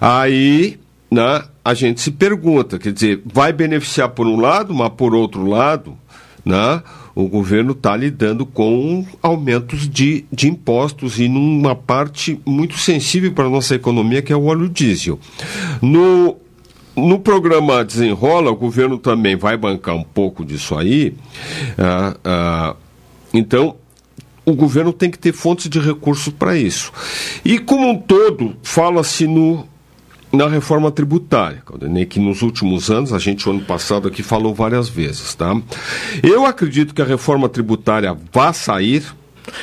aí 0.00 0.78
né, 1.10 1.42
a 1.64 1.74
gente 1.74 2.00
se 2.00 2.10
pergunta, 2.10 2.78
quer 2.78 2.92
dizer, 2.92 3.22
vai 3.24 3.52
beneficiar 3.52 4.08
por 4.10 4.26
um 4.26 4.40
lado, 4.40 4.74
mas 4.74 4.90
por 4.90 5.14
outro 5.14 5.46
lado, 5.46 5.96
né, 6.44 6.82
o 7.14 7.28
governo 7.28 7.72
está 7.72 7.94
lidando 7.96 8.46
com 8.46 9.04
aumentos 9.22 9.88
de, 9.88 10.24
de 10.32 10.48
impostos 10.48 11.20
e 11.20 11.28
numa 11.28 11.74
parte 11.74 12.40
muito 12.44 12.78
sensível 12.78 13.32
para 13.32 13.44
a 13.44 13.50
nossa 13.50 13.74
economia, 13.74 14.22
que 14.22 14.32
é 14.32 14.36
o 14.36 14.44
óleo 14.44 14.68
diesel. 14.68 15.18
No, 15.80 16.36
no 16.96 17.18
programa 17.18 17.84
Desenrola, 17.84 18.50
o 18.50 18.56
governo 18.56 18.98
também 18.98 19.36
vai 19.36 19.56
bancar 19.56 19.94
um 19.94 20.04
pouco 20.04 20.44
disso 20.44 20.76
aí. 20.76 21.14
Ah, 21.78 22.16
ah, 22.24 22.76
então, 23.32 23.76
o 24.44 24.54
governo 24.54 24.92
tem 24.92 25.10
que 25.10 25.18
ter 25.18 25.32
fontes 25.32 25.68
de 25.68 25.78
recursos 25.78 26.32
para 26.32 26.56
isso. 26.56 26.92
E, 27.44 27.58
como 27.58 27.88
um 27.88 27.98
todo, 27.98 28.56
fala-se 28.62 29.26
no 29.26 29.66
na 30.32 30.48
reforma 30.48 30.90
tributária, 30.90 31.62
que 32.08 32.18
nos 32.18 32.40
últimos 32.40 32.90
anos, 32.90 33.12
a 33.12 33.18
gente, 33.18 33.48
ano 33.48 33.60
passado 33.60 34.08
aqui, 34.08 34.22
falou 34.22 34.54
várias 34.54 34.88
vezes, 34.88 35.34
tá? 35.34 35.54
Eu 36.22 36.46
acredito 36.46 36.94
que 36.94 37.02
a 37.02 37.04
reforma 37.04 37.50
tributária 37.50 38.16
vá 38.32 38.50
sair, 38.50 39.04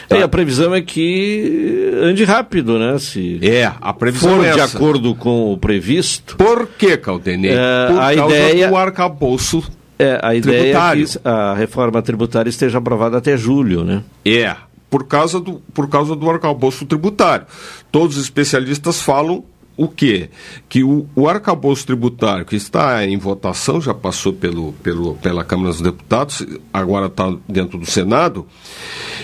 Tá. 0.07 0.17
É, 0.17 0.23
a 0.23 0.27
previsão 0.27 0.73
é 0.73 0.81
que 0.81 1.91
ande 2.01 2.23
rápido, 2.23 2.77
né? 2.77 2.97
Se 2.99 3.39
é, 3.41 3.71
a 3.79 3.93
previsão 3.93 4.37
for 4.37 4.45
é 4.45 4.51
de 4.53 4.61
acordo 4.61 5.15
com 5.15 5.53
o 5.53 5.57
previsto. 5.57 6.35
Por 6.35 6.67
que, 6.67 6.97
Caldenei? 6.97 7.51
É, 7.51 7.87
Por 7.87 8.01
a 8.01 8.15
causa 8.15 8.35
ideia, 8.35 8.67
do 8.67 8.75
arcabouço 8.75 9.63
é, 9.97 10.19
a 10.21 10.35
ideia 10.35 10.59
tributário. 10.61 11.03
é 11.03 11.07
que 11.07 11.19
a 11.23 11.53
reforma 11.53 12.01
tributária 12.01 12.49
esteja 12.49 12.77
aprovada 12.77 13.17
até 13.17 13.37
julho, 13.37 13.83
né? 13.83 14.03
É, 14.25 14.55
por 14.89 15.05
causa 15.05 15.39
do, 15.39 15.61
por 15.73 15.87
causa 15.87 16.15
do 16.15 16.29
arcabouço 16.29 16.85
tributário. 16.85 17.45
Todos 17.91 18.17
os 18.17 18.23
especialistas 18.23 19.01
falam 19.01 19.43
o 19.79 19.87
quê? 19.87 20.29
Que 20.67 20.83
o, 20.83 21.07
o 21.15 21.29
arcabouço 21.29 21.85
tributário 21.85 22.45
que 22.45 22.57
está 22.57 23.05
em 23.05 23.17
votação, 23.17 23.79
já 23.79 23.93
passou 23.93 24.33
pelo, 24.33 24.73
pelo, 24.83 25.15
pela 25.15 25.41
Câmara 25.45 25.69
dos 25.69 25.79
Deputados, 25.79 26.45
agora 26.73 27.05
está 27.05 27.33
dentro 27.47 27.77
do 27.77 27.85
Senado, 27.85 28.45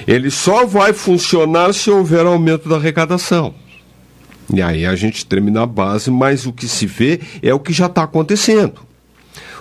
ele 0.07 0.31
só 0.31 0.65
vai 0.65 0.93
funcionar 0.93 1.73
se 1.73 1.91
houver 1.91 2.25
aumento 2.25 2.69
da 2.69 2.77
arrecadação. 2.77 3.53
E 4.53 4.61
aí 4.61 4.85
a 4.85 4.95
gente 4.95 5.25
termina 5.25 5.63
a 5.63 5.65
base, 5.65 6.09
mas 6.09 6.45
o 6.45 6.53
que 6.53 6.69
se 6.69 6.85
vê 6.85 7.19
é 7.41 7.53
o 7.53 7.59
que 7.59 7.73
já 7.73 7.87
está 7.87 8.03
acontecendo. 8.03 8.79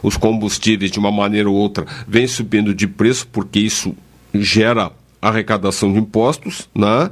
Os 0.01 0.16
combustíveis, 0.16 0.92
de 0.92 0.99
uma 1.01 1.11
maneira 1.11 1.51
ou 1.51 1.57
outra, 1.57 1.86
vêm 2.07 2.28
subindo 2.28 2.72
de 2.72 2.86
preço, 2.86 3.26
porque 3.32 3.59
isso 3.59 3.97
gera 4.32 4.92
arrecadação 5.29 5.93
de 5.93 5.99
impostos, 5.99 6.68
né? 6.75 7.11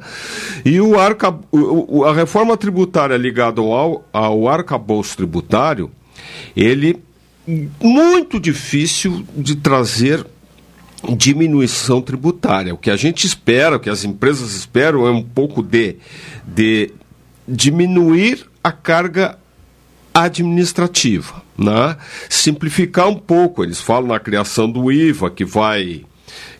E 0.64 0.80
o 0.80 0.98
arca, 0.98 1.34
o, 1.50 2.04
a 2.04 2.12
reforma 2.12 2.56
tributária 2.56 3.16
ligada 3.16 3.60
ao, 3.60 4.04
ao 4.12 4.48
arcabouço 4.48 5.16
tributário, 5.16 5.90
ele 6.54 7.00
muito 7.80 8.38
difícil 8.38 9.24
de 9.34 9.56
trazer 9.56 10.24
diminuição 11.16 12.00
tributária. 12.00 12.74
O 12.74 12.78
que 12.78 12.90
a 12.90 12.96
gente 12.96 13.26
espera, 13.26 13.76
o 13.76 13.80
que 13.80 13.90
as 13.90 14.04
empresas 14.04 14.54
esperam 14.54 15.06
é 15.06 15.10
um 15.10 15.22
pouco 15.22 15.62
de, 15.62 15.96
de 16.46 16.92
diminuir 17.48 18.46
a 18.62 18.70
carga 18.70 19.38
administrativa, 20.14 21.42
né? 21.58 21.96
simplificar 22.28 23.08
um 23.08 23.16
pouco. 23.16 23.64
Eles 23.64 23.80
falam 23.80 24.08
na 24.08 24.20
criação 24.20 24.70
do 24.70 24.92
IVA, 24.92 25.30
que 25.30 25.44
vai 25.44 26.04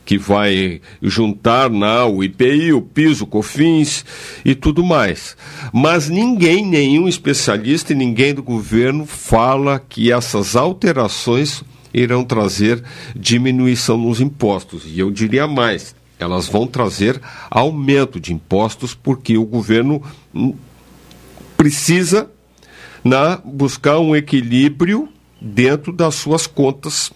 que 0.05 0.19
vai 0.19 0.81
juntar 1.01 1.71
na 1.71 2.05
o 2.07 2.23
IPI, 2.23 2.73
o 2.73 2.83
PIS, 2.83 3.21
o 3.21 3.27
COFINS 3.27 4.05
e 4.45 4.55
tudo 4.55 4.85
mais. 4.85 5.37
Mas 5.73 6.09
ninguém, 6.09 6.67
nenhum 6.67 7.09
especialista 7.09 7.93
e 7.93 7.97
ninguém 7.97 8.35
do 8.35 8.43
governo 8.43 9.07
fala 9.07 9.79
que 9.79 10.13
essas 10.13 10.57
alterações 10.57 11.63
irão 11.95 12.25
trazer 12.25 12.83
diminuição 13.15 13.97
nos 13.97 14.21
impostos. 14.21 14.85
E 14.87 14.99
eu 14.99 15.11
diria 15.11 15.47
mais, 15.47 15.95
elas 16.19 16.49
vão 16.49 16.67
trazer 16.67 17.21
aumento 17.51 18.19
de 18.19 18.33
impostos 18.33 18.95
porque 18.95 19.37
o 19.37 19.45
governo 19.45 20.03
precisa 21.57 22.31
na, 23.05 23.37
buscar 23.37 23.99
um 23.99 24.17
equilíbrio 24.17 25.09
dentro 25.41 25.93
das 25.93 26.15
suas 26.15 26.47
contas 26.47 27.13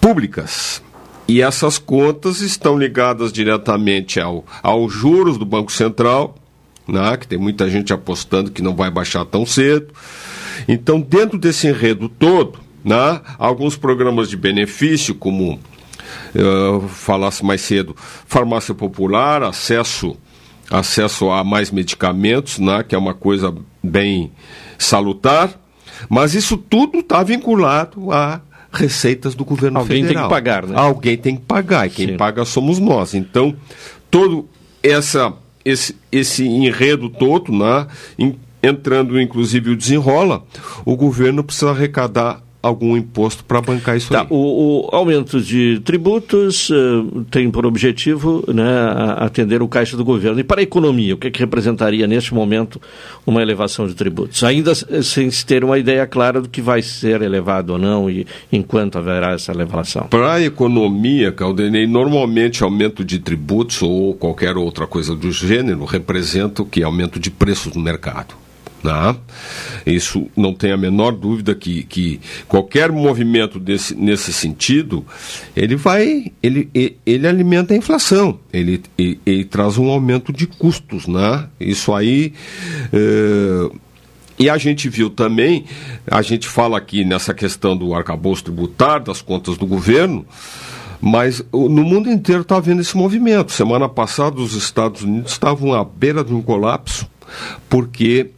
públicas. 0.00 0.82
E 1.26 1.40
essas 1.40 1.78
contas 1.78 2.40
estão 2.40 2.78
ligadas 2.78 3.32
diretamente 3.32 4.20
ao, 4.20 4.44
aos 4.62 4.92
juros 4.92 5.38
do 5.38 5.46
Banco 5.46 5.72
Central, 5.72 6.36
né, 6.86 7.16
que 7.16 7.26
tem 7.26 7.38
muita 7.38 7.68
gente 7.70 7.92
apostando 7.92 8.50
que 8.50 8.60
não 8.62 8.76
vai 8.76 8.90
baixar 8.90 9.24
tão 9.24 9.46
cedo. 9.46 9.92
Então, 10.68 11.00
dentro 11.00 11.38
desse 11.38 11.66
enredo 11.66 12.08
todo, 12.08 12.58
né, 12.84 13.20
alguns 13.38 13.76
programas 13.76 14.28
de 14.28 14.36
benefício, 14.36 15.14
como 15.14 15.58
eu 16.34 16.82
falasse 16.88 17.44
mais 17.44 17.62
cedo, 17.62 17.96
farmácia 18.26 18.74
popular, 18.74 19.42
acesso, 19.42 20.16
acesso 20.70 21.30
a 21.30 21.42
mais 21.42 21.70
medicamentos, 21.70 22.58
né, 22.58 22.82
que 22.82 22.94
é 22.94 22.98
uma 22.98 23.14
coisa 23.14 23.54
bem 23.82 24.30
salutar, 24.78 25.58
mas 26.08 26.34
isso 26.34 26.58
tudo 26.58 26.98
está 26.98 27.22
vinculado 27.22 28.12
a 28.12 28.42
receitas 28.74 29.34
do 29.34 29.44
governo 29.44 29.78
Alguém 29.78 30.02
federal. 30.02 30.24
Alguém 30.24 30.30
tem 30.32 30.38
que 30.38 30.44
pagar, 30.44 30.66
né? 30.66 30.74
Alguém 30.76 31.16
tem 31.16 31.36
que 31.36 31.42
pagar, 31.42 31.86
e 31.86 31.90
quem 31.90 32.08
Sim. 32.08 32.16
paga 32.16 32.44
somos 32.44 32.78
nós. 32.78 33.14
Então, 33.14 33.54
todo 34.10 34.48
essa 34.82 35.32
esse, 35.64 35.96
esse 36.12 36.46
enredo 36.46 37.08
todo, 37.08 37.50
né, 37.50 37.86
entrando 38.62 39.18
inclusive 39.20 39.70
o 39.70 39.76
desenrola, 39.76 40.44
o 40.84 40.96
governo 40.96 41.42
precisa 41.42 41.70
arrecadar 41.70 42.42
algum 42.64 42.96
imposto 42.96 43.44
para 43.44 43.60
bancar 43.60 43.96
isso 43.96 44.10
tá, 44.10 44.22
aí. 44.22 44.26
O, 44.30 44.86
o, 44.86 44.96
aumento 44.96 45.38
de 45.40 45.80
tributos 45.84 46.70
uh, 46.70 47.24
tem 47.30 47.50
por 47.50 47.66
objetivo 47.66 48.42
né, 48.48 48.64
atender 49.18 49.60
o 49.62 49.68
caixa 49.68 49.96
do 49.96 50.04
governo. 50.04 50.40
E 50.40 50.44
para 50.44 50.60
a 50.60 50.62
economia, 50.62 51.14
o 51.14 51.18
que, 51.18 51.26
é 51.26 51.30
que 51.30 51.38
representaria 51.38 52.06
neste 52.06 52.32
momento 52.32 52.80
uma 53.26 53.42
elevação 53.42 53.86
de 53.86 53.94
tributos? 53.94 54.42
Ainda 54.42 54.74
sem 54.74 55.30
se 55.30 55.44
ter 55.44 55.62
uma 55.62 55.78
ideia 55.78 56.06
clara 56.06 56.40
do 56.40 56.48
que 56.48 56.62
vai 56.62 56.80
ser 56.80 57.20
elevado 57.20 57.74
ou 57.74 57.78
não 57.78 58.08
e 58.08 58.26
enquanto 58.50 58.96
haverá 58.96 59.32
essa 59.32 59.52
elevação. 59.52 60.06
Para 60.08 60.34
a 60.34 60.42
economia, 60.42 61.30
Caldenei, 61.30 61.86
normalmente 61.86 62.62
aumento 62.62 63.04
de 63.04 63.18
tributos 63.18 63.82
ou 63.82 64.14
qualquer 64.14 64.56
outra 64.56 64.86
coisa 64.86 65.14
do 65.14 65.30
gênero 65.30 65.84
representa 65.84 66.62
o 66.62 66.66
que? 66.66 66.82
Aumento 66.82 67.20
de 67.20 67.30
preços 67.30 67.74
no 67.74 67.82
mercado. 67.82 68.43
Né? 68.84 69.16
Isso 69.86 70.28
não 70.36 70.52
tem 70.52 70.70
a 70.70 70.76
menor 70.76 71.12
dúvida 71.12 71.54
que, 71.54 71.84
que 71.84 72.20
qualquer 72.46 72.92
movimento 72.92 73.58
desse, 73.58 73.94
nesse 73.94 74.30
sentido, 74.30 75.06
ele 75.56 75.74
vai, 75.74 76.30
ele, 76.42 76.70
ele 77.06 77.26
alimenta 77.26 77.72
a 77.72 77.76
inflação, 77.76 78.38
ele, 78.52 78.82
ele, 78.98 79.18
ele 79.24 79.44
traz 79.46 79.78
um 79.78 79.88
aumento 79.88 80.32
de 80.34 80.46
custos. 80.46 81.06
Né? 81.06 81.48
Isso 81.58 81.94
aí. 81.94 82.34
É, 82.92 83.70
e 84.38 84.50
a 84.50 84.58
gente 84.58 84.88
viu 84.88 85.08
também, 85.08 85.64
a 86.10 86.20
gente 86.20 86.46
fala 86.48 86.76
aqui 86.76 87.04
nessa 87.04 87.32
questão 87.32 87.76
do 87.76 87.94
arcabouço 87.94 88.44
tributário, 88.44 89.06
das 89.06 89.22
contas 89.22 89.56
do 89.56 89.64
governo, 89.64 90.26
mas 91.00 91.42
no 91.52 91.84
mundo 91.84 92.10
inteiro 92.10 92.42
está 92.42 92.56
havendo 92.56 92.80
esse 92.80 92.96
movimento. 92.96 93.52
Semana 93.52 93.88
passada, 93.88 94.40
os 94.40 94.54
Estados 94.54 95.02
Unidos 95.02 95.32
estavam 95.32 95.72
à 95.72 95.84
beira 95.84 96.24
de 96.24 96.34
um 96.34 96.42
colapso, 96.42 97.08
porque 97.68 98.30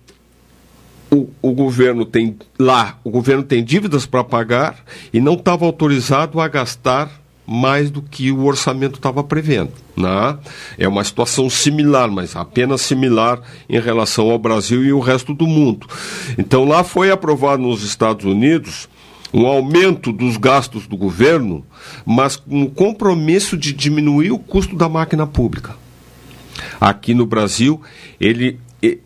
o, 1.17 1.31
o, 1.41 1.53
governo 1.53 2.05
tem 2.05 2.37
lá, 2.59 2.99
o 3.03 3.11
governo 3.11 3.43
tem 3.43 3.65
dívidas 3.65 4.07
para 4.07 4.23
pagar 4.23 4.77
e 5.13 5.21
não 5.21 5.35
estava 5.35 5.65
autorizado 5.65 6.41
a 6.41 6.49
gastar 6.49 7.11
mais 7.47 7.91
do 7.91 8.03
que 8.03 8.33
o 8.33 8.45
orçamento 8.45 8.97
estava 8.97 9.23
prevendo. 9.23 9.73
Né? 9.97 10.37
É 10.77 10.89
uma 10.89 11.05
situação 11.05 11.49
similar, 11.49 12.11
mas 12.11 12.35
apenas 12.35 12.81
similar 12.81 13.41
em 13.69 13.81
relação 13.81 14.31
ao 14.31 14.39
Brasil 14.39 14.85
e 14.85 14.93
o 14.93 15.01
resto 15.01 15.33
do 15.33 15.47
mundo. 15.47 15.87
Então 16.37 16.65
lá 16.65 16.83
foi 16.83 17.11
aprovado 17.11 17.63
nos 17.63 17.83
Estados 17.83 18.25
Unidos 18.25 18.89
um 19.33 19.47
aumento 19.47 20.13
dos 20.13 20.37
gastos 20.37 20.87
do 20.87 20.97
governo, 20.97 21.65
mas 22.05 22.37
com 22.37 22.63
o 22.63 22.71
compromisso 22.71 23.57
de 23.57 23.73
diminuir 23.73 24.33
o 24.33 24.39
custo 24.39 24.75
da 24.75 24.89
máquina 24.89 25.27
pública. 25.27 25.77
Aqui 26.81 27.13
no 27.13 27.27
Brasil, 27.27 27.81
ele 28.21 28.59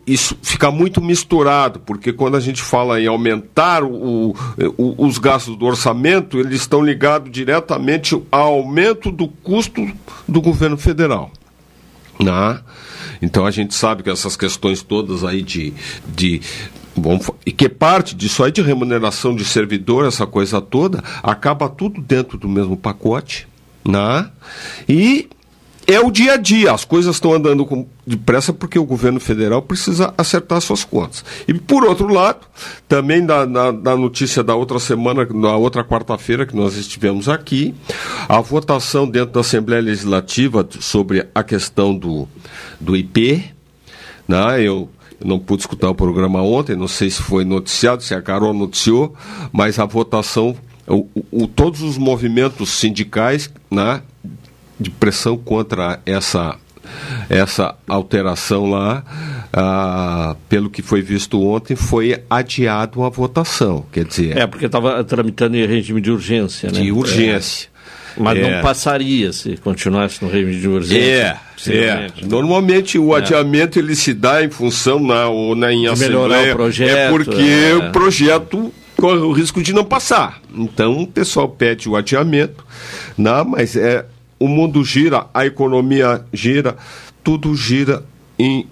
isso 0.05 0.37
fica 0.41 0.69
muito 0.71 1.01
misturado, 1.01 1.79
porque 1.79 2.11
quando 2.11 2.35
a 2.37 2.39
gente 2.39 2.61
fala 2.61 2.99
em 2.99 3.07
aumentar 3.07 3.83
o, 3.83 4.35
o, 4.77 5.05
os 5.05 5.17
gastos 5.17 5.55
do 5.55 5.65
orçamento, 5.65 6.39
eles 6.39 6.61
estão 6.61 6.81
ligados 6.81 7.31
diretamente 7.31 8.15
ao 8.31 8.53
aumento 8.55 9.11
do 9.11 9.27
custo 9.27 9.87
do 10.27 10.41
governo 10.41 10.77
federal. 10.77 11.31
Né? 12.19 12.59
Então 13.21 13.45
a 13.45 13.51
gente 13.51 13.73
sabe 13.73 14.03
que 14.03 14.09
essas 14.09 14.35
questões 14.35 14.81
todas 14.81 15.23
aí 15.23 15.41
de, 15.41 15.73
de 16.07 16.41
Bom, 16.95 17.19
e 17.45 17.51
que 17.51 17.69
parte 17.69 18.13
disso 18.13 18.43
aí 18.43 18.51
de 18.51 18.61
remuneração 18.61 19.33
de 19.33 19.45
servidor, 19.45 20.05
essa 20.05 20.27
coisa 20.27 20.59
toda, 20.59 21.01
acaba 21.23 21.69
tudo 21.69 22.01
dentro 22.01 22.37
do 22.37 22.49
mesmo 22.49 22.75
pacote, 22.75 23.47
né? 23.87 24.29
E 24.89 25.29
é 25.87 25.99
o 25.99 26.11
dia 26.11 26.33
a 26.33 26.37
dia. 26.37 26.71
As 26.71 26.85
coisas 26.85 27.15
estão 27.15 27.33
andando 27.33 27.65
com, 27.65 27.85
depressa 28.05 28.53
porque 28.53 28.77
o 28.77 28.85
governo 28.85 29.19
federal 29.19 29.61
precisa 29.61 30.13
acertar 30.17 30.61
suas 30.61 30.83
contas. 30.83 31.23
E, 31.47 31.53
por 31.53 31.83
outro 31.83 32.07
lado, 32.07 32.39
também 32.87 33.25
da, 33.25 33.45
na, 33.45 33.71
na 33.71 33.95
notícia 33.95 34.43
da 34.43 34.55
outra 34.55 34.79
semana, 34.79 35.27
na 35.33 35.55
outra 35.55 35.83
quarta-feira 35.83 36.45
que 36.45 36.55
nós 36.55 36.75
estivemos 36.75 37.27
aqui, 37.27 37.73
a 38.27 38.39
votação 38.39 39.07
dentro 39.07 39.33
da 39.33 39.41
Assembleia 39.41 39.81
Legislativa 39.81 40.67
sobre 40.79 41.27
a 41.33 41.43
questão 41.43 41.95
do, 41.95 42.27
do 42.79 42.95
IP. 42.95 43.43
Né? 44.27 44.61
Eu 44.61 44.89
não 45.23 45.39
pude 45.39 45.63
escutar 45.63 45.89
o 45.89 45.95
programa 45.95 46.41
ontem, 46.41 46.75
não 46.75 46.87
sei 46.87 47.09
se 47.09 47.21
foi 47.21 47.43
noticiado, 47.43 48.03
se 48.03 48.13
a 48.13 48.21
Carol 48.21 48.53
noticiou, 48.53 49.13
mas 49.51 49.79
a 49.79 49.85
votação, 49.85 50.55
o, 50.87 51.07
o, 51.31 51.47
todos 51.47 51.81
os 51.81 51.97
movimentos 51.97 52.69
sindicais 52.69 53.49
né, 53.69 54.01
de 54.81 54.89
pressão 54.89 55.37
contra 55.37 55.99
essa 56.05 56.57
essa 57.29 57.75
alteração 57.87 58.69
lá, 58.69 59.03
ah, 59.53 60.35
pelo 60.49 60.69
que 60.69 60.81
foi 60.81 61.01
visto 61.01 61.41
ontem, 61.41 61.75
foi 61.75 62.21
adiado 62.29 63.03
a 63.03 63.09
votação. 63.09 63.85
Quer 63.91 64.05
dizer. 64.05 64.37
É, 64.37 64.45
porque 64.45 64.65
estava 64.65 65.01
tramitando 65.03 65.55
em 65.55 65.65
regime 65.65 66.01
de 66.01 66.11
urgência, 66.11 66.69
né? 66.69 66.81
De 66.81 66.91
urgência. 66.91 67.67
É. 67.67 67.71
Mas 68.17 68.37
é. 68.37 68.41
não 68.41 68.61
passaria 68.61 69.31
se 69.31 69.55
continuasse 69.57 70.21
no 70.21 70.29
regime 70.29 70.59
de 70.59 70.67
urgência. 70.67 71.39
É, 71.67 71.69
é. 71.69 72.11
Normalmente 72.23 72.99
o 72.99 73.15
é. 73.15 73.19
adiamento 73.19 73.79
ele 73.79 73.95
se 73.95 74.13
dá 74.13 74.43
em 74.43 74.49
função 74.49 74.99
na, 74.99 75.27
ou 75.27 75.55
na 75.55 75.71
em 75.71 75.81
de 75.81 75.87
assembleia. 75.87 76.53
O 76.53 76.55
projeto, 76.57 76.97
é 76.97 77.09
porque 77.09 77.41
é. 77.41 77.75
o 77.75 77.91
projeto 77.91 78.73
corre 78.97 79.19
o 79.19 79.31
risco 79.31 79.63
de 79.63 79.71
não 79.71 79.85
passar. 79.85 80.41
Então 80.53 81.01
o 81.01 81.07
pessoal 81.07 81.47
pede 81.47 81.87
o 81.87 81.95
adiamento, 81.95 82.65
não, 83.17 83.45
né? 83.45 83.51
mas 83.51 83.75
é 83.75 84.05
o 84.41 84.47
mundo 84.47 84.83
gira, 84.83 85.27
a 85.35 85.45
economia 85.45 86.25
gira, 86.33 86.75
tudo 87.23 87.55
gira 87.55 88.03
em, 88.39 88.65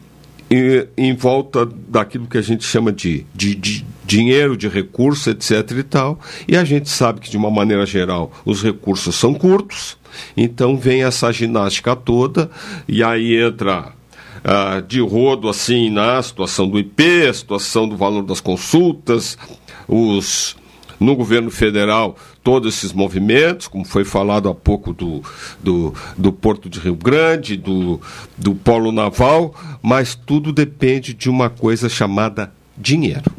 em, 0.50 0.88
em 0.98 1.16
volta 1.16 1.64
daquilo 1.64 2.26
que 2.26 2.40
a 2.40 2.42
gente 2.42 2.64
chama 2.64 2.92
de, 2.92 3.24
de, 3.36 3.54
de 3.54 3.86
dinheiro, 4.04 4.58
de 4.58 4.68
recursos, 4.68 5.28
etc. 5.28 5.78
e 5.78 5.84
tal. 5.84 6.20
E 6.48 6.58
a 6.58 6.64
gente 6.64 6.90
sabe 6.90 7.20
que, 7.20 7.30
de 7.30 7.38
uma 7.38 7.52
maneira 7.52 7.86
geral, 7.86 8.32
os 8.44 8.64
recursos 8.64 9.16
são 9.16 9.32
curtos, 9.36 9.96
então 10.36 10.76
vem 10.76 11.04
essa 11.04 11.32
ginástica 11.32 11.96
toda, 11.96 12.50
e 12.88 13.04
aí 13.04 13.36
entra 13.40 13.94
Uh, 14.40 14.82
de 14.82 15.02
rodo 15.02 15.50
assim 15.50 15.90
na 15.90 16.24
situação 16.24 16.66
do 16.66 16.80
IP, 16.80 17.28
a 17.28 17.34
situação 17.34 17.90
do 17.90 17.98
valor 17.98 18.24
das 18.24 18.40
consultas, 18.40 19.38
os 19.86 20.56
no 20.98 21.14
governo 21.14 21.52
federal 21.52 22.16
todos 22.50 22.76
esses 22.78 22.92
movimentos, 22.92 23.68
como 23.68 23.86
foi 23.86 24.04
falado 24.04 24.50
há 24.50 24.56
pouco 24.56 24.92
do, 24.92 25.22
do, 25.62 25.94
do 26.18 26.34
Porto 26.34 26.68
de 26.68 26.80
Rio 26.80 26.96
Grande, 26.96 27.56
do, 27.56 28.02
do 28.36 28.56
Polo 28.56 28.92
Naval, 28.92 29.54
mas 29.84 30.16
tudo 30.16 30.52
depende 30.52 31.14
de 31.14 31.30
uma 31.30 31.48
coisa 31.52 31.88
chamada 31.88 32.52
dinheiro. 32.76 33.32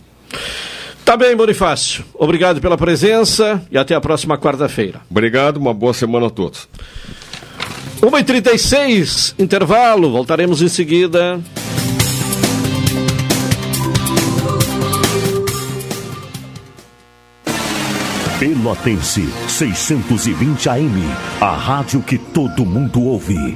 Tá 1.04 1.16
bem, 1.16 1.34
Bonifácio. 1.34 2.04
Obrigado 2.14 2.60
pela 2.60 2.78
presença 2.78 3.60
e 3.68 3.76
até 3.76 3.96
a 3.96 4.00
próxima 4.00 4.38
quarta-feira. 4.38 5.00
Obrigado, 5.10 5.56
uma 5.56 5.74
boa 5.74 5.92
semana 5.92 6.28
a 6.28 6.30
todos. 6.30 6.68
1h36, 8.00 9.34
intervalo, 9.40 10.08
voltaremos 10.12 10.62
em 10.62 10.68
seguida. 10.68 11.40
Pelotense 18.70 19.28
620 19.48 20.68
AM, 20.68 21.02
a 21.40 21.56
rádio 21.56 22.00
que 22.00 22.16
todo 22.16 22.64
mundo 22.64 23.02
ouve. 23.02 23.52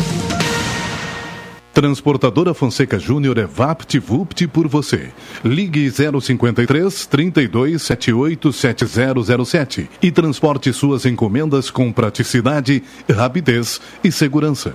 Transportadora 1.72 2.52
Fonseca 2.52 2.98
Júnior 2.98 3.38
é 3.38 3.46
VaptVupt 3.46 4.48
por 4.48 4.66
você. 4.66 5.12
Ligue 5.44 5.88
053 5.88 7.06
3278 7.06 8.52
7007 8.52 9.90
e 10.02 10.10
transporte 10.10 10.72
suas 10.72 11.06
encomendas 11.06 11.70
com 11.70 11.92
praticidade, 11.92 12.82
rapidez 13.08 13.80
e 14.02 14.10
segurança. 14.10 14.74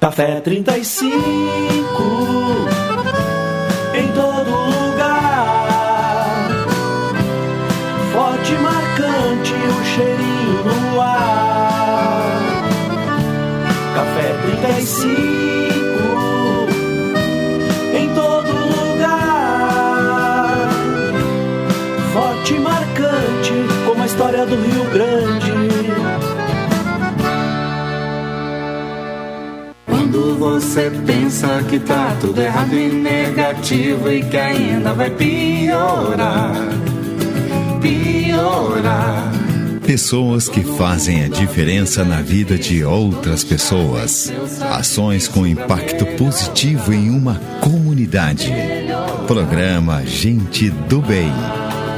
Café 0.00 0.40
35 0.40 1.14
em 3.94 4.08
todo 4.12 4.50
lugar. 4.50 6.48
Forte, 8.12 8.52
marcante, 8.54 9.54
o 9.54 9.84
cheirinho 9.84 10.64
no 10.64 11.00
ar. 11.00 12.40
Café 13.94 14.34
35 14.60 15.45
você 30.76 30.90
pensa 31.06 31.64
que 31.70 31.78
tá 31.78 32.14
tudo 32.20 32.38
errado 32.38 32.74
e 32.74 32.86
negativo 32.92 34.12
e 34.12 34.22
que 34.22 34.36
ainda 34.36 34.92
vai 34.92 35.08
piorar, 35.08 36.54
piorar. 37.80 39.32
Pessoas 39.86 40.50
que 40.50 40.62
fazem 40.62 41.24
a 41.24 41.28
diferença 41.28 42.04
na 42.04 42.20
vida 42.20 42.58
de 42.58 42.84
outras 42.84 43.42
pessoas. 43.42 44.30
Ações 44.70 45.26
com 45.26 45.46
impacto 45.46 46.04
positivo 46.18 46.92
em 46.92 47.08
uma 47.08 47.40
comunidade. 47.62 48.52
Programa 49.26 50.04
Gente 50.04 50.68
do 50.68 51.00
Bem. 51.00 51.32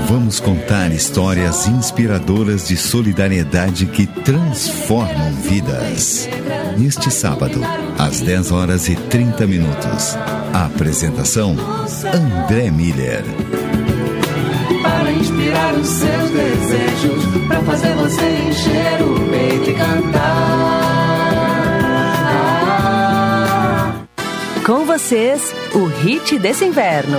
Vamos 0.07 0.39
contar 0.39 0.93
histórias 0.93 1.67
inspiradoras 1.67 2.69
de 2.69 2.77
solidariedade 2.77 3.87
que 3.87 4.07
transformam 4.07 5.33
vidas. 5.43 6.29
Neste 6.79 7.11
sábado, 7.11 7.61
às 7.99 8.21
10 8.21 8.53
horas 8.53 8.89
e 8.89 8.95
30 8.95 9.47
minutos. 9.47 10.17
A 10.55 10.67
apresentação: 10.67 11.57
André 12.15 12.71
Miller. 12.71 13.25
Para 14.83 15.13
inspirar 15.13 15.75
os 15.75 15.89
seus 15.89 16.31
desejos, 16.31 17.25
para 17.49 17.61
fazer 17.63 17.95
você 17.95 18.23
encher 18.49 19.03
o 19.03 19.29
peito 19.29 19.71
e 19.71 19.75
cantar. 19.75 21.09
Com 24.65 24.85
vocês, 24.85 25.55
o 25.75 25.87
hit 25.87 26.39
desse 26.39 26.65
inverno. 26.65 27.19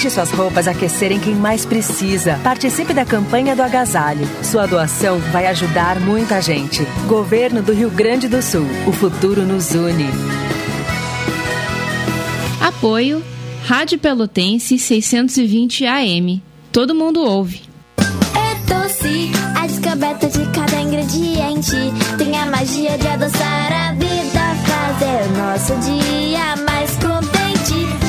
Deixe 0.00 0.14
suas 0.14 0.30
roupas 0.30 0.66
aquecerem 0.66 1.20
quem 1.20 1.34
mais 1.34 1.66
precisa. 1.66 2.40
Participe 2.42 2.94
da 2.94 3.04
campanha 3.04 3.54
do 3.54 3.62
agasalho. 3.62 4.26
Sua 4.42 4.64
doação 4.64 5.18
vai 5.30 5.46
ajudar 5.48 6.00
muita 6.00 6.40
gente. 6.40 6.86
Governo 7.06 7.60
do 7.60 7.74
Rio 7.74 7.90
Grande 7.90 8.26
do 8.26 8.40
Sul. 8.40 8.64
O 8.86 8.92
futuro 8.92 9.42
nos 9.42 9.74
une. 9.74 10.06
Apoio 12.62 13.22
Rádio 13.66 13.98
Pelotense 13.98 14.78
620 14.78 15.84
AM. 15.84 16.42
Todo 16.72 16.94
mundo 16.94 17.20
ouve. 17.20 17.60
É 17.98 18.54
doce, 18.72 19.30
a 19.54 19.66
descoberta 19.66 20.28
de 20.30 20.46
cada 20.46 20.80
ingrediente. 20.80 21.76
Tem 22.16 22.38
a 22.38 22.46
magia 22.46 22.96
de 22.96 23.06
adoçar 23.06 23.70
a 23.70 23.92
vida, 23.92 24.54
fazer 24.64 25.28
nosso 25.36 25.74
dia 25.86 26.56
mais 26.64 26.90
contente. 26.92 27.99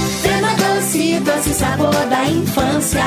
Crema 0.91 1.21
doce, 1.21 1.53
sabor 1.53 1.93
da 2.09 2.25
infância. 2.25 3.01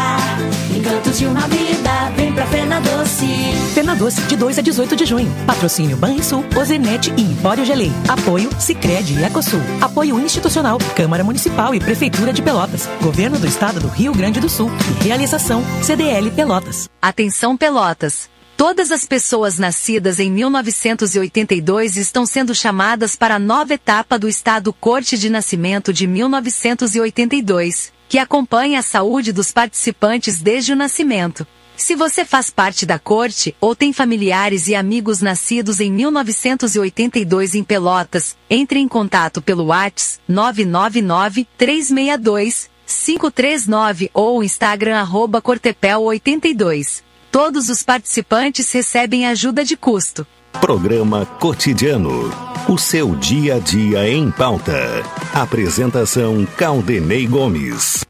Encantos 0.74 1.18
de 1.18 1.26
uma 1.26 1.42
vida, 1.42 2.10
vem 2.16 2.32
pra 2.32 2.46
Fena 2.46 2.80
Doce. 2.80 3.26
Fena 3.74 3.94
Doce, 3.94 4.22
de 4.22 4.36
2 4.36 4.58
a 4.58 4.62
18 4.62 4.96
de 4.96 5.04
junho. 5.04 5.30
Patrocínio 5.46 5.94
Banrisul, 5.96 6.42
Ozernet 6.56 7.12
e 7.14 7.20
Empório 7.20 7.64
Gelei. 7.64 7.92
Apoio 8.08 8.48
Sicredi 8.58 9.18
e 9.18 9.24
Ecosul. 9.24 9.60
Apoio 9.82 10.18
institucional, 10.18 10.78
Câmara 10.96 11.22
Municipal 11.22 11.74
e 11.74 11.80
Prefeitura 11.80 12.32
de 12.32 12.40
Pelotas. 12.40 12.88
Governo 13.02 13.38
do 13.38 13.46
Estado 13.46 13.80
do 13.80 13.88
Rio 13.88 14.14
Grande 14.14 14.40
do 14.40 14.48
Sul. 14.48 14.70
E 15.02 15.04
realização 15.04 15.62
CDL 15.82 16.30
Pelotas. 16.30 16.88
Atenção 17.02 17.54
Pelotas. 17.54 18.30
Todas 18.56 18.92
as 18.92 19.04
pessoas 19.04 19.58
nascidas 19.58 20.20
em 20.20 20.30
1982 20.30 21.96
estão 21.96 22.24
sendo 22.24 22.54
chamadas 22.54 23.16
para 23.16 23.34
a 23.34 23.38
nova 23.38 23.74
etapa 23.74 24.16
do 24.16 24.28
Estado 24.28 24.72
Corte 24.72 25.18
de 25.18 25.28
Nascimento 25.28 25.92
de 25.92 26.06
1982, 26.06 27.92
que 28.08 28.16
acompanha 28.16 28.78
a 28.78 28.82
saúde 28.82 29.32
dos 29.32 29.50
participantes 29.50 30.40
desde 30.40 30.72
o 30.72 30.76
nascimento. 30.76 31.44
Se 31.76 31.96
você 31.96 32.24
faz 32.24 32.48
parte 32.48 32.86
da 32.86 32.96
corte 32.96 33.56
ou 33.60 33.74
tem 33.74 33.92
familiares 33.92 34.68
e 34.68 34.76
amigos 34.76 35.20
nascidos 35.20 35.80
em 35.80 35.90
1982 35.90 37.56
em 37.56 37.64
Pelotas, 37.64 38.36
entre 38.48 38.78
em 38.78 38.86
contato 38.86 39.42
pelo 39.42 39.64
WhatsApp 39.64 40.22
999 40.28 41.48
362 41.58 42.70
539 42.86 44.10
ou 44.14 44.44
Instagram 44.44 45.00
arroba 45.00 45.42
Cortepel82. 45.42 47.02
Todos 47.34 47.68
os 47.68 47.82
participantes 47.82 48.70
recebem 48.70 49.26
ajuda 49.26 49.64
de 49.64 49.76
custo. 49.76 50.24
Programa 50.60 51.26
Cotidiano. 51.26 52.30
O 52.68 52.78
seu 52.78 53.16
dia 53.16 53.56
a 53.56 53.58
dia 53.58 54.08
em 54.08 54.30
pauta. 54.30 55.02
Apresentação 55.34 56.46
Caldenei 56.56 57.26
Gomes. 57.26 58.04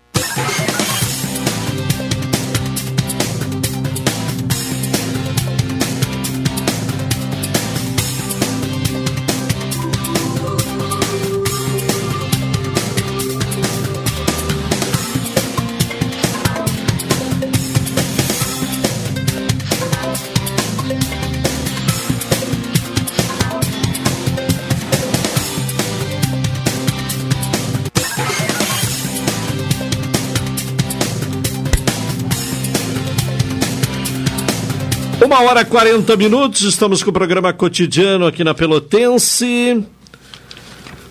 Hora 35.54 35.62
e 35.62 35.66
40 35.66 36.16
minutos, 36.16 36.62
estamos 36.62 37.00
com 37.00 37.10
o 37.10 37.12
programa 37.12 37.52
cotidiano 37.52 38.26
aqui 38.26 38.42
na 38.42 38.52
Pelotense. 38.52 39.86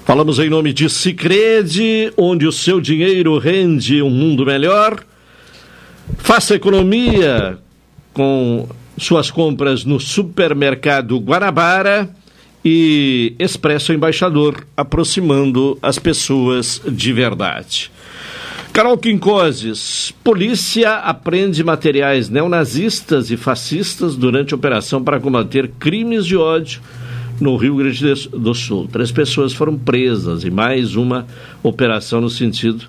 Falamos 0.04 0.38
em 0.38 0.50
nome 0.50 0.74
de 0.74 0.89
Cicrede, 0.89 2.12
onde 2.18 2.46
o 2.46 2.52
seu 2.52 2.82
dinheiro 2.82 3.38
rende 3.38 4.02
um 4.02 4.10
mundo 4.10 4.46
melhor. 4.46 5.02
Faça 6.18 6.56
economia 6.56 7.58
com 8.14 8.68
suas 8.98 9.32
compras 9.32 9.86
no 9.86 9.98
supermercado 9.98 11.18
Guanabara 11.20 12.10
e 12.66 13.34
Expresso 13.39 13.94
Embaixador, 13.94 14.68
aproximando 14.76 15.80
as 15.82 15.98
pessoas 15.98 16.82
de 16.86 17.14
verdade. 17.14 17.89
Carol 18.74 18.97
Quincoses, 18.97 20.11
polícia 20.24 20.95
apreende 20.95 21.63
materiais 21.63 22.28
neonazistas 22.28 23.30
e 23.30 23.38
fascistas 23.38 24.15
durante 24.15 24.55
operação 24.55 25.03
para 25.03 25.19
combater 25.19 25.69
crimes 25.80 26.26
de 26.26 26.36
ódio 26.36 26.82
no 27.39 27.55
Rio 27.55 27.76
Grande 27.76 28.30
do 28.30 28.55
Sul. 28.55 28.89
Três 28.91 29.11
pessoas 29.11 29.53
foram 29.53 29.78
presas 29.78 30.43
e 30.43 30.49
mais 30.49 30.95
uma 30.95 31.28
operação 31.61 32.19
no 32.19 32.32
sentido 32.32 32.86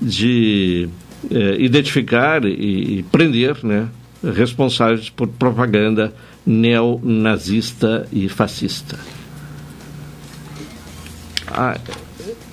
de 0.00 0.90
eh, 1.30 1.56
identificar 1.58 2.44
e, 2.44 2.98
e 2.98 3.02
prender 3.04 3.64
né, 3.64 3.88
responsáveis 4.22 5.08
por 5.08 5.26
propaganda 5.26 6.12
neonazista 6.44 8.06
e 8.12 8.28
fascista. 8.28 8.98
Ah, 11.46 11.78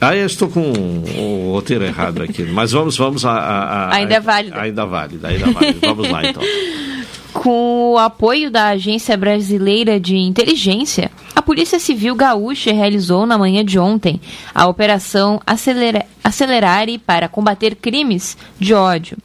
ah, 0.10 0.16
eu 0.16 0.26
estou 0.26 0.50
com 0.50 0.62
o 0.62 1.52
roteiro 1.54 1.84
errado 1.84 2.22
aqui, 2.22 2.44
mas 2.44 2.72
vamos, 2.72 2.98
vamos 2.98 3.26
a, 3.26 3.32
a, 3.32 3.64
a 3.90 3.96
ainda 3.96 4.16
é 4.16 4.20
válido. 4.20 4.60
Ainda 4.60 4.86
válido, 4.86 5.28
ainda 5.28 5.52
válido. 5.52 5.80
Vamos 5.82 6.10
lá 6.10 6.26
então. 6.26 6.44
Com 7.34 7.92
o 7.94 7.98
apoio 7.98 8.50
da 8.50 8.70
Agência 8.70 9.18
Brasileira 9.18 10.00
de 10.00 10.16
Inteligência, 10.16 11.12
a 11.36 11.42
Polícia 11.42 11.80
Civil 11.80 12.16
Gaúcha 12.16 12.72
realizou 12.72 13.26
na 13.26 13.38
manhã 13.38 13.64
de 13.64 13.78
ontem 13.78 14.22
a 14.54 14.66
Operação 14.68 15.42
Acelera 15.46 16.06
Acelerare 16.24 16.98
para 16.98 17.28
combater 17.28 17.76
crimes 17.76 18.38
de 18.58 18.74
ódio. 18.74 19.18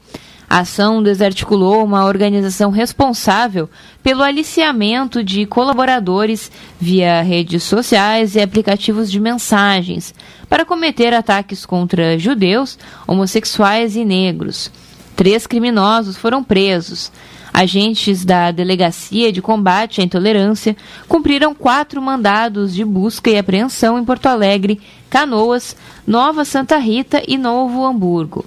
A 0.50 0.62
ação 0.62 1.00
desarticulou 1.00 1.84
uma 1.84 2.04
organização 2.04 2.72
responsável 2.72 3.70
pelo 4.02 4.20
aliciamento 4.20 5.22
de 5.22 5.46
colaboradores 5.46 6.50
via 6.80 7.22
redes 7.22 7.62
sociais 7.62 8.34
e 8.34 8.40
aplicativos 8.40 9.08
de 9.12 9.20
mensagens 9.20 10.12
para 10.48 10.64
cometer 10.64 11.14
ataques 11.14 11.64
contra 11.64 12.18
judeus, 12.18 12.76
homossexuais 13.06 13.94
e 13.94 14.04
negros. 14.04 14.72
Três 15.14 15.46
criminosos 15.46 16.16
foram 16.16 16.42
presos. 16.42 17.12
Agentes 17.52 18.24
da 18.24 18.50
Delegacia 18.50 19.32
de 19.32 19.42
Combate 19.42 20.00
à 20.00 20.04
Intolerância 20.04 20.76
cumpriram 21.08 21.54
quatro 21.54 22.00
mandados 22.00 22.74
de 22.74 22.84
busca 22.84 23.30
e 23.30 23.38
apreensão 23.38 23.98
em 23.98 24.04
Porto 24.04 24.26
Alegre, 24.26 24.80
Canoas, 25.08 25.76
Nova 26.06 26.44
Santa 26.44 26.78
Rita 26.78 27.22
e 27.26 27.36
Novo 27.36 27.84
Hamburgo. 27.84 28.44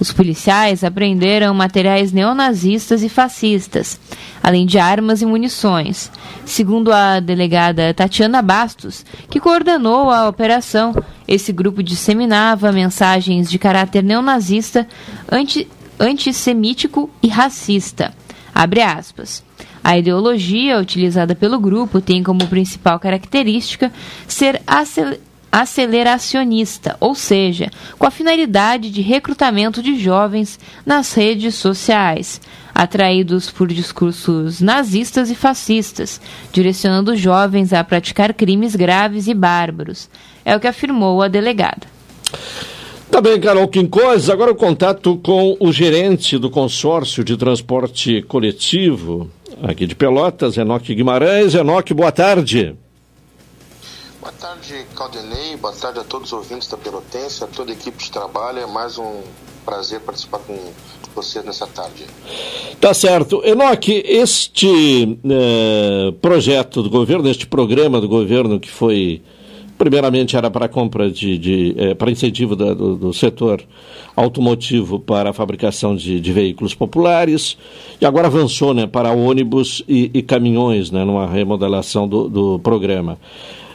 Os 0.00 0.12
policiais 0.12 0.84
apreenderam 0.84 1.54
materiais 1.54 2.12
neonazistas 2.12 3.02
e 3.02 3.08
fascistas, 3.08 3.98
além 4.42 4.66
de 4.66 4.78
armas 4.78 5.22
e 5.22 5.26
munições. 5.26 6.10
Segundo 6.44 6.92
a 6.92 7.20
delegada 7.20 7.92
Tatiana 7.94 8.42
Bastos, 8.42 9.04
que 9.30 9.40
coordenou 9.40 10.10
a 10.10 10.28
operação, 10.28 10.94
esse 11.26 11.52
grupo 11.52 11.82
disseminava 11.82 12.72
mensagens 12.72 13.50
de 13.50 13.58
caráter 13.58 14.02
neonazista, 14.02 14.86
anti, 15.30 15.68
antissemítico 15.98 17.10
e 17.22 17.28
racista. 17.28 18.14
Abre 18.56 18.80
aspas. 18.80 19.44
A 19.84 19.98
ideologia 19.98 20.80
utilizada 20.80 21.34
pelo 21.34 21.60
grupo 21.60 22.00
tem 22.00 22.22
como 22.22 22.46
principal 22.46 22.98
característica 22.98 23.92
ser 24.26 24.62
aceleracionista, 25.52 26.96
ou 26.98 27.14
seja, 27.14 27.70
com 27.98 28.06
a 28.06 28.10
finalidade 28.10 28.90
de 28.90 29.02
recrutamento 29.02 29.82
de 29.82 29.98
jovens 29.98 30.58
nas 30.86 31.12
redes 31.12 31.54
sociais, 31.56 32.40
atraídos 32.74 33.50
por 33.50 33.68
discursos 33.68 34.62
nazistas 34.62 35.28
e 35.28 35.34
fascistas, 35.34 36.18
direcionando 36.50 37.14
jovens 37.14 37.74
a 37.74 37.84
praticar 37.84 38.32
crimes 38.32 38.74
graves 38.74 39.28
e 39.28 39.34
bárbaros. 39.34 40.08
É 40.46 40.56
o 40.56 40.60
que 40.60 40.66
afirmou 40.66 41.20
a 41.20 41.28
delegada. 41.28 41.86
Tá 43.16 43.22
bem, 43.22 43.40
Carol 43.40 43.66
Quincós. 43.66 44.28
Agora 44.28 44.52
o 44.52 44.54
contato 44.54 45.18
com 45.24 45.56
o 45.58 45.72
gerente 45.72 46.36
do 46.36 46.50
consórcio 46.50 47.24
de 47.24 47.34
transporte 47.34 48.20
coletivo 48.20 49.30
aqui 49.62 49.86
de 49.86 49.94
Pelotas, 49.94 50.58
Enoque 50.58 50.94
Guimarães. 50.94 51.54
Enoque, 51.54 51.94
boa 51.94 52.12
tarde. 52.12 52.76
Boa 54.20 54.32
tarde, 54.32 54.84
Caldenei. 54.94 55.56
Boa 55.56 55.72
tarde 55.72 56.00
a 56.00 56.04
todos 56.04 56.30
os 56.30 56.32
ouvintes 56.34 56.68
da 56.68 56.76
Pelotense, 56.76 57.42
a 57.42 57.46
toda 57.46 57.70
a 57.70 57.74
equipe 57.74 57.96
de 58.04 58.10
trabalho. 58.10 58.58
É 58.58 58.66
mais 58.66 58.98
um 58.98 59.22
prazer 59.64 60.00
participar 60.00 60.40
com 60.40 60.54
você 61.14 61.40
nessa 61.40 61.66
tarde. 61.66 62.04
Tá 62.78 62.92
certo. 62.92 63.42
Enoque, 63.46 63.94
este 64.06 65.18
eh, 65.24 66.12
projeto 66.20 66.82
do 66.82 66.90
governo, 66.90 67.30
este 67.30 67.46
programa 67.46 67.98
do 67.98 68.08
governo 68.08 68.60
que 68.60 68.70
foi 68.70 69.22
primeiramente 69.76 70.36
era 70.36 70.50
para 70.50 70.66
a 70.66 70.68
compra 70.68 71.10
de, 71.10 71.38
de 71.38 71.74
eh, 71.76 71.94
para 71.94 72.10
incentivo 72.10 72.56
da, 72.56 72.72
do, 72.72 72.96
do, 72.96 73.12
setor 73.12 73.62
automotivo 74.14 74.98
para 74.98 75.30
a 75.30 75.32
fabricação 75.32 75.94
de, 75.94 76.18
de, 76.20 76.32
veículos 76.32 76.74
populares 76.74 77.56
e 78.00 78.06
agora 78.06 78.26
avançou 78.26 78.72
né, 78.72 78.86
para 78.86 79.12
ônibus 79.12 79.82
e, 79.86 80.10
e 80.14 80.22
caminhões, 80.22 80.90
né, 80.90 81.04
numa 81.04 81.26
remodelação 81.26 82.08
do, 82.08 82.28
do 82.28 82.58
programa. 82.60 83.18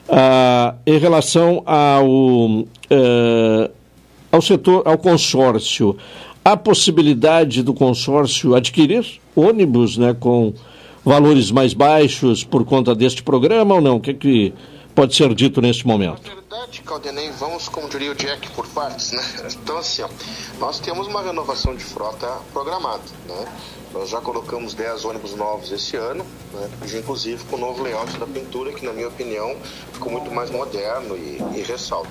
Ah, 0.10 0.76
em 0.86 0.98
relação 0.98 1.64
ao, 1.66 2.66
eh, 2.90 3.72
ao 4.32 4.42
setor, 4.42 4.84
ao 4.86 4.98
consórcio, 4.98 5.96
há 6.44 6.58
possibilidade 6.58 7.62
do 7.62 7.74
consórcio 7.74 8.56
adquirir 8.56 9.06
ônibus 9.36 9.98
né, 9.98 10.16
com 10.20 10.54
valores 11.06 11.52
mais 11.52 11.74
baixos 11.74 12.44
por 12.44 12.66
conta 12.66 12.94
deste 12.94 13.24
programa 13.24 13.76
ou 13.76 13.82
não? 13.82 13.98
O 13.98 14.00
que, 14.00 14.12
é 14.12 14.14
que 14.14 14.54
pode 14.92 15.16
ser 15.16 15.34
dito 15.34 15.62
neste 15.62 15.86
momento? 15.86 16.22
Na 16.28 16.36
verdade, 16.36 16.82
Caldenei, 16.82 17.32
vamos, 17.32 17.68
como 17.68 17.90
diria 17.90 18.12
o 18.12 18.16
Jack, 18.16 18.50
por 18.52 18.68
partes, 18.68 19.12
né? 19.12 19.24
Então, 19.62 19.78
assim, 19.78 20.02
ó, 20.02 20.10
nós 20.60 20.80
temos 20.80 21.08
uma 21.08 21.22
renovação 21.22 21.76
de 21.76 21.84
frota 21.84 22.28
programada, 22.54 23.04
né? 23.28 23.48
Nós 23.94 24.10
já 24.10 24.22
colocamos 24.22 24.74
10 24.74 25.04
ônibus 25.04 25.36
novos 25.36 25.70
esse 25.72 25.98
ano, 25.98 26.26
né, 26.54 26.70
inclusive 26.98 27.44
com 27.46 27.58
o 27.58 27.60
novo 27.60 27.84
layout 27.84 28.18
da 28.18 28.26
pintura, 28.26 28.72
que 28.72 28.86
na 28.86 28.94
minha 28.94 29.10
opinião 29.10 29.54
ficou 29.92 30.10
muito 30.10 30.32
mais 30.32 30.50
moderno 30.50 31.18
e, 31.18 31.42
e 31.58 31.62
ressalta. 31.62 32.10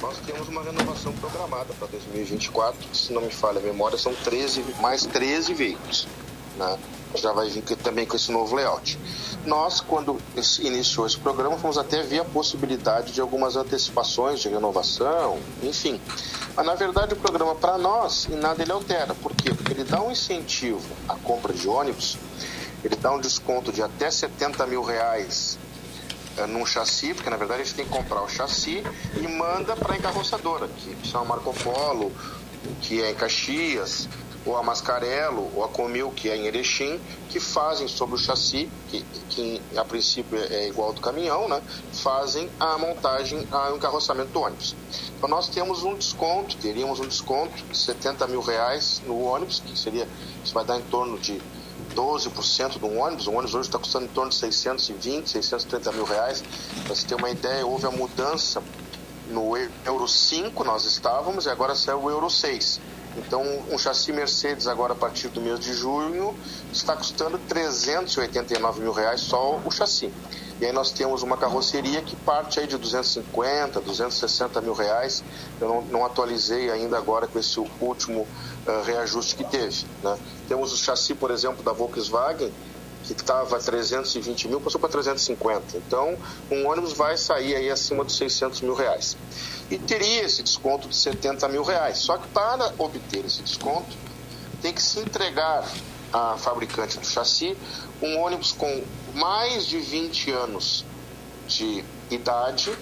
Nós 0.00 0.18
temos 0.20 0.48
uma 0.48 0.62
renovação 0.62 1.12
programada 1.12 1.74
para 1.78 1.88
2024, 1.88 2.94
se 2.94 3.12
não 3.12 3.20
me 3.20 3.30
falha 3.30 3.58
a 3.58 3.62
memória, 3.62 3.98
são 3.98 4.14
13, 4.14 4.64
mais 4.80 5.04
13 5.04 5.52
veículos. 5.52 6.08
Né? 6.60 6.78
Já 7.14 7.32
vai 7.32 7.48
vir 7.48 7.62
também 7.78 8.06
com 8.06 8.14
esse 8.14 8.30
novo 8.30 8.54
layout. 8.54 8.98
Nós, 9.46 9.80
quando 9.80 10.20
iniciou 10.60 11.06
esse 11.06 11.18
programa, 11.18 11.56
fomos 11.56 11.78
até 11.78 12.02
ver 12.02 12.20
a 12.20 12.24
possibilidade 12.24 13.12
de 13.12 13.20
algumas 13.20 13.56
antecipações 13.56 14.40
de 14.40 14.48
renovação, 14.50 15.38
enfim. 15.62 15.98
Mas 16.54 16.66
na 16.66 16.74
verdade 16.74 17.14
o 17.14 17.16
programa 17.16 17.54
para 17.54 17.78
nós 17.78 18.28
em 18.28 18.36
nada 18.36 18.62
ele 18.62 18.70
altera. 18.70 19.14
Por 19.14 19.34
quê? 19.34 19.54
Porque 19.54 19.72
ele 19.72 19.84
dá 19.84 20.02
um 20.02 20.12
incentivo 20.12 20.82
à 21.08 21.16
compra 21.16 21.54
de 21.54 21.66
ônibus, 21.66 22.18
ele 22.84 22.96
dá 22.96 23.10
um 23.12 23.18
desconto 23.18 23.72
de 23.72 23.82
até 23.82 24.10
70 24.10 24.66
mil 24.66 24.82
reais 24.82 25.58
é, 26.36 26.46
num 26.46 26.66
chassi, 26.66 27.14
porque 27.14 27.30
na 27.30 27.36
verdade 27.36 27.62
a 27.62 27.64
gente 27.64 27.76
tem 27.76 27.86
que 27.86 27.90
comprar 27.90 28.22
o 28.22 28.28
chassi 28.28 28.84
e 29.16 29.26
manda 29.26 29.74
para 29.74 29.94
a 29.94 29.96
encarroçadora, 29.96 30.68
que 30.68 31.08
são 31.08 31.22
a 31.22 31.24
Marco 31.24 31.54
Polo, 31.54 32.12
que 32.82 33.02
é 33.02 33.10
em 33.10 33.14
Caxias, 33.14 34.06
ou 34.44 34.56
a 34.56 34.62
Mascarello, 34.62 35.50
ou 35.54 35.64
a 35.64 35.68
Comil, 35.68 36.10
que 36.10 36.30
é 36.30 36.36
em 36.36 36.46
Erechim, 36.46 37.00
que 37.28 37.38
fazem 37.38 37.86
sobre 37.86 38.14
o 38.14 38.18
chassi, 38.18 38.70
que, 38.88 39.02
que 39.28 39.62
a 39.76 39.84
princípio 39.84 40.38
é 40.38 40.68
igual 40.68 40.88
ao 40.88 40.94
do 40.94 41.00
caminhão, 41.00 41.48
né, 41.48 41.62
fazem 41.92 42.48
a 42.58 42.78
montagem, 42.78 43.46
o 43.72 43.76
encarroçamento 43.76 44.30
do 44.30 44.40
ônibus. 44.40 44.74
Então 45.16 45.28
nós 45.28 45.48
temos 45.48 45.82
um 45.82 45.94
desconto, 45.94 46.56
teríamos 46.56 47.00
um 47.00 47.06
desconto 47.06 47.62
de 47.64 47.76
70 47.76 48.26
mil 48.28 48.40
reais 48.40 49.02
no 49.06 49.22
ônibus, 49.22 49.60
que 49.60 49.78
seria, 49.78 50.08
isso 50.42 50.54
vai 50.54 50.64
dar 50.64 50.78
em 50.78 50.82
torno 50.82 51.18
de 51.18 51.40
12% 51.94 52.78
do 52.78 52.88
ônibus. 52.98 53.26
O 53.26 53.32
ônibus 53.32 53.54
hoje 53.54 53.68
está 53.68 53.78
custando 53.78 54.06
em 54.06 54.08
torno 54.08 54.30
de 54.30 54.36
620, 54.36 55.28
630 55.28 55.92
mil 55.92 56.04
reais. 56.04 56.42
Para 56.84 56.94
você 56.94 57.06
ter 57.06 57.14
uma 57.14 57.30
ideia, 57.30 57.66
houve 57.66 57.86
a 57.86 57.90
mudança 57.90 58.62
no 59.28 59.56
Euro 59.84 60.08
5, 60.08 60.64
nós 60.64 60.84
estávamos, 60.84 61.46
e 61.46 61.50
agora 61.50 61.74
saiu 61.74 62.02
o 62.02 62.10
Euro 62.10 62.28
6. 62.28 62.80
Então, 63.16 63.42
um 63.70 63.76
chassi 63.76 64.12
Mercedes 64.12 64.66
agora 64.66 64.92
a 64.92 64.96
partir 64.96 65.28
do 65.28 65.40
mês 65.40 65.58
de 65.58 65.72
junho 65.72 66.34
está 66.72 66.94
custando 66.94 67.38
389 67.38 68.80
mil 68.80 68.92
reais 68.92 69.20
só 69.20 69.60
o 69.64 69.70
chassi. 69.70 70.12
E 70.60 70.66
aí 70.66 70.72
nós 70.72 70.92
temos 70.92 71.22
uma 71.22 71.36
carroceria 71.36 72.02
que 72.02 72.14
parte 72.14 72.60
aí 72.60 72.66
de 72.66 72.76
250, 72.76 73.80
260 73.80 74.60
mil 74.60 74.74
reais. 74.74 75.24
Eu 75.60 75.68
não, 75.68 75.82
não 75.82 76.04
atualizei 76.04 76.70
ainda 76.70 76.98
agora 76.98 77.26
com 77.26 77.38
esse 77.38 77.58
último 77.80 78.20
uh, 78.66 78.82
reajuste 78.84 79.36
que 79.36 79.44
teve. 79.44 79.86
Né? 80.02 80.18
Temos 80.48 80.72
o 80.72 80.76
chassi, 80.76 81.14
por 81.14 81.30
exemplo, 81.30 81.62
da 81.62 81.72
Volkswagen, 81.72 82.52
que 83.04 83.12
estava 83.12 83.58
320 83.58 84.48
mil, 84.48 84.60
passou 84.60 84.78
para 84.78 84.90
350. 84.90 85.78
Então, 85.78 86.16
um 86.50 86.68
ônibus 86.68 86.92
vai 86.92 87.16
sair 87.16 87.56
aí 87.56 87.70
acima 87.70 88.04
dos 88.04 88.16
600 88.18 88.60
mil 88.60 88.74
reais 88.74 89.16
e 89.70 89.78
teria 89.78 90.24
esse 90.24 90.42
desconto 90.42 90.88
de 90.88 90.96
70 90.96 91.48
mil 91.48 91.62
reais. 91.62 91.98
Só 91.98 92.18
que 92.18 92.28
para 92.28 92.74
obter 92.78 93.24
esse 93.24 93.42
desconto, 93.42 93.96
tem 94.60 94.72
que 94.72 94.82
se 94.82 94.98
entregar 94.98 95.64
à 96.12 96.36
fabricante 96.36 96.98
do 96.98 97.06
chassi 97.06 97.56
um 98.02 98.18
ônibus 98.18 98.52
com 98.52 98.84
mais 99.14 99.66
de 99.66 99.78
20 99.78 100.30
anos 100.32 100.84
de 101.46 101.84
idade 102.10 102.76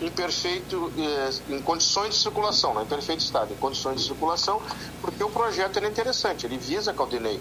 em 0.00 0.10
perfeito 0.10 0.92
eh, 0.96 1.54
em 1.54 1.60
condições 1.60 2.14
de 2.14 2.20
circulação, 2.20 2.74
não 2.74 2.82
em 2.82 2.86
perfeito 2.86 3.20
estado, 3.20 3.52
em 3.52 3.56
condições 3.56 4.00
de 4.00 4.06
circulação, 4.06 4.60
porque 5.00 5.22
o 5.22 5.30
projeto 5.30 5.78
é 5.78 5.86
interessante, 5.86 6.46
ele 6.46 6.56
visa, 6.56 6.92
Caldenei, 6.92 7.40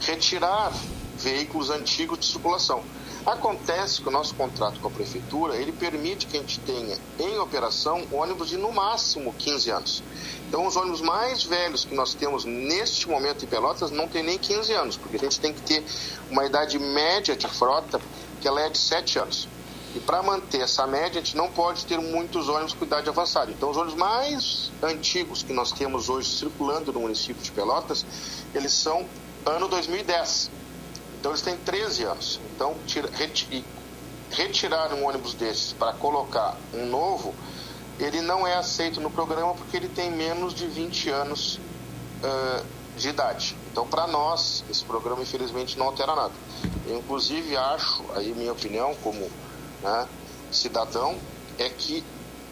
retirar 0.00 0.72
veículos 1.16 1.70
antigos 1.70 2.18
de 2.20 2.26
circulação. 2.26 2.82
Acontece 3.24 4.00
que 4.00 4.08
o 4.08 4.10
nosso 4.10 4.34
contrato 4.34 4.80
com 4.80 4.88
a 4.88 4.90
prefeitura, 4.90 5.54
ele 5.54 5.70
permite 5.70 6.26
que 6.26 6.36
a 6.36 6.40
gente 6.40 6.58
tenha 6.58 6.98
em 7.20 7.38
operação 7.38 8.04
ônibus 8.10 8.48
de 8.48 8.56
no 8.56 8.72
máximo 8.72 9.32
15 9.34 9.70
anos. 9.70 10.02
Então 10.48 10.66
os 10.66 10.74
ônibus 10.74 11.00
mais 11.00 11.44
velhos 11.44 11.84
que 11.84 11.94
nós 11.94 12.14
temos 12.14 12.44
neste 12.44 13.08
momento 13.08 13.44
em 13.44 13.48
Pelotas 13.48 13.92
não 13.92 14.08
tem 14.08 14.24
nem 14.24 14.36
15 14.36 14.72
anos, 14.72 14.96
porque 14.96 15.16
a 15.16 15.20
gente 15.20 15.38
tem 15.38 15.52
que 15.52 15.62
ter 15.62 15.84
uma 16.30 16.44
idade 16.44 16.76
média 16.80 17.36
de 17.36 17.46
frota 17.46 18.00
que 18.40 18.48
ela 18.48 18.60
é 18.60 18.68
de 18.68 18.78
7 18.78 19.20
anos. 19.20 19.48
E 19.94 20.00
para 20.00 20.20
manter 20.22 20.62
essa 20.62 20.84
média, 20.86 21.20
a 21.20 21.24
gente 21.24 21.36
não 21.36 21.48
pode 21.50 21.86
ter 21.86 21.98
muitos 21.98 22.48
ônibus 22.48 22.72
com 22.72 22.84
idade 22.84 23.08
avançada. 23.08 23.50
Então, 23.50 23.70
os 23.70 23.76
ônibus 23.76 23.94
mais 23.94 24.72
antigos 24.82 25.42
que 25.42 25.52
nós 25.52 25.70
temos 25.70 26.08
hoje 26.08 26.30
circulando 26.30 26.92
no 26.92 27.00
município 27.00 27.42
de 27.42 27.52
Pelotas, 27.52 28.04
eles 28.54 28.72
são 28.72 29.06
ano 29.44 29.68
2010. 29.68 30.61
Então 31.22 31.30
eles 31.30 31.42
têm 31.42 31.56
13 31.56 32.02
anos. 32.02 32.40
Então 32.52 32.74
tira, 32.84 33.08
reti, 33.12 33.64
retirar 34.28 34.92
um 34.92 35.06
ônibus 35.06 35.34
desses 35.34 35.72
para 35.72 35.92
colocar 35.92 36.56
um 36.74 36.84
novo, 36.84 37.32
ele 38.00 38.20
não 38.20 38.44
é 38.44 38.56
aceito 38.56 39.00
no 39.00 39.08
programa 39.08 39.54
porque 39.54 39.76
ele 39.76 39.88
tem 39.88 40.10
menos 40.10 40.52
de 40.52 40.66
20 40.66 41.10
anos 41.10 41.60
uh, 42.24 42.66
de 42.96 43.08
idade. 43.08 43.56
Então 43.70 43.86
para 43.86 44.08
nós 44.08 44.64
esse 44.68 44.84
programa 44.84 45.22
infelizmente 45.22 45.78
não 45.78 45.86
altera 45.86 46.16
nada. 46.16 46.34
Eu 46.88 46.98
inclusive 46.98 47.56
acho, 47.56 48.02
aí 48.16 48.34
minha 48.34 48.50
opinião 48.50 48.92
como 48.96 49.30
né, 49.80 50.08
cidadão, 50.50 51.16
é 51.56 51.68
que 51.68 52.02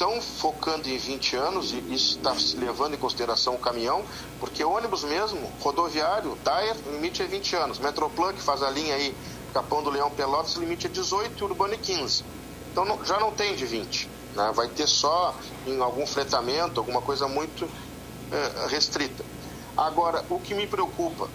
estão 0.01 0.19
focando 0.23 0.89
em 0.89 0.97
20 0.97 1.37
anos, 1.37 1.73
e 1.73 1.79
isso 1.93 2.17
está 2.17 2.35
se 2.35 2.57
levando 2.57 2.95
em 2.95 2.97
consideração 2.97 3.55
o 3.55 3.59
caminhão, 3.59 4.03
porque 4.39 4.65
ônibus 4.65 5.05
mesmo, 5.05 5.53
rodoviário, 5.61 6.39
Daer, 6.43 6.75
o 6.87 6.93
limite 6.93 7.23
é 7.23 7.27
20 7.27 7.57
anos. 7.57 7.79
Metroplan, 7.79 8.33
que 8.33 8.41
faz 8.41 8.63
a 8.63 8.71
linha 8.71 8.95
aí, 8.95 9.15
Capão 9.53 9.83
do 9.83 9.91
Leão 9.91 10.11
Pelotas, 10.11 10.55
limite 10.55 10.87
é 10.87 10.89
18 10.89 11.39
e 11.39 11.45
Urbano 11.45 11.75
é 11.75 11.77
15. 11.77 12.25
Então 12.73 12.87
não, 12.87 13.05
já 13.05 13.21
não 13.21 13.31
tem 13.31 13.55
de 13.55 13.67
20. 13.67 14.09
Né? 14.35 14.51
Vai 14.55 14.69
ter 14.69 14.87
só 14.87 15.35
em 15.67 15.79
algum 15.83 16.07
fretamento, 16.07 16.81
alguma 16.81 17.03
coisa 17.03 17.29
muito 17.29 17.67
uh, 17.67 18.69
restrita. 18.69 19.23
Agora, 19.77 20.25
o 20.31 20.41
que 20.41 20.55
me 20.55 20.67
preocupa 20.67 21.29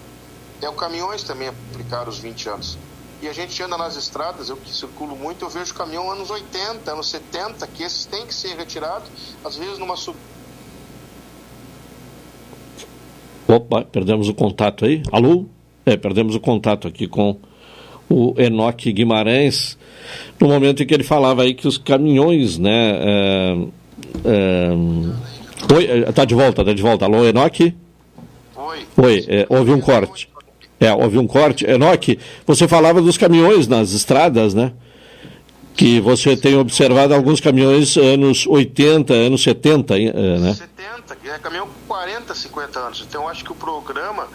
é 0.60 0.68
o 0.68 0.72
caminhões 0.72 1.22
também 1.22 1.48
aplicar 1.48 2.08
os 2.08 2.18
20 2.18 2.48
anos. 2.48 2.78
E 3.22 3.28
a 3.28 3.32
gente 3.32 3.62
anda 3.62 3.78
nas 3.78 3.96
estradas, 3.96 4.50
eu 4.50 4.56
que 4.56 4.70
circulo 4.72 5.16
muito, 5.16 5.44
eu 5.44 5.48
vejo 5.48 5.72
caminhão 5.74 6.10
anos 6.10 6.30
80, 6.30 6.92
anos 6.92 7.08
70, 7.08 7.66
que 7.68 7.82
esses 7.82 8.04
têm 8.04 8.26
que 8.26 8.34
ser 8.34 8.54
retirados, 8.56 9.08
às 9.44 9.56
vezes 9.56 9.78
numa 9.78 9.96
sub... 9.96 10.16
Opa, 13.48 13.84
perdemos 13.84 14.28
o 14.28 14.34
contato 14.34 14.84
aí. 14.84 15.02
Alô? 15.10 15.46
É, 15.84 15.96
perdemos 15.96 16.34
o 16.34 16.40
contato 16.40 16.88
aqui 16.88 17.06
com 17.06 17.38
o 18.08 18.34
Enoque 18.36 18.92
Guimarães, 18.92 19.78
no 20.38 20.48
momento 20.48 20.82
em 20.82 20.86
que 20.86 20.92
ele 20.92 21.04
falava 21.04 21.42
aí 21.42 21.54
que 21.54 21.66
os 21.66 21.78
caminhões, 21.78 22.58
né? 22.58 22.98
É, 23.00 23.56
é... 24.24 24.68
Oi, 25.74 26.12
tá 26.12 26.24
de 26.24 26.34
volta, 26.34 26.64
tá 26.64 26.72
de 26.72 26.82
volta. 26.82 27.04
Alô, 27.04 27.24
Enoque? 27.24 27.74
Oi. 28.56 28.86
Oi, 28.96 29.24
é, 29.28 29.46
houve 29.48 29.72
um 29.72 29.80
corte. 29.80 30.28
É, 30.78 30.92
houve 30.92 31.18
um 31.18 31.26
corte. 31.26 31.64
Enoque, 31.64 32.18
você 32.46 32.68
falava 32.68 33.00
dos 33.00 33.16
caminhões 33.16 33.66
nas 33.66 33.92
estradas, 33.92 34.54
né? 34.54 34.72
Que 35.74 36.00
você 36.00 36.36
tem 36.36 36.56
observado 36.56 37.14
alguns 37.14 37.40
caminhões 37.40 37.96
anos 37.96 38.46
80, 38.46 39.12
anos 39.12 39.42
70, 39.42 39.98
eh, 39.98 40.12
né? 40.38 40.54
70, 40.54 41.16
que 41.16 41.28
é 41.28 41.38
caminhão 41.38 41.66
com 41.66 41.86
40, 41.86 42.34
50 42.34 42.78
anos. 42.78 43.04
Então 43.06 43.22
eu 43.22 43.28
acho 43.28 43.44
que 43.44 43.52
o 43.52 43.54
programa 43.54 44.28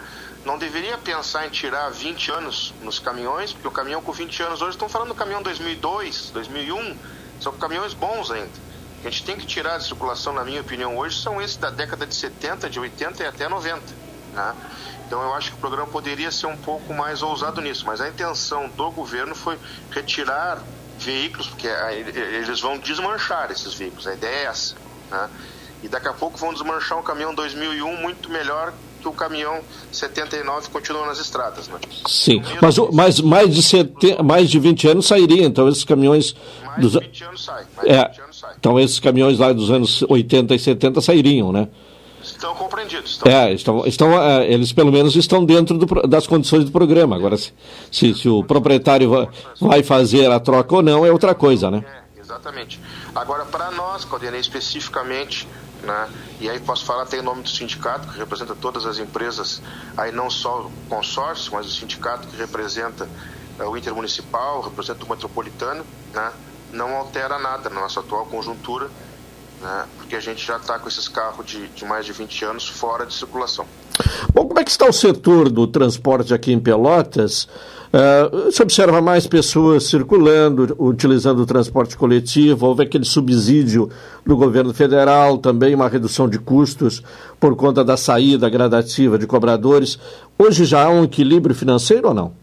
não 0.44 0.58
deveria 0.58 0.98
pensar 0.98 1.46
em 1.46 1.50
tirar 1.50 1.88
20 1.90 2.30
anos 2.32 2.74
nos 2.82 2.98
caminhões, 2.98 3.52
porque 3.52 3.68
o 3.68 3.70
caminhão 3.70 4.02
com 4.02 4.12
20 4.12 4.42
anos 4.42 4.62
hoje 4.62 4.72
estão 4.72 4.88
falando 4.88 5.08
do 5.08 5.14
caminhão 5.14 5.42
2002, 5.42 6.30
2001, 6.32 6.96
são 7.40 7.52
caminhões 7.52 7.94
bons 7.94 8.30
ainda. 8.30 8.50
A 9.04 9.10
gente 9.10 9.24
tem 9.24 9.36
que 9.36 9.46
tirar 9.46 9.78
de 9.78 9.84
circulação, 9.84 10.32
na 10.32 10.44
minha 10.44 10.60
opinião, 10.60 10.96
hoje 10.96 11.20
são 11.20 11.40
esses 11.40 11.56
da 11.56 11.70
década 11.70 12.06
de 12.06 12.14
70, 12.14 12.70
de 12.70 12.78
80 12.78 13.22
e 13.22 13.26
até 13.26 13.48
90. 13.48 13.80
Né? 14.32 14.54
Então 15.06 15.22
eu 15.22 15.34
acho 15.34 15.50
que 15.50 15.56
o 15.56 15.60
programa 15.60 15.86
poderia 15.86 16.30
ser 16.30 16.46
um 16.46 16.56
pouco 16.56 16.92
mais 16.94 17.22
ousado 17.22 17.60
nisso, 17.60 17.84
mas 17.86 18.00
a 18.00 18.08
intenção 18.08 18.68
do 18.76 18.90
governo 18.90 19.34
foi 19.34 19.58
retirar 19.90 20.62
veículos, 20.98 21.48
porque 21.48 21.66
eles 21.66 22.60
vão 22.60 22.78
desmanchar 22.78 23.50
esses 23.50 23.74
veículos, 23.74 24.06
a 24.06 24.14
ideia 24.14 24.36
é 24.36 24.44
essa. 24.44 24.74
Né? 25.10 25.28
E 25.82 25.88
daqui 25.88 26.08
a 26.08 26.12
pouco 26.12 26.38
vão 26.38 26.52
desmanchar 26.52 26.98
um 26.98 27.02
caminhão 27.02 27.34
2001 27.34 27.96
muito 27.96 28.30
melhor 28.30 28.72
que 29.00 29.08
o 29.08 29.12
caminhão 29.12 29.60
79 29.90 30.70
continua 30.70 31.04
nas 31.06 31.18
estradas. 31.18 31.66
Né? 31.66 31.78
Sim, 32.06 32.40
mas, 32.60 32.78
mas 32.92 33.20
mais, 33.20 33.52
de 33.52 33.60
sete, 33.60 34.22
mais 34.22 34.48
de 34.48 34.60
20 34.60 34.88
anos 34.88 35.06
sairia, 35.06 35.44
então 35.44 35.68
esses 35.68 35.84
caminhões... 35.84 36.36
Mais 36.64 36.80
dos... 36.80 36.92
de 36.92 37.00
20 37.00 37.24
anos 37.24 37.44
sai, 37.44 37.66
mais 37.76 37.88
é, 37.88 38.04
de 38.04 38.10
20 38.10 38.20
anos 38.20 38.38
sai. 38.38 38.54
Então 38.58 38.78
esses 38.78 39.00
caminhões 39.00 39.38
lá 39.38 39.52
dos 39.52 39.70
anos 39.70 40.02
80 40.08 40.54
e 40.54 40.58
70 40.58 41.00
sairiam, 41.00 41.52
né? 41.52 41.68
Estão 42.42 42.56
compreendidos. 42.56 43.12
Estão 43.12 43.32
é, 43.32 43.52
estão, 43.52 43.86
estão, 43.86 44.08
uh, 44.14 44.42
eles 44.42 44.72
pelo 44.72 44.90
menos 44.90 45.14
estão 45.14 45.44
dentro 45.44 45.78
do, 45.78 45.86
das 46.08 46.26
condições 46.26 46.64
do 46.64 46.72
programa. 46.72 47.14
Agora, 47.14 47.36
se, 47.36 47.54
se, 47.88 48.12
se 48.14 48.28
o 48.28 48.42
proprietário 48.42 49.08
vai, 49.10 49.28
vai, 49.60 49.82
fazer 49.84 50.28
a 50.28 50.40
troca 50.40 50.74
ou 50.74 50.82
não, 50.82 51.06
é 51.06 51.12
outra 51.12 51.36
coisa, 51.36 51.70
né? 51.70 51.84
É, 51.86 52.20
exatamente. 52.20 52.80
Agora, 53.14 53.44
para 53.44 53.70
nós, 53.70 54.04
Caldenei, 54.04 54.40
especificamente, 54.40 55.46
né, 55.84 56.08
e 56.40 56.50
aí 56.50 56.58
posso 56.58 56.84
falar 56.84 57.04
até 57.04 57.18
em 57.18 57.22
nome 57.22 57.42
do 57.42 57.48
sindicato, 57.48 58.08
que 58.08 58.18
representa 58.18 58.56
todas 58.56 58.86
as 58.86 58.98
empresas, 58.98 59.62
aí 59.96 60.10
não 60.10 60.28
só 60.28 60.62
o 60.62 60.72
consórcio, 60.88 61.52
mas 61.52 61.64
o 61.66 61.70
sindicato 61.70 62.26
que 62.26 62.36
representa 62.36 63.08
uh, 63.60 63.68
o 63.68 63.76
intermunicipal, 63.76 64.62
representa 64.62 65.04
o 65.04 65.08
metropolitano, 65.08 65.86
né, 66.12 66.32
não 66.72 66.96
altera 66.96 67.38
nada 67.38 67.70
na 67.70 67.82
nossa 67.82 68.00
atual 68.00 68.26
conjuntura 68.26 68.90
né? 69.62 69.84
porque 69.96 70.16
a 70.16 70.20
gente 70.20 70.44
já 70.44 70.56
está 70.56 70.78
com 70.78 70.88
esses 70.88 71.08
carros 71.08 71.46
de, 71.46 71.68
de, 71.68 71.84
mais 71.84 72.04
de 72.04 72.12
20 72.12 72.44
anos 72.44 72.68
fora 72.68 73.06
de 73.06 73.14
circulação. 73.14 73.64
Bom, 74.34 74.46
como 74.46 74.58
é 74.58 74.64
que 74.64 74.70
está 74.70 74.86
o 74.86 74.92
setor 74.92 75.48
do 75.48 75.66
transporte 75.66 76.34
aqui 76.34 76.52
em 76.52 76.58
Pelotas? 76.58 77.44
Uh, 77.92 78.50
você 78.50 78.62
observa 78.62 79.02
mais 79.02 79.26
pessoas 79.26 79.84
circulando, 79.84 80.74
utilizando 80.78 81.42
o 81.42 81.46
transporte 81.46 81.94
coletivo, 81.94 82.66
houve 82.66 82.82
aquele 82.84 83.04
subsídio 83.04 83.90
do 84.24 84.34
governo 84.34 84.72
federal, 84.72 85.36
também 85.36 85.74
uma 85.74 85.88
redução 85.88 86.26
de 86.26 86.38
custos 86.38 87.02
por 87.38 87.54
conta 87.54 87.84
da 87.84 87.96
saída 87.98 88.48
gradativa 88.48 89.18
de 89.18 89.26
cobradores. 89.26 89.98
Hoje 90.38 90.64
já 90.64 90.84
há 90.84 90.90
um 90.90 91.04
equilíbrio 91.04 91.54
financeiro 91.54 92.08
ou 92.08 92.14
não? 92.14 92.41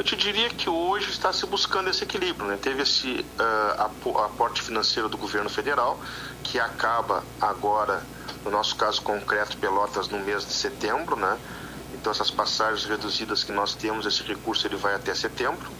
Eu 0.00 0.04
te 0.04 0.16
diria 0.16 0.48
que 0.48 0.70
hoje 0.70 1.10
está 1.10 1.30
se 1.30 1.44
buscando 1.44 1.90
esse 1.90 2.04
equilíbrio. 2.04 2.46
Né? 2.46 2.56
Teve 2.56 2.84
esse 2.84 3.22
uh, 3.38 4.18
aporte 4.24 4.62
financeiro 4.62 5.10
do 5.10 5.18
governo 5.18 5.50
federal, 5.50 6.00
que 6.42 6.58
acaba 6.58 7.22
agora, 7.38 8.02
no 8.42 8.50
nosso 8.50 8.74
caso 8.76 9.02
concreto, 9.02 9.58
Pelotas, 9.58 10.08
no 10.08 10.18
mês 10.18 10.46
de 10.46 10.54
setembro. 10.54 11.16
Né? 11.16 11.38
Então, 11.92 12.10
essas 12.10 12.30
passagens 12.30 12.86
reduzidas 12.86 13.44
que 13.44 13.52
nós 13.52 13.74
temos, 13.74 14.06
esse 14.06 14.22
recurso 14.22 14.66
ele 14.66 14.76
vai 14.76 14.94
até 14.94 15.14
setembro. 15.14 15.70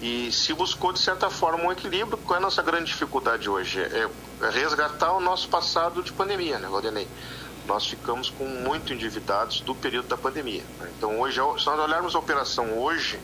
E 0.00 0.30
se 0.30 0.54
buscou, 0.54 0.92
de 0.92 1.00
certa 1.00 1.28
forma, 1.28 1.64
um 1.64 1.72
equilíbrio. 1.72 2.16
Qual 2.18 2.36
é 2.36 2.38
a 2.38 2.40
nossa 2.40 2.62
grande 2.62 2.84
dificuldade 2.84 3.50
hoje? 3.50 3.80
É 3.80 4.08
resgatar 4.52 5.14
o 5.14 5.20
nosso 5.20 5.48
passado 5.48 6.00
de 6.00 6.12
pandemia, 6.12 6.60
né, 6.60 6.68
Valdenei? 6.68 7.08
Nós 7.66 7.84
ficamos 7.84 8.30
com 8.30 8.44
muito 8.44 8.92
endividados 8.92 9.58
do 9.62 9.74
período 9.74 10.06
da 10.06 10.16
pandemia. 10.16 10.62
Né? 10.78 10.92
Então, 10.96 11.18
hoje, 11.18 11.40
se 11.58 11.66
nós 11.66 11.80
olharmos 11.80 12.14
a 12.14 12.20
operação 12.20 12.78
hoje, 12.78 13.18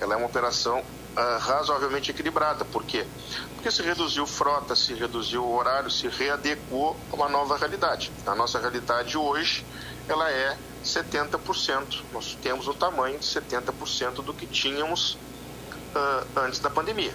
ela 0.00 0.14
é 0.14 0.16
uma 0.16 0.26
operação 0.26 0.80
uh, 0.80 1.38
razoavelmente 1.38 2.10
equilibrada. 2.10 2.64
Por 2.64 2.84
quê? 2.84 3.06
Porque 3.54 3.70
se 3.70 3.82
reduziu 3.82 4.26
frota, 4.26 4.74
se 4.74 4.94
reduziu 4.94 5.44
o 5.44 5.56
horário, 5.56 5.90
se 5.90 6.08
readequou 6.08 6.96
a 7.12 7.16
uma 7.16 7.28
nova 7.28 7.56
realidade. 7.56 8.12
A 8.26 8.34
nossa 8.34 8.58
realidade 8.58 9.16
hoje, 9.16 9.64
ela 10.08 10.30
é 10.30 10.56
70%. 10.84 12.02
Nós 12.12 12.38
temos 12.42 12.68
o 12.68 12.74
tamanho 12.74 13.18
de 13.18 13.26
70% 13.26 14.22
do 14.22 14.32
que 14.32 14.46
tínhamos 14.46 15.14
uh, 15.14 16.26
antes 16.36 16.60
da 16.60 16.70
pandemia. 16.70 17.14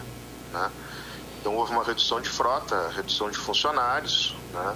Né? 0.52 0.72
Então 1.40 1.56
houve 1.56 1.72
uma 1.72 1.84
redução 1.84 2.22
de 2.22 2.30
frota, 2.30 2.90
redução 2.96 3.30
de 3.30 3.38
funcionários, 3.38 4.36
né? 4.54 4.76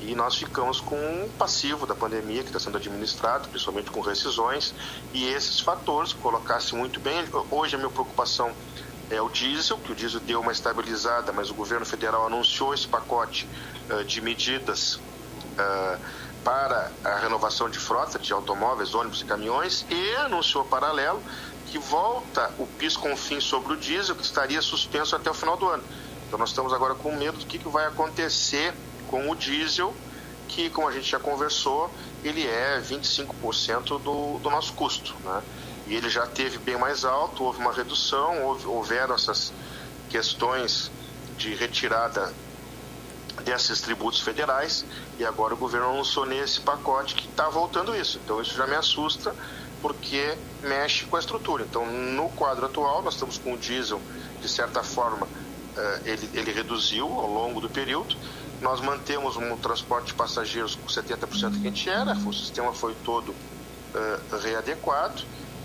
E 0.00 0.14
nós 0.14 0.36
ficamos 0.36 0.80
com 0.80 0.96
um 0.96 1.28
passivo 1.38 1.86
da 1.86 1.94
pandemia 1.94 2.42
que 2.42 2.48
está 2.48 2.60
sendo 2.60 2.76
administrado, 2.76 3.48
principalmente 3.48 3.90
com 3.90 4.00
rescisões, 4.00 4.74
e 5.12 5.26
esses 5.28 5.60
fatores, 5.60 6.12
colocasse 6.12 6.74
muito 6.74 7.00
bem, 7.00 7.24
hoje 7.50 7.74
a 7.74 7.78
minha 7.78 7.90
preocupação 7.90 8.52
é 9.10 9.20
o 9.20 9.28
diesel, 9.28 9.78
que 9.78 9.92
o 9.92 9.94
diesel 9.94 10.20
deu 10.20 10.40
uma 10.40 10.52
estabilizada, 10.52 11.32
mas 11.32 11.50
o 11.50 11.54
governo 11.54 11.86
federal 11.86 12.26
anunciou 12.26 12.74
esse 12.74 12.86
pacote 12.88 13.48
uh, 13.88 14.04
de 14.04 14.20
medidas 14.20 14.96
uh, 14.96 15.98
para 16.42 16.90
a 17.04 17.16
renovação 17.16 17.68
de 17.70 17.78
frota 17.78 18.18
de 18.18 18.32
automóveis, 18.32 18.94
ônibus 18.94 19.22
e 19.22 19.24
caminhões, 19.24 19.86
e 19.88 20.16
anunciou 20.16 20.64
paralelo 20.64 21.22
que 21.66 21.78
volta 21.78 22.52
o 22.58 22.66
PIS 22.66 22.96
com 22.96 23.16
fim 23.16 23.40
sobre 23.40 23.72
o 23.72 23.76
diesel, 23.76 24.14
que 24.14 24.22
estaria 24.22 24.60
suspenso 24.60 25.16
até 25.16 25.30
o 25.30 25.34
final 25.34 25.56
do 25.56 25.68
ano. 25.68 25.82
Então 26.26 26.38
nós 26.38 26.50
estamos 26.50 26.72
agora 26.72 26.94
com 26.94 27.14
medo 27.16 27.38
do 27.38 27.46
que, 27.46 27.58
que 27.58 27.68
vai 27.68 27.86
acontecer 27.86 28.74
com 29.08 29.30
o 29.30 29.34
diesel, 29.34 29.94
que, 30.48 30.70
como 30.70 30.88
a 30.88 30.92
gente 30.92 31.10
já 31.10 31.18
conversou, 31.18 31.90
ele 32.22 32.46
é 32.46 32.80
25% 32.80 34.00
do, 34.00 34.38
do 34.38 34.50
nosso 34.50 34.72
custo. 34.74 35.14
Né? 35.24 35.42
E 35.86 35.94
ele 35.94 36.08
já 36.08 36.26
teve 36.26 36.58
bem 36.58 36.76
mais 36.76 37.04
alto, 37.04 37.44
houve 37.44 37.58
uma 37.58 37.72
redução, 37.72 38.44
houve, 38.44 38.66
houveram 38.66 39.14
essas 39.14 39.52
questões 40.08 40.90
de 41.36 41.54
retirada 41.54 42.32
desses 43.44 43.80
tributos 43.80 44.20
federais 44.20 44.84
e 45.18 45.24
agora 45.24 45.54
o 45.54 45.56
governo 45.56 45.90
anunciou 45.90 46.24
nesse 46.24 46.60
pacote 46.60 47.14
que 47.14 47.28
está 47.28 47.48
voltando 47.48 47.94
isso. 47.94 48.18
Então 48.24 48.40
isso 48.40 48.56
já 48.56 48.66
me 48.66 48.74
assusta 48.74 49.34
porque 49.82 50.36
mexe 50.62 51.04
com 51.04 51.16
a 51.16 51.20
estrutura. 51.20 51.64
Então 51.64 51.86
no 51.86 52.28
quadro 52.30 52.66
atual 52.66 53.02
nós 53.02 53.14
estamos 53.14 53.38
com 53.38 53.52
o 53.52 53.58
diesel 53.58 54.00
de 54.40 54.48
certa 54.48 54.82
forma 54.82 55.28
eh, 55.76 56.00
ele, 56.06 56.30
ele 56.32 56.52
reduziu 56.52 57.06
ao 57.06 57.30
longo 57.30 57.60
do 57.60 57.68
período 57.68 58.16
nós 58.60 58.80
mantemos 58.80 59.36
um 59.36 59.56
transporte 59.56 60.08
de 60.08 60.14
passageiros 60.14 60.74
com 60.74 60.86
70% 60.86 61.60
que 61.60 61.66
a 61.66 61.70
gente 61.70 61.88
era, 61.88 62.14
o 62.14 62.32
sistema 62.32 62.72
foi 62.72 62.94
todo 63.04 63.30
uh, 63.30 64.36
readequado 64.42 65.22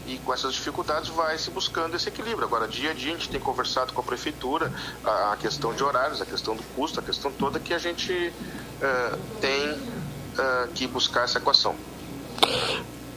e 0.08 0.18
com 0.18 0.34
essas 0.34 0.54
dificuldades 0.54 1.10
vai 1.10 1.38
se 1.38 1.52
buscando 1.52 1.96
esse 1.96 2.10
equilíbrio. 2.10 2.44
Agora, 2.46 2.68
dia 2.68 2.92
a 2.92 2.94
dia, 2.94 3.14
a 3.14 3.18
gente 3.18 3.30
tem 3.30 3.40
conversado 3.40 3.94
com 3.94 4.02
a 4.02 4.04
prefeitura 4.04 4.72
a, 5.04 5.34
a 5.34 5.38
questão 5.38 5.74
de 5.74 5.84
horários, 5.84 6.22
a 6.22 6.26
questão 6.26 6.56
do 6.56 6.64
custo, 6.76 7.00
a 7.00 7.04
questão 7.04 7.32
toda 7.32 7.60
que 7.60 7.74
a 7.74 7.78
gente 7.78 8.12
uh, 8.12 9.18
tem 9.40 9.72
uh, 9.72 10.68
que 10.74 10.88
buscar 10.88 11.26
essa 11.26 11.38
equação. 11.38 11.76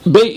Bem, 0.05 0.35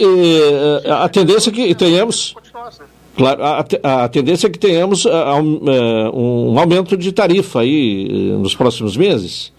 a 0.90 1.06
tendência 1.10 1.50
é 1.50 1.52
que 1.52 1.74
tenhamos. 1.74 2.34
Assim. 2.54 2.97
Claro, 3.18 3.42
a, 3.42 4.04
a, 4.04 4.08
tendência 4.08 4.46
é 4.46 4.50
que 4.50 4.60
tenhamos 4.60 5.04
uh, 5.04 5.10
um, 5.42 6.52
um, 6.52 6.56
aumento 6.56 6.96
de 6.96 7.10
tarifa 7.10 7.62
aí 7.62 8.06
uh, 8.08 8.38
nos 8.38 8.54
próximos 8.54 8.96
meses. 8.96 9.52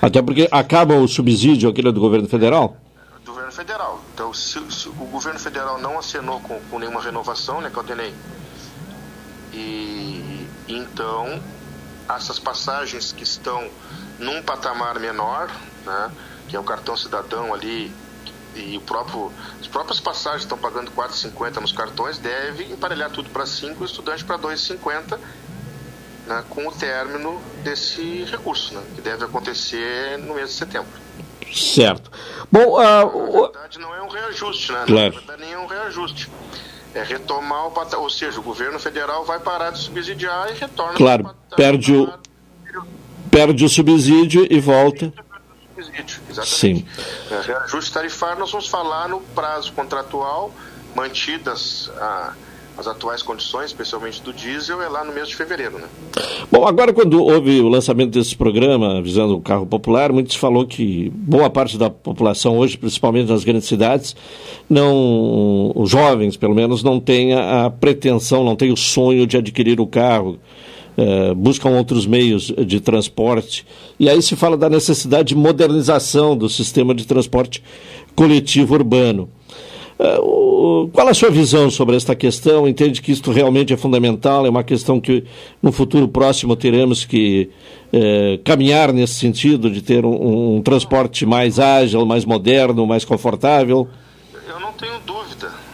Até 0.00 0.22
porque 0.22 0.46
acaba 0.48 0.94
o 0.94 1.08
subsídio 1.08 1.68
aquele 1.68 1.90
do 1.90 2.00
governo 2.00 2.28
federal. 2.28 2.76
Do 3.24 3.32
governo 3.32 3.50
federal. 3.50 4.00
Então, 4.14 4.32
se, 4.32 4.60
se 4.70 4.88
o 4.88 4.92
governo 4.92 5.40
federal 5.40 5.80
não 5.80 5.98
acenou 5.98 6.38
com, 6.38 6.60
com 6.70 6.78
nenhuma 6.78 7.02
renovação, 7.02 7.60
né, 7.60 7.68
Caldenei? 7.68 8.14
E 9.52 10.46
então, 10.68 11.40
essas 12.08 12.38
passagens 12.38 13.10
que 13.10 13.24
estão 13.24 13.68
num 14.20 14.40
patamar 14.40 15.00
menor, 15.00 15.50
né, 15.84 16.12
que 16.46 16.54
é 16.54 16.60
o 16.60 16.64
cartão 16.64 16.96
cidadão 16.96 17.52
ali 17.52 17.92
e 18.60 18.76
o 18.76 18.80
próprio, 18.80 19.32
as 19.60 19.66
próprias 19.66 20.00
passagens 20.00 20.42
estão 20.42 20.58
pagando 20.58 20.90
4,50 20.90 21.60
nos 21.60 21.72
cartões, 21.72 22.18
deve 22.18 22.64
emparelhar 22.64 23.10
tudo 23.10 23.30
para 23.30 23.46
5 23.46 23.74
e 23.80 23.82
o 23.82 23.86
estudante 23.86 24.24
para 24.24 24.38
2,50 24.38 25.18
né, 26.28 26.44
com 26.50 26.66
o 26.66 26.72
término 26.72 27.40
desse 27.64 28.24
recurso, 28.24 28.74
né, 28.74 28.82
que 28.94 29.00
deve 29.00 29.24
acontecer 29.24 30.18
no 30.18 30.34
mês 30.34 30.50
de 30.50 30.54
setembro. 30.54 30.90
Certo. 31.52 32.10
Bom, 32.52 32.74
uh, 32.74 32.78
na 32.78 33.50
verdade 33.50 33.78
não 33.78 33.94
é 33.94 34.02
um 34.02 34.08
reajuste, 34.08 34.70
né? 34.70 34.84
Claro. 34.86 35.14
Na 35.14 35.20
verdade 35.20 35.40
nem 35.40 35.52
é 35.52 35.58
um 35.58 35.66
reajuste. 35.66 36.28
É 36.94 37.02
retomar 37.02 37.66
o 37.66 37.70
patamar, 37.70 38.00
ou 38.00 38.10
seja, 38.10 38.38
o 38.38 38.42
governo 38.42 38.78
federal 38.78 39.24
vai 39.24 39.38
parar 39.38 39.70
de 39.70 39.78
subsidiar 39.78 40.50
e 40.50 40.58
retorna 40.58 40.94
claro, 40.94 41.34
perde 41.56 41.94
o, 41.94 42.12
perde 43.30 43.64
o 43.64 43.68
subsídio 43.68 44.46
e 44.50 44.60
volta. 44.60 45.12
Exatamente. 45.78 46.46
Sim. 46.46 46.84
É, 47.30 47.40
reajuste 47.40 47.92
tarifário 47.92 48.38
nós 48.38 48.50
vamos 48.50 48.66
falar 48.66 49.08
no 49.08 49.20
prazo 49.20 49.72
contratual, 49.72 50.52
mantidas 50.94 51.90
a, 51.96 52.34
as 52.78 52.86
atuais 52.86 53.22
condições, 53.22 53.66
especialmente 53.66 54.22
do 54.22 54.32
diesel, 54.32 54.80
é 54.80 54.88
lá 54.88 55.04
no 55.04 55.12
mês 55.12 55.28
de 55.28 55.34
fevereiro, 55.34 55.78
né? 55.78 55.88
Bom, 56.50 56.64
agora 56.66 56.92
quando 56.92 57.22
houve 57.22 57.60
o 57.60 57.68
lançamento 57.68 58.10
desse 58.10 58.36
programa 58.36 59.02
visando 59.02 59.36
o 59.36 59.40
carro 59.40 59.66
popular, 59.66 60.12
muitos 60.12 60.36
falou 60.36 60.64
que 60.64 61.10
boa 61.14 61.50
parte 61.50 61.76
da 61.76 61.90
população 61.90 62.56
hoje, 62.56 62.78
principalmente 62.78 63.28
nas 63.28 63.42
grandes 63.42 63.66
cidades, 63.66 64.14
não, 64.70 65.72
os 65.74 65.90
jovens 65.90 66.36
pelo 66.36 66.54
menos, 66.54 66.84
não 66.84 67.00
tem 67.00 67.34
a, 67.34 67.66
a 67.66 67.70
pretensão, 67.70 68.44
não 68.44 68.54
tem 68.54 68.70
o 68.70 68.76
sonho 68.76 69.26
de 69.26 69.36
adquirir 69.36 69.80
o 69.80 69.86
carro, 69.86 70.38
eh, 70.98 71.32
buscam 71.32 71.70
outros 71.70 72.06
meios 72.06 72.52
de 72.66 72.80
transporte. 72.80 73.64
E 74.00 74.10
aí 74.10 74.20
se 74.20 74.34
fala 74.34 74.56
da 74.56 74.68
necessidade 74.68 75.28
de 75.28 75.36
modernização 75.36 76.36
do 76.36 76.48
sistema 76.48 76.92
de 76.92 77.06
transporte 77.06 77.62
coletivo 78.16 78.74
urbano. 78.74 79.28
Eh, 79.96 80.18
Qual 80.92 81.06
a 81.06 81.14
sua 81.14 81.30
visão 81.30 81.70
sobre 81.70 81.94
esta 81.94 82.16
questão? 82.16 82.66
Entende 82.66 83.00
que 83.00 83.12
isto 83.12 83.30
realmente 83.30 83.72
é 83.72 83.76
fundamental? 83.76 84.44
É 84.44 84.50
uma 84.50 84.64
questão 84.64 85.00
que 85.00 85.22
no 85.62 85.70
futuro 85.70 86.08
próximo 86.08 86.56
teremos 86.56 87.04
que 87.04 87.48
eh, 87.92 88.40
caminhar 88.42 88.92
nesse 88.92 89.14
sentido 89.14 89.70
de 89.70 89.80
ter 89.80 90.04
um, 90.04 90.56
um 90.56 90.62
transporte 90.62 91.24
mais 91.24 91.60
ágil, 91.60 92.04
mais 92.04 92.24
moderno, 92.24 92.84
mais 92.88 93.04
confortável? 93.04 93.86
Eu 94.48 94.58
não 94.58 94.72
tenho 94.72 94.98
dúvida 95.06 95.67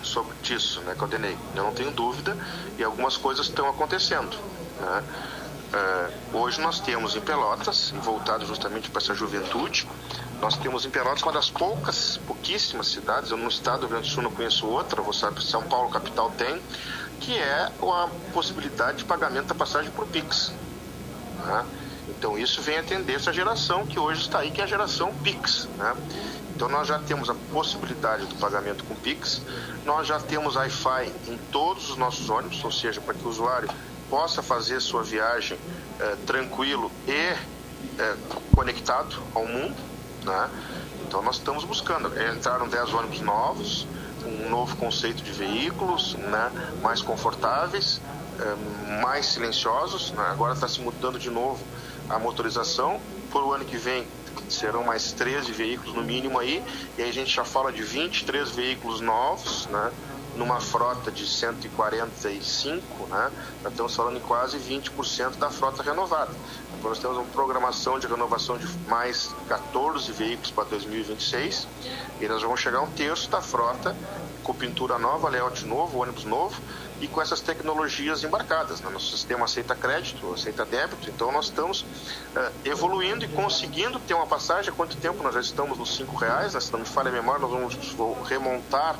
né, 0.94 0.98
Caldenei? 0.98 1.36
Eu 1.54 1.64
não 1.64 1.72
tenho 1.72 1.90
dúvida 1.90 2.36
e 2.78 2.84
algumas 2.84 3.16
coisas 3.16 3.46
estão 3.46 3.68
acontecendo. 3.68 4.36
Né? 4.80 5.04
É, 5.72 6.10
hoje 6.32 6.60
nós 6.60 6.80
temos 6.80 7.16
em 7.16 7.20
Pelotas, 7.20 7.92
voltado 8.02 8.46
justamente 8.46 8.90
para 8.90 9.02
essa 9.02 9.14
juventude, 9.14 9.88
nós 10.40 10.56
temos 10.56 10.86
em 10.86 10.90
Pelotas 10.90 11.22
uma 11.22 11.32
das 11.32 11.50
poucas, 11.50 12.18
pouquíssimas 12.26 12.86
cidades, 12.88 13.30
eu 13.30 13.36
no 13.36 13.48
estado 13.48 13.80
do 13.80 13.86
Rio 13.86 13.90
Grande 13.90 14.08
do 14.08 14.14
Sul 14.14 14.22
não 14.22 14.30
conheço 14.30 14.66
outra, 14.66 15.02
você 15.02 15.20
sabe 15.20 15.36
que 15.36 15.44
São 15.44 15.62
Paulo 15.64 15.90
capital 15.90 16.30
tem, 16.30 16.60
que 17.20 17.36
é 17.36 17.70
a 17.82 18.08
possibilidade 18.32 18.98
de 18.98 19.04
pagamento 19.04 19.46
da 19.46 19.54
passagem 19.54 19.90
por 19.90 20.06
Pix. 20.06 20.52
né? 21.44 21.64
Então 22.08 22.38
isso 22.38 22.60
vem 22.62 22.78
atender 22.78 23.14
essa 23.14 23.32
geração 23.32 23.86
que 23.86 23.98
hoje 23.98 24.20
está 24.20 24.40
aí, 24.40 24.50
que 24.50 24.60
é 24.60 24.64
a 24.64 24.66
geração 24.66 25.12
Pix. 25.24 25.68
Né? 25.76 25.96
Então 26.54 26.68
nós 26.68 26.86
já 26.86 26.98
temos 26.98 27.28
a 27.28 27.34
possibilidade 27.52 28.26
do 28.26 28.36
pagamento 28.36 28.84
com 28.84 28.94
Pix, 28.94 29.42
nós 29.84 30.06
já 30.06 30.20
temos 30.20 30.54
Wi-Fi 30.54 31.12
em 31.26 31.36
todos 31.50 31.90
os 31.90 31.96
nossos 31.96 32.30
ônibus, 32.30 32.62
ou 32.64 32.70
seja, 32.70 33.00
para 33.00 33.14
que 33.14 33.24
o 33.24 33.28
usuário 33.28 33.68
possa 34.08 34.42
fazer 34.42 34.80
sua 34.80 35.02
viagem 35.02 35.58
eh, 35.98 36.16
tranquilo 36.26 36.90
e 37.08 37.34
eh, 37.98 38.16
conectado 38.54 39.16
ao 39.34 39.46
mundo. 39.46 39.74
Né? 40.22 40.50
Então 41.06 41.22
nós 41.22 41.36
estamos 41.36 41.64
buscando. 41.64 42.08
Entraram 42.30 42.68
10 42.68 42.94
ônibus 42.94 43.20
novos, 43.20 43.86
um 44.24 44.48
novo 44.48 44.76
conceito 44.76 45.22
de 45.22 45.32
veículos, 45.32 46.14
né? 46.14 46.52
mais 46.80 47.02
confortáveis, 47.02 48.00
eh, 48.38 49.00
mais 49.02 49.26
silenciosos. 49.26 50.12
né? 50.12 50.24
Agora 50.30 50.54
está 50.54 50.68
se 50.68 50.80
mudando 50.80 51.18
de 51.18 51.30
novo 51.30 51.62
a 52.08 52.18
motorização. 52.18 53.00
Por 53.30 53.42
o 53.42 53.52
ano 53.52 53.64
que 53.64 53.76
vem 53.76 54.06
serão 54.48 54.84
mais 54.84 55.12
13 55.12 55.52
veículos 55.52 55.94
no 55.94 56.02
mínimo 56.02 56.38
aí, 56.38 56.62
e 56.98 57.02
aí 57.02 57.08
a 57.08 57.12
gente 57.12 57.34
já 57.34 57.44
fala 57.44 57.72
de 57.72 57.82
23 57.82 58.50
veículos 58.50 59.00
novos, 59.00 59.66
né? 59.66 59.90
numa 60.36 60.60
frota 60.60 61.10
de 61.10 61.26
145, 61.26 63.06
né? 63.06 63.30
Nós 63.62 63.72
estamos 63.72 63.94
falando 63.94 64.16
em 64.16 64.20
quase 64.20 64.58
20% 64.58 65.36
da 65.36 65.50
frota 65.50 65.82
renovada. 65.82 66.32
Então, 66.76 66.90
nós 66.90 66.98
temos 66.98 67.16
uma 67.16 67.26
programação 67.26 67.98
de 67.98 68.06
renovação 68.06 68.58
de 68.58 68.66
mais 68.88 69.34
14 69.48 70.10
veículos 70.12 70.50
para 70.50 70.64
2026 70.64 71.68
e 72.20 72.28
nós 72.28 72.42
vamos 72.42 72.60
chegar 72.60 72.78
a 72.78 72.82
um 72.82 72.90
terço 72.90 73.30
da 73.30 73.40
frota 73.40 73.96
com 74.42 74.52
pintura 74.54 74.98
nova, 74.98 75.28
layout 75.28 75.64
novo, 75.64 75.98
ônibus 75.98 76.24
novo 76.24 76.60
e 77.00 77.08
com 77.08 77.20
essas 77.20 77.40
tecnologias 77.40 78.22
embarcadas. 78.22 78.80
Né? 78.80 78.90
Nosso 78.90 79.10
sistema 79.10 79.44
aceita 79.44 79.74
crédito, 79.74 80.32
aceita 80.32 80.64
débito, 80.64 81.10
então 81.10 81.32
nós 81.32 81.46
estamos 81.46 81.84
eh, 82.36 82.52
evoluindo 82.64 83.24
e 83.24 83.28
conseguindo 83.28 83.98
ter 84.00 84.14
uma 84.14 84.26
passagem. 84.26 84.72
Há 84.72 84.74
quanto 84.74 84.96
tempo 84.96 85.22
nós 85.22 85.34
já 85.34 85.40
estamos 85.40 85.78
nos 85.78 85.96
cinco 85.96 86.16
reais? 86.16 86.54
Né? 86.54 86.60
Se 86.60 86.72
não 86.72 86.80
me 86.80 86.86
falha 86.86 87.08
a 87.08 87.12
memória, 87.12 87.40
nós 87.40 87.50
vamos 87.50 88.28
remontar 88.28 88.96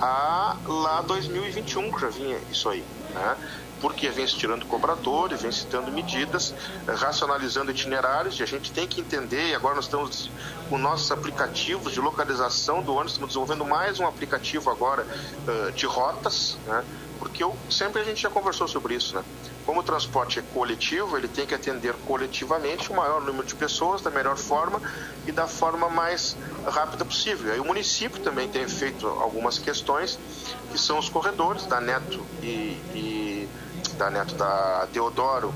a 0.00 0.56
lá 0.66 1.02
2021 1.02 1.92
que 1.92 2.00
já 2.00 2.08
vinha 2.08 2.38
isso 2.50 2.68
aí, 2.68 2.84
né? 3.12 3.36
Porque 3.80 4.08
vem 4.08 4.26
se 4.26 4.36
tirando 4.36 4.66
cobradores, 4.66 5.40
vem 5.40 5.52
se 5.52 5.64
dando 5.66 5.92
medidas, 5.92 6.52
eh, 6.86 6.92
racionalizando 6.92 7.70
itinerários, 7.70 8.38
e 8.40 8.42
a 8.42 8.46
gente 8.46 8.72
tem 8.72 8.88
que 8.88 9.00
entender, 9.00 9.50
e 9.50 9.54
agora 9.54 9.76
nós 9.76 9.84
estamos 9.84 10.30
com 10.68 10.76
nossos 10.78 11.10
aplicativos 11.12 11.92
de 11.92 12.00
localização 12.00 12.82
do 12.82 12.92
ônibus, 12.92 13.12
estamos 13.12 13.34
desenvolvendo 13.34 13.64
mais 13.64 14.00
um 14.00 14.06
aplicativo 14.06 14.68
agora 14.68 15.06
eh, 15.46 15.70
de 15.72 15.86
rotas, 15.86 16.56
né? 16.66 16.84
Porque 17.18 17.42
eu, 17.42 17.56
sempre 17.68 18.00
a 18.00 18.04
gente 18.04 18.22
já 18.22 18.30
conversou 18.30 18.68
sobre 18.68 18.94
isso, 18.94 19.14
né? 19.14 19.24
Como 19.66 19.80
o 19.80 19.82
transporte 19.82 20.38
é 20.38 20.42
coletivo, 20.42 21.16
ele 21.16 21.28
tem 21.28 21.46
que 21.46 21.54
atender 21.54 21.94
coletivamente 22.06 22.90
o 22.90 22.96
maior 22.96 23.20
número 23.20 23.44
de 23.44 23.54
pessoas 23.54 24.00
da 24.00 24.10
melhor 24.10 24.36
forma 24.36 24.80
e 25.26 25.32
da 25.32 25.46
forma 25.46 25.88
mais 25.88 26.36
rápida 26.66 27.04
possível. 27.04 27.52
Aí 27.52 27.60
o 27.60 27.64
município 27.64 28.20
também 28.22 28.48
tem 28.48 28.66
feito 28.68 29.06
algumas 29.06 29.58
questões 29.58 30.18
que 30.70 30.78
são 30.78 30.98
os 30.98 31.08
corredores 31.08 31.66
da 31.66 31.80
Neto 31.80 32.24
e, 32.42 32.80
e 32.94 33.48
da 33.96 34.10
Neto 34.10 34.34
da 34.34 34.86
Deodoro 34.86 35.52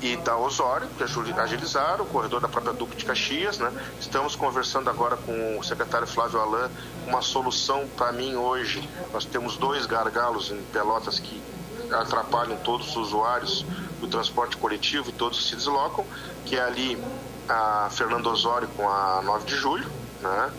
e 0.00 0.16
da 0.16 0.36
Osório, 0.36 0.88
que 0.96 1.02
agilizaram, 1.02 2.04
o 2.04 2.08
corredor 2.08 2.40
da 2.40 2.48
própria 2.48 2.72
Duque 2.72 2.96
de 2.96 3.04
Caxias. 3.04 3.58
Né? 3.58 3.70
Estamos 4.00 4.34
conversando 4.34 4.88
agora 4.88 5.16
com 5.16 5.58
o 5.58 5.62
secretário 5.62 6.06
Flávio 6.06 6.40
Alain, 6.40 6.70
uma 7.06 7.20
solução 7.20 7.86
para 7.96 8.10
mim 8.12 8.34
hoje. 8.34 8.88
Nós 9.12 9.24
temos 9.24 9.56
dois 9.56 9.84
gargalos 9.86 10.50
em 10.50 10.62
Pelotas 10.72 11.18
que 11.18 11.42
atrapalham 11.92 12.56
todos 12.58 12.88
os 12.90 12.96
usuários 12.96 13.64
do 14.00 14.06
transporte 14.06 14.56
coletivo 14.56 15.10
e 15.10 15.12
todos 15.12 15.48
se 15.48 15.54
deslocam, 15.54 16.04
que 16.46 16.56
é 16.56 16.62
ali 16.62 16.98
a 17.48 17.88
Fernando 17.90 18.28
Osório 18.28 18.68
com 18.76 18.88
a 18.88 19.20
9 19.22 19.44
de 19.44 19.56
julho, 19.56 19.90
né? 20.22 20.50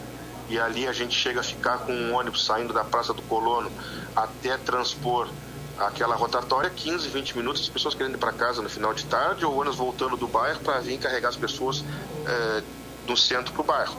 e 0.49 0.59
ali 0.59 0.87
a 0.87 0.91
gente 0.91 1.15
chega 1.15 1.39
a 1.39 1.43
ficar 1.43 1.79
com 1.79 1.93
um 1.93 2.13
ônibus 2.13 2.45
saindo 2.45 2.73
da 2.73 2.83
Praça 2.83 3.13
do 3.13 3.21
Colono 3.23 3.71
até 4.15 4.57
transpor 4.57 5.29
aquela 5.87 6.15
rotatória, 6.15 6.69
15, 6.69 7.09
20 7.09 7.37
minutos, 7.37 7.61
as 7.61 7.69
pessoas 7.69 7.95
querendo 7.95 8.15
ir 8.15 8.17
para 8.17 8.31
casa 8.31 8.61
no 8.61 8.69
final 8.69 8.93
de 8.93 9.05
tarde, 9.05 9.45
ou 9.45 9.55
ônibus 9.55 9.77
voltando 9.77 10.17
do 10.17 10.27
bairro 10.27 10.59
para 10.59 10.79
vir 10.79 10.97
carregar 10.97 11.29
as 11.29 11.35
pessoas 11.35 11.83
eh, 12.25 12.63
do 13.05 13.17
centro 13.17 13.53
para 13.53 13.61
o 13.61 13.65
bairro. 13.65 13.97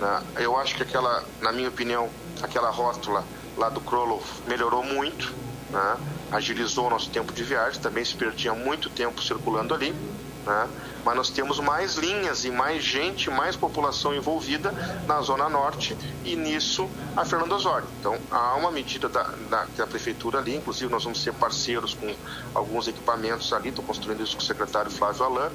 né? 0.00 0.22
Eu 0.36 0.56
acho 0.56 0.74
que 0.74 0.82
aquela, 0.82 1.24
na 1.40 1.52
minha 1.52 1.68
opinião, 1.68 2.08
aquela 2.42 2.70
rótula 2.70 3.24
lá 3.56 3.68
do 3.68 3.80
Krolov 3.80 4.24
melhorou 4.46 4.82
muito, 4.82 5.34
né? 5.70 5.96
agilizou 6.30 6.86
o 6.86 6.90
nosso 6.90 7.10
tempo 7.10 7.32
de 7.32 7.42
viagem, 7.42 7.80
também 7.80 8.04
se 8.04 8.14
perdia 8.14 8.54
muito 8.54 8.90
tempo 8.90 9.22
circulando 9.22 9.74
ali. 9.74 9.94
Né? 10.46 10.68
Mas 11.04 11.16
nós 11.16 11.30
temos 11.30 11.58
mais 11.60 11.96
linhas 11.96 12.44
e 12.44 12.50
mais 12.50 12.82
gente, 12.82 13.30
mais 13.30 13.56
população 13.56 14.14
envolvida 14.14 14.72
na 15.06 15.20
Zona 15.20 15.48
Norte 15.48 15.96
e 16.24 16.36
nisso 16.36 16.88
a 17.16 17.24
Fernando 17.24 17.52
Osório. 17.52 17.86
Então 18.00 18.16
há 18.30 18.54
uma 18.56 18.70
medida 18.70 19.08
da, 19.08 19.22
da, 19.48 19.66
da 19.76 19.86
Prefeitura 19.86 20.38
ali, 20.38 20.56
inclusive 20.56 20.90
nós 20.90 21.04
vamos 21.04 21.22
ser 21.22 21.32
parceiros 21.32 21.94
com 21.94 22.14
alguns 22.54 22.88
equipamentos 22.88 23.52
ali, 23.52 23.70
estou 23.70 23.84
construindo 23.84 24.22
isso 24.22 24.36
com 24.36 24.42
o 24.42 24.44
secretário 24.44 24.90
Flávio 24.90 25.24
Alain, 25.24 25.50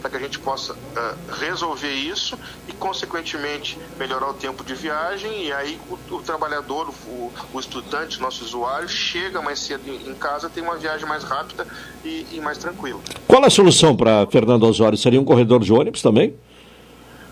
para 0.00 0.10
que 0.10 0.16
a 0.16 0.20
gente 0.20 0.38
possa 0.38 0.76
ah, 0.96 1.14
resolver 1.38 1.92
isso 1.92 2.38
e, 2.68 2.72
consequentemente, 2.72 3.78
melhorar 3.98 4.28
o 4.28 4.34
tempo 4.34 4.62
de 4.64 4.74
viagem 4.74 5.46
e 5.46 5.52
aí 5.52 5.80
o, 5.88 6.14
o 6.16 6.22
trabalhador, 6.22 6.92
o, 7.06 7.32
o 7.52 7.60
estudante, 7.60 8.20
nosso 8.20 8.44
usuário, 8.44 8.88
chega 8.88 9.40
mais 9.40 9.58
cedo 9.60 9.88
em, 9.88 10.10
em 10.10 10.14
casa, 10.14 10.50
tem 10.50 10.62
uma 10.62 10.76
viagem 10.76 11.06
mais 11.06 11.24
rápida 11.24 11.66
e, 12.04 12.26
e 12.32 12.40
mais 12.40 12.58
tranquila. 12.58 13.00
Qual 13.26 13.44
a 13.44 13.50
solução 13.50 13.96
para 13.96 14.26
Fernando 14.26 14.64
Osório? 14.64 14.83
Seria 14.96 15.20
um 15.20 15.24
corredor 15.24 15.60
de 15.60 15.72
ônibus 15.72 16.02
também? 16.02 16.34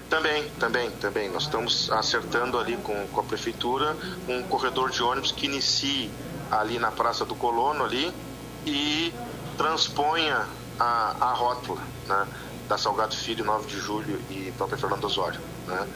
Também, 0.09 0.45
também, 0.59 0.91
também. 1.01 1.31
Nós 1.31 1.45
estamos 1.45 1.91
acertando 1.91 2.59
ali 2.59 2.77
com, 2.77 3.07
com 3.09 3.21
a 3.21 3.23
prefeitura 3.23 3.97
um 4.29 4.43
corredor 4.43 4.91
de 4.91 5.03
ônibus 5.03 5.33
que 5.33 5.47
inicie 5.47 6.11
ali 6.51 6.79
na 6.79 6.91
Praça 6.91 7.25
do 7.25 7.35
Colono 7.35 7.85
ali 7.85 8.13
e 8.67 9.13
transponha 9.57 10.47
a, 10.79 11.17
a 11.19 11.33
rótula 11.33 11.81
né, 12.07 12.27
da 12.69 12.77
Salgado 12.77 13.17
Filho, 13.17 13.45
9 13.45 13.67
de 13.67 13.79
julho 13.79 14.21
e 14.31 14.53
própria 14.57 14.77
Fernando 14.77 15.05
Osório. 15.05 15.41
Né? 15.67 15.89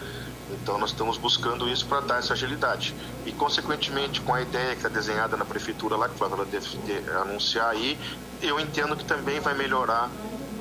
Então 0.50 0.78
nós 0.78 0.90
estamos 0.90 1.18
buscando 1.18 1.68
isso 1.68 1.86
para 1.86 2.00
dar 2.00 2.18
essa 2.18 2.32
agilidade. 2.32 2.94
E 3.24 3.32
consequentemente 3.32 4.20
com 4.20 4.32
a 4.32 4.40
ideia 4.40 4.70
que 4.70 4.76
está 4.76 4.88
desenhada 4.88 5.36
na 5.36 5.44
prefeitura 5.44 5.96
lá, 5.96 6.08
que 6.08 6.14
o 6.14 6.18
Flávio 6.18 6.44
deve 6.44 6.66
de 6.78 7.10
anunciar 7.10 7.70
aí, 7.70 7.98
eu 8.40 8.60
entendo 8.60 8.96
que 8.96 9.04
também 9.04 9.40
vai 9.40 9.54
melhorar 9.54 10.10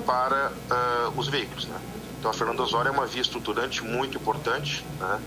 para 0.06 0.52
uh, 0.52 1.20
os 1.20 1.28
veículos. 1.28 1.66
Né? 1.66 1.80
Então 2.20 2.32
a 2.32 2.34
Fernando 2.34 2.60
Osório 2.62 2.90
é 2.90 2.92
uma 2.92 3.06
via 3.06 3.22
estruturante 3.22 3.84
muito 3.84 4.18
importante 4.18 4.86
né? 5.00 5.20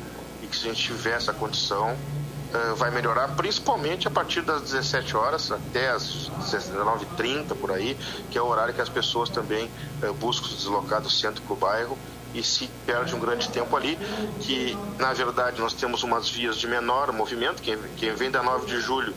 e 0.42 0.46
que 0.46 0.56
se 0.56 0.66
a 0.66 0.72
gente 0.72 0.82
tiver 0.82 1.16
essa 1.16 1.32
condição 1.32 1.92
uh, 1.92 2.74
vai 2.76 2.90
melhorar, 2.90 3.28
principalmente 3.28 4.08
a 4.08 4.10
partir 4.10 4.42
das 4.42 4.62
17 4.62 5.16
horas 5.16 5.50
até 5.50 5.90
as 5.90 6.30
19h30 6.40 7.56
por 7.56 7.72
aí, 7.72 7.96
que 8.30 8.38
é 8.38 8.42
o 8.42 8.46
horário 8.46 8.74
que 8.74 8.80
as 8.80 8.88
pessoas 8.88 9.28
também 9.28 9.70
uh, 10.02 10.12
buscam 10.14 10.48
se 10.48 10.56
deslocar 10.56 11.00
do 11.00 11.10
centro 11.10 11.42
para 11.42 11.52
o 11.52 11.56
bairro 11.56 11.98
e 12.34 12.42
se 12.42 12.68
perde 12.84 13.14
um 13.14 13.18
grande 13.18 13.48
tempo 13.48 13.74
ali, 13.74 13.98
que 14.40 14.76
na 14.98 15.12
verdade 15.12 15.60
nós 15.60 15.72
temos 15.72 16.02
umas 16.02 16.28
vias 16.28 16.56
de 16.56 16.66
menor 16.66 17.10
movimento, 17.12 17.62
quem, 17.62 17.78
quem 17.96 18.14
vem 18.14 18.30
da 18.30 18.42
9 18.42 18.66
de 18.66 18.80
julho 18.80 19.14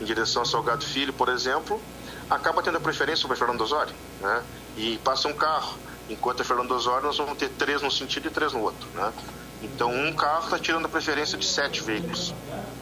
em 0.00 0.04
direção 0.04 0.42
a 0.42 0.44
Salgado 0.44 0.84
Filho, 0.84 1.12
por 1.12 1.28
exemplo, 1.28 1.80
acaba 2.28 2.62
tendo 2.62 2.76
a 2.76 2.80
preferência 2.80 3.22
sobre 3.22 3.36
Fernando 3.36 3.60
Osório, 3.60 3.94
né? 4.20 4.42
E 4.78 4.96
passa 4.98 5.26
um 5.26 5.32
carro, 5.32 5.76
enquanto 6.08 6.40
a 6.42 6.44
Fernando 6.44 6.70
Osório 6.70 7.08
nós 7.08 7.18
vamos 7.18 7.36
ter 7.36 7.48
três 7.48 7.82
num 7.82 7.90
sentido 7.90 8.28
e 8.28 8.30
três 8.30 8.52
no 8.52 8.60
outro, 8.60 8.88
né? 8.94 9.12
Então 9.60 9.92
um 9.92 10.12
carro 10.12 10.44
está 10.44 10.56
tirando 10.56 10.86
a 10.86 10.88
preferência 10.88 11.36
de 11.36 11.44
sete 11.44 11.82
veículos, 11.82 12.32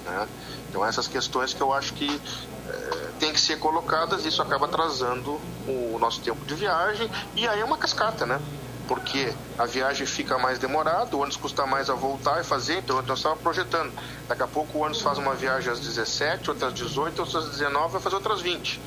né? 0.05 0.29
Então 0.69 0.85
essas 0.85 1.09
questões 1.09 1.55
que 1.55 1.61
eu 1.63 1.73
acho 1.73 1.95
que 1.95 2.21
é, 2.69 3.11
tem 3.19 3.33
que 3.33 3.41
ser 3.41 3.59
colocadas, 3.59 4.27
isso 4.27 4.43
acaba 4.43 4.67
atrasando 4.67 5.41
o 5.67 5.97
nosso 5.99 6.21
tempo 6.21 6.45
de 6.45 6.55
viagem 6.55 7.11
e 7.35 7.49
aí 7.49 7.61
é 7.61 7.65
uma 7.65 7.79
cascata, 7.79 8.27
né? 8.27 8.39
porque 8.87 9.33
a 9.59 9.67
viagem 9.67 10.07
fica 10.07 10.39
mais 10.39 10.59
demorada, 10.59 11.17
o 11.17 11.21
ônibus 11.21 11.37
custa 11.37 11.67
mais 11.67 11.91
a 11.91 11.95
voltar 11.95 12.41
e 12.41 12.45
fazer, 12.45 12.79
então 12.79 13.03
nós 13.03 13.19
estávamos 13.19 13.43
projetando. 13.43 13.93
Daqui 14.29 14.43
a 14.43 14.47
pouco 14.47 14.79
o 14.79 14.83
ônibus 14.83 15.03
faz 15.03 15.19
uma 15.19 15.35
viagem 15.35 15.73
às 15.73 15.81
17, 15.81 16.51
outras 16.51 16.73
18, 16.73 17.21
outras 17.21 17.51
19, 17.51 17.95
vai 17.95 18.01
fazer 18.01 18.15
outras 18.15 18.41
20. 18.41 18.81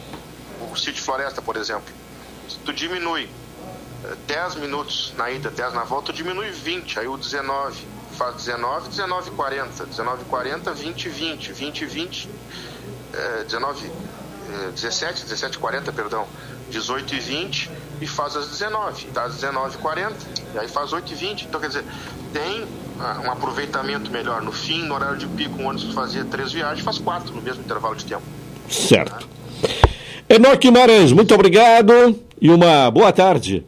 O 0.71 0.75
City 0.77 1.01
Floresta, 1.01 1.41
por 1.41 1.57
exemplo. 1.57 1.93
Tu 2.65 2.73
diminui 2.73 3.29
10 4.27 4.55
eh, 4.55 4.59
minutos 4.59 5.13
na 5.17 5.29
ida, 5.31 5.49
10 5.49 5.73
na 5.73 5.83
volta, 5.83 6.07
tu 6.07 6.15
diminui 6.15 6.49
20, 6.49 6.99
aí 6.99 7.07
o 7.07 7.17
19 7.17 7.85
faz 8.17 8.35
19, 8.35 8.89
19 8.89 9.31
40, 9.31 9.85
19 9.85 10.25
40, 10.25 10.73
20 10.73 11.09
20, 11.09 11.53
20 11.53 11.85
20, 11.85 12.29
19 13.45 13.91
17, 14.75 15.23
17 15.23 15.59
40, 15.59 15.91
perdão, 15.91 16.27
18 16.69 17.15
e 17.15 17.19
20 17.19 17.71
e 18.01 18.07
faz 18.07 18.35
às 18.35 18.47
19, 18.49 19.07
dá 19.13 19.23
às 19.23 19.35
19 19.35 19.75
e 19.75 19.77
40 19.79 20.15
e 20.55 20.59
aí 20.59 20.67
faz 20.67 20.91
8 20.93 21.11
e 21.11 21.15
20. 21.15 21.45
Então, 21.45 21.59
quer 21.59 21.67
dizer, 21.67 21.83
tem 22.33 22.65
ah, 22.99 23.21
um 23.25 23.31
aproveitamento 23.31 24.09
melhor. 24.11 24.41
No 24.41 24.51
fim, 24.51 24.83
no 24.83 24.95
horário 24.95 25.17
de 25.17 25.27
pico, 25.27 25.61
um 25.61 25.67
ônibus 25.67 25.93
fazia 25.93 26.25
três 26.25 26.51
viagens, 26.51 26.83
faz 26.83 26.97
quatro 26.97 27.33
no 27.33 27.41
mesmo 27.41 27.61
intervalo 27.61 27.95
de 27.95 28.05
tempo. 28.05 28.23
Certo. 28.69 29.27
Enoque 30.27 30.67
Guimarães, 30.67 31.11
muito 31.11 31.33
obrigado 31.33 32.28
e 32.41 32.49
uma 32.49 32.89
boa 32.89 33.11
tarde. 33.11 33.65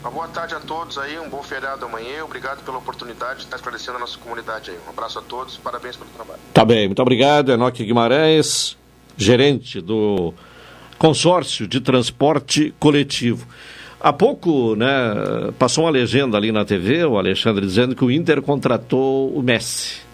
Uma 0.00 0.10
boa 0.10 0.28
tarde 0.28 0.54
a 0.54 0.60
todos 0.60 0.96
aí, 0.96 1.18
um 1.18 1.28
bom 1.28 1.42
feriado 1.42 1.84
amanhã. 1.84 2.24
Obrigado 2.24 2.64
pela 2.64 2.78
oportunidade 2.78 3.40
de 3.40 3.44
estar 3.44 3.56
esclarecendo 3.56 3.98
a 3.98 4.00
nossa 4.00 4.16
comunidade 4.18 4.70
aí. 4.70 4.78
Um 4.86 4.90
abraço 4.90 5.18
a 5.18 5.22
todos, 5.22 5.58
parabéns 5.58 5.96
pelo 5.96 6.08
trabalho. 6.10 6.40
Tá 6.54 6.64
bem, 6.64 6.86
muito 6.86 7.02
obrigado, 7.02 7.52
Enoque 7.52 7.84
Guimarães, 7.84 8.78
gerente 9.16 9.80
do 9.80 10.32
consórcio 10.98 11.68
de 11.68 11.80
transporte 11.80 12.74
coletivo. 12.78 13.46
Há 14.00 14.12
pouco, 14.12 14.74
né, 14.74 14.88
passou 15.58 15.84
uma 15.84 15.90
legenda 15.90 16.38
ali 16.38 16.50
na 16.50 16.64
TV, 16.64 17.04
o 17.04 17.18
Alexandre 17.18 17.66
dizendo 17.66 17.94
que 17.94 18.02
o 18.02 18.10
Inter 18.10 18.40
contratou 18.40 19.30
o 19.30 19.42
Messi. 19.42 20.09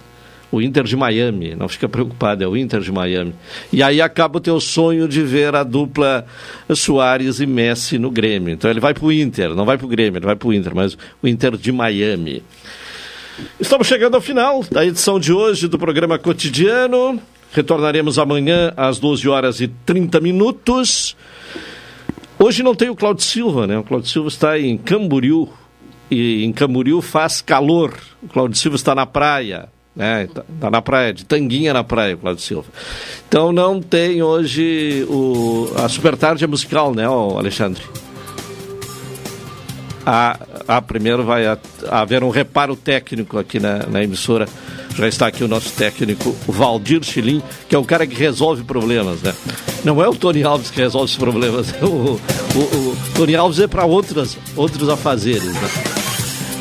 O 0.51 0.63
Inter 0.63 0.85
de 0.85 0.97
Miami, 0.97 1.57
não 1.57 1.69
fica 1.69 1.89
preocupado, 1.89 2.45
é 2.45 2.47
o 2.47 2.57
Inter 2.57 2.81
de 2.81 2.93
Miami. 2.93 3.35
E 3.73 3.83
aí 3.83 4.01
acaba 4.01 4.39
o 4.39 4.41
teu 4.41 4.61
sonho 4.61 5.09
de 5.09 5.23
ver 5.23 5.55
a 5.57 5.65
dupla 5.65 6.25
Soares 6.73 7.41
e 7.41 7.47
Messi 7.47 7.99
no 7.99 8.11
Grêmio. 8.11 8.55
Então 8.55 8.71
ele 8.71 8.79
vai 8.79 8.95
para 8.95 9.05
o 9.05 9.13
Inter, 9.13 9.55
não 9.55 9.65
vai 9.65 9.77
para 9.77 9.87
o 9.87 9.89
Grêmio, 9.89 10.19
ele 10.19 10.27
vai 10.27 10.37
para 10.37 10.49
o 10.49 10.55
Inter, 10.55 10.75
mas 10.75 10.97
o 11.21 11.27
Inter 11.27 11.57
de 11.57 11.73
Miami. 11.73 12.43
Estamos 13.61 13.87
chegando 13.87 14.15
ao 14.15 14.21
final 14.21 14.65
da 14.71 14.87
edição 14.87 15.21
de 15.21 15.33
hoje 15.33 15.69
do 15.69 15.79
programa 15.79 16.19
Cotidiano. 16.19 17.21
Retornaremos 17.53 18.19
amanhã 18.19 18.73
às 18.77 18.99
12 18.99 19.29
horas 19.29 19.61
e 19.61 19.69
30 19.69 20.21
minutos. 20.21 21.17
Hoje 22.39 22.63
não 22.63 22.75
tem 22.75 22.89
o 22.89 22.97
Claudio 22.97 23.25
Silva, 23.25 23.67
né? 23.67 23.79
O 23.79 23.83
Claudio 23.83 24.09
Silva 24.09 24.29
está 24.29 24.59
em 24.59 24.79
Camboriú. 24.79 25.49
E 26.11 26.45
em 26.45 26.53
Camboriú 26.53 27.03
faz 27.03 27.41
calor. 27.41 27.95
O 28.23 28.29
Claudio 28.29 28.57
Silva 28.57 28.77
está 28.77 28.95
na 28.95 29.07
praia. 29.07 29.69
Né? 29.97 30.25
Está 30.25 30.45
tá 30.61 30.71
na 30.71 30.83
praia, 30.83 31.13
de 31.13 31.25
tanguinha 31.25 31.73
na 31.73 31.83
praia, 31.83 32.15
o 32.15 32.19
Claudio 32.19 32.43
Silva. 32.43 32.69
Então 33.27 33.51
não 33.51 33.81
tem 33.81 34.23
hoje 34.23 35.07
o, 35.09 35.73
a 35.77 35.89
super 35.89 36.17
tarde 36.17 36.47
musical, 36.47 36.95
né, 36.95 37.07
Alexandre? 37.07 37.83
Ah, 40.05 40.39
ah, 40.69 40.83
primeiro 40.83 41.25
vai 41.25 41.45
haver 41.91 42.23
um 42.23 42.31
reparo 42.31 42.77
técnico 42.77 43.39
aqui 43.39 43.59
na, 43.59 43.87
na 43.87 44.05
emissora 44.05 44.47
já 44.97 45.07
está 45.07 45.27
aqui 45.27 45.45
o 45.45 45.49
nosso 45.49 45.73
técnico, 45.73 46.35
Valdir 46.49 47.05
Chilim, 47.05 47.43
que 47.69 47.75
é 47.75 47.79
o 47.79 47.85
cara 47.85 48.07
que 48.07 48.15
resolve 48.15 48.65
problemas, 48.65 49.21
né? 49.21 49.35
Não 49.85 50.03
é 50.03 50.09
o 50.09 50.15
Tony 50.15 50.43
Alves 50.43 50.71
que 50.71 50.81
resolve 50.81 51.13
os 51.13 51.17
problemas, 51.19 51.71
o, 51.83 51.87
o, 51.87 52.19
o 52.59 52.97
Tony 53.15 53.37
Alves 53.37 53.61
é 53.61 53.67
para 53.67 53.85
outros 53.85 54.89
afazeres, 54.89 55.53
né? 55.53 56.06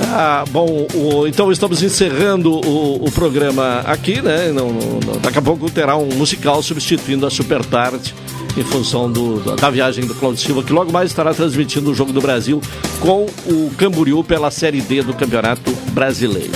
Ah, 0.02 0.44
bom, 0.50 0.88
o, 0.94 1.28
então 1.28 1.52
estamos 1.52 1.82
encerrando 1.82 2.52
o, 2.52 3.06
o 3.06 3.12
programa 3.12 3.82
aqui, 3.86 4.22
né? 4.22 4.52
Não, 4.52 4.70
não, 4.70 5.20
daqui 5.22 5.38
a 5.38 5.42
pouco 5.42 5.70
terá 5.70 5.96
um 5.96 6.08
musical 6.16 6.62
substituindo 6.62 7.26
a 7.26 7.30
Super 7.30 7.64
Tarde 7.64 8.14
em 8.58 8.64
função 8.64 9.12
do, 9.12 9.40
da 9.56 9.70
viagem 9.70 10.06
do 10.06 10.16
Claudio 10.16 10.42
Silva, 10.42 10.64
que 10.64 10.72
logo 10.72 10.92
mais 10.92 11.10
estará 11.10 11.34
transmitindo 11.34 11.92
o 11.92 11.96
Jogo 11.96 12.14
do 12.14 12.22
Brasil 12.22 12.62
com 13.00 13.26
o 13.46 13.72
Camboriú 13.78 14.24
pela 14.24 14.50
Série 14.50 14.82
D 14.82 15.02
do 15.02 15.14
Campeonato 15.14 15.72
Brasileiro. 15.92 16.54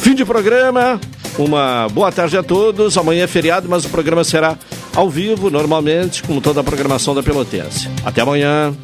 Fim 0.00 0.14
de 0.14 0.24
programa. 0.24 1.00
Uma 1.38 1.88
boa 1.88 2.12
tarde 2.12 2.36
a 2.36 2.42
todos. 2.42 2.98
Amanhã 2.98 3.24
é 3.24 3.26
feriado, 3.26 3.68
mas 3.68 3.84
o 3.84 3.88
programa 3.88 4.24
será 4.24 4.56
ao 4.94 5.08
vivo, 5.08 5.48
normalmente, 5.50 6.22
como 6.22 6.40
toda 6.40 6.60
a 6.60 6.64
programação 6.64 7.14
da 7.14 7.22
Pelotense. 7.22 7.88
Até 8.04 8.20
amanhã. 8.20 8.74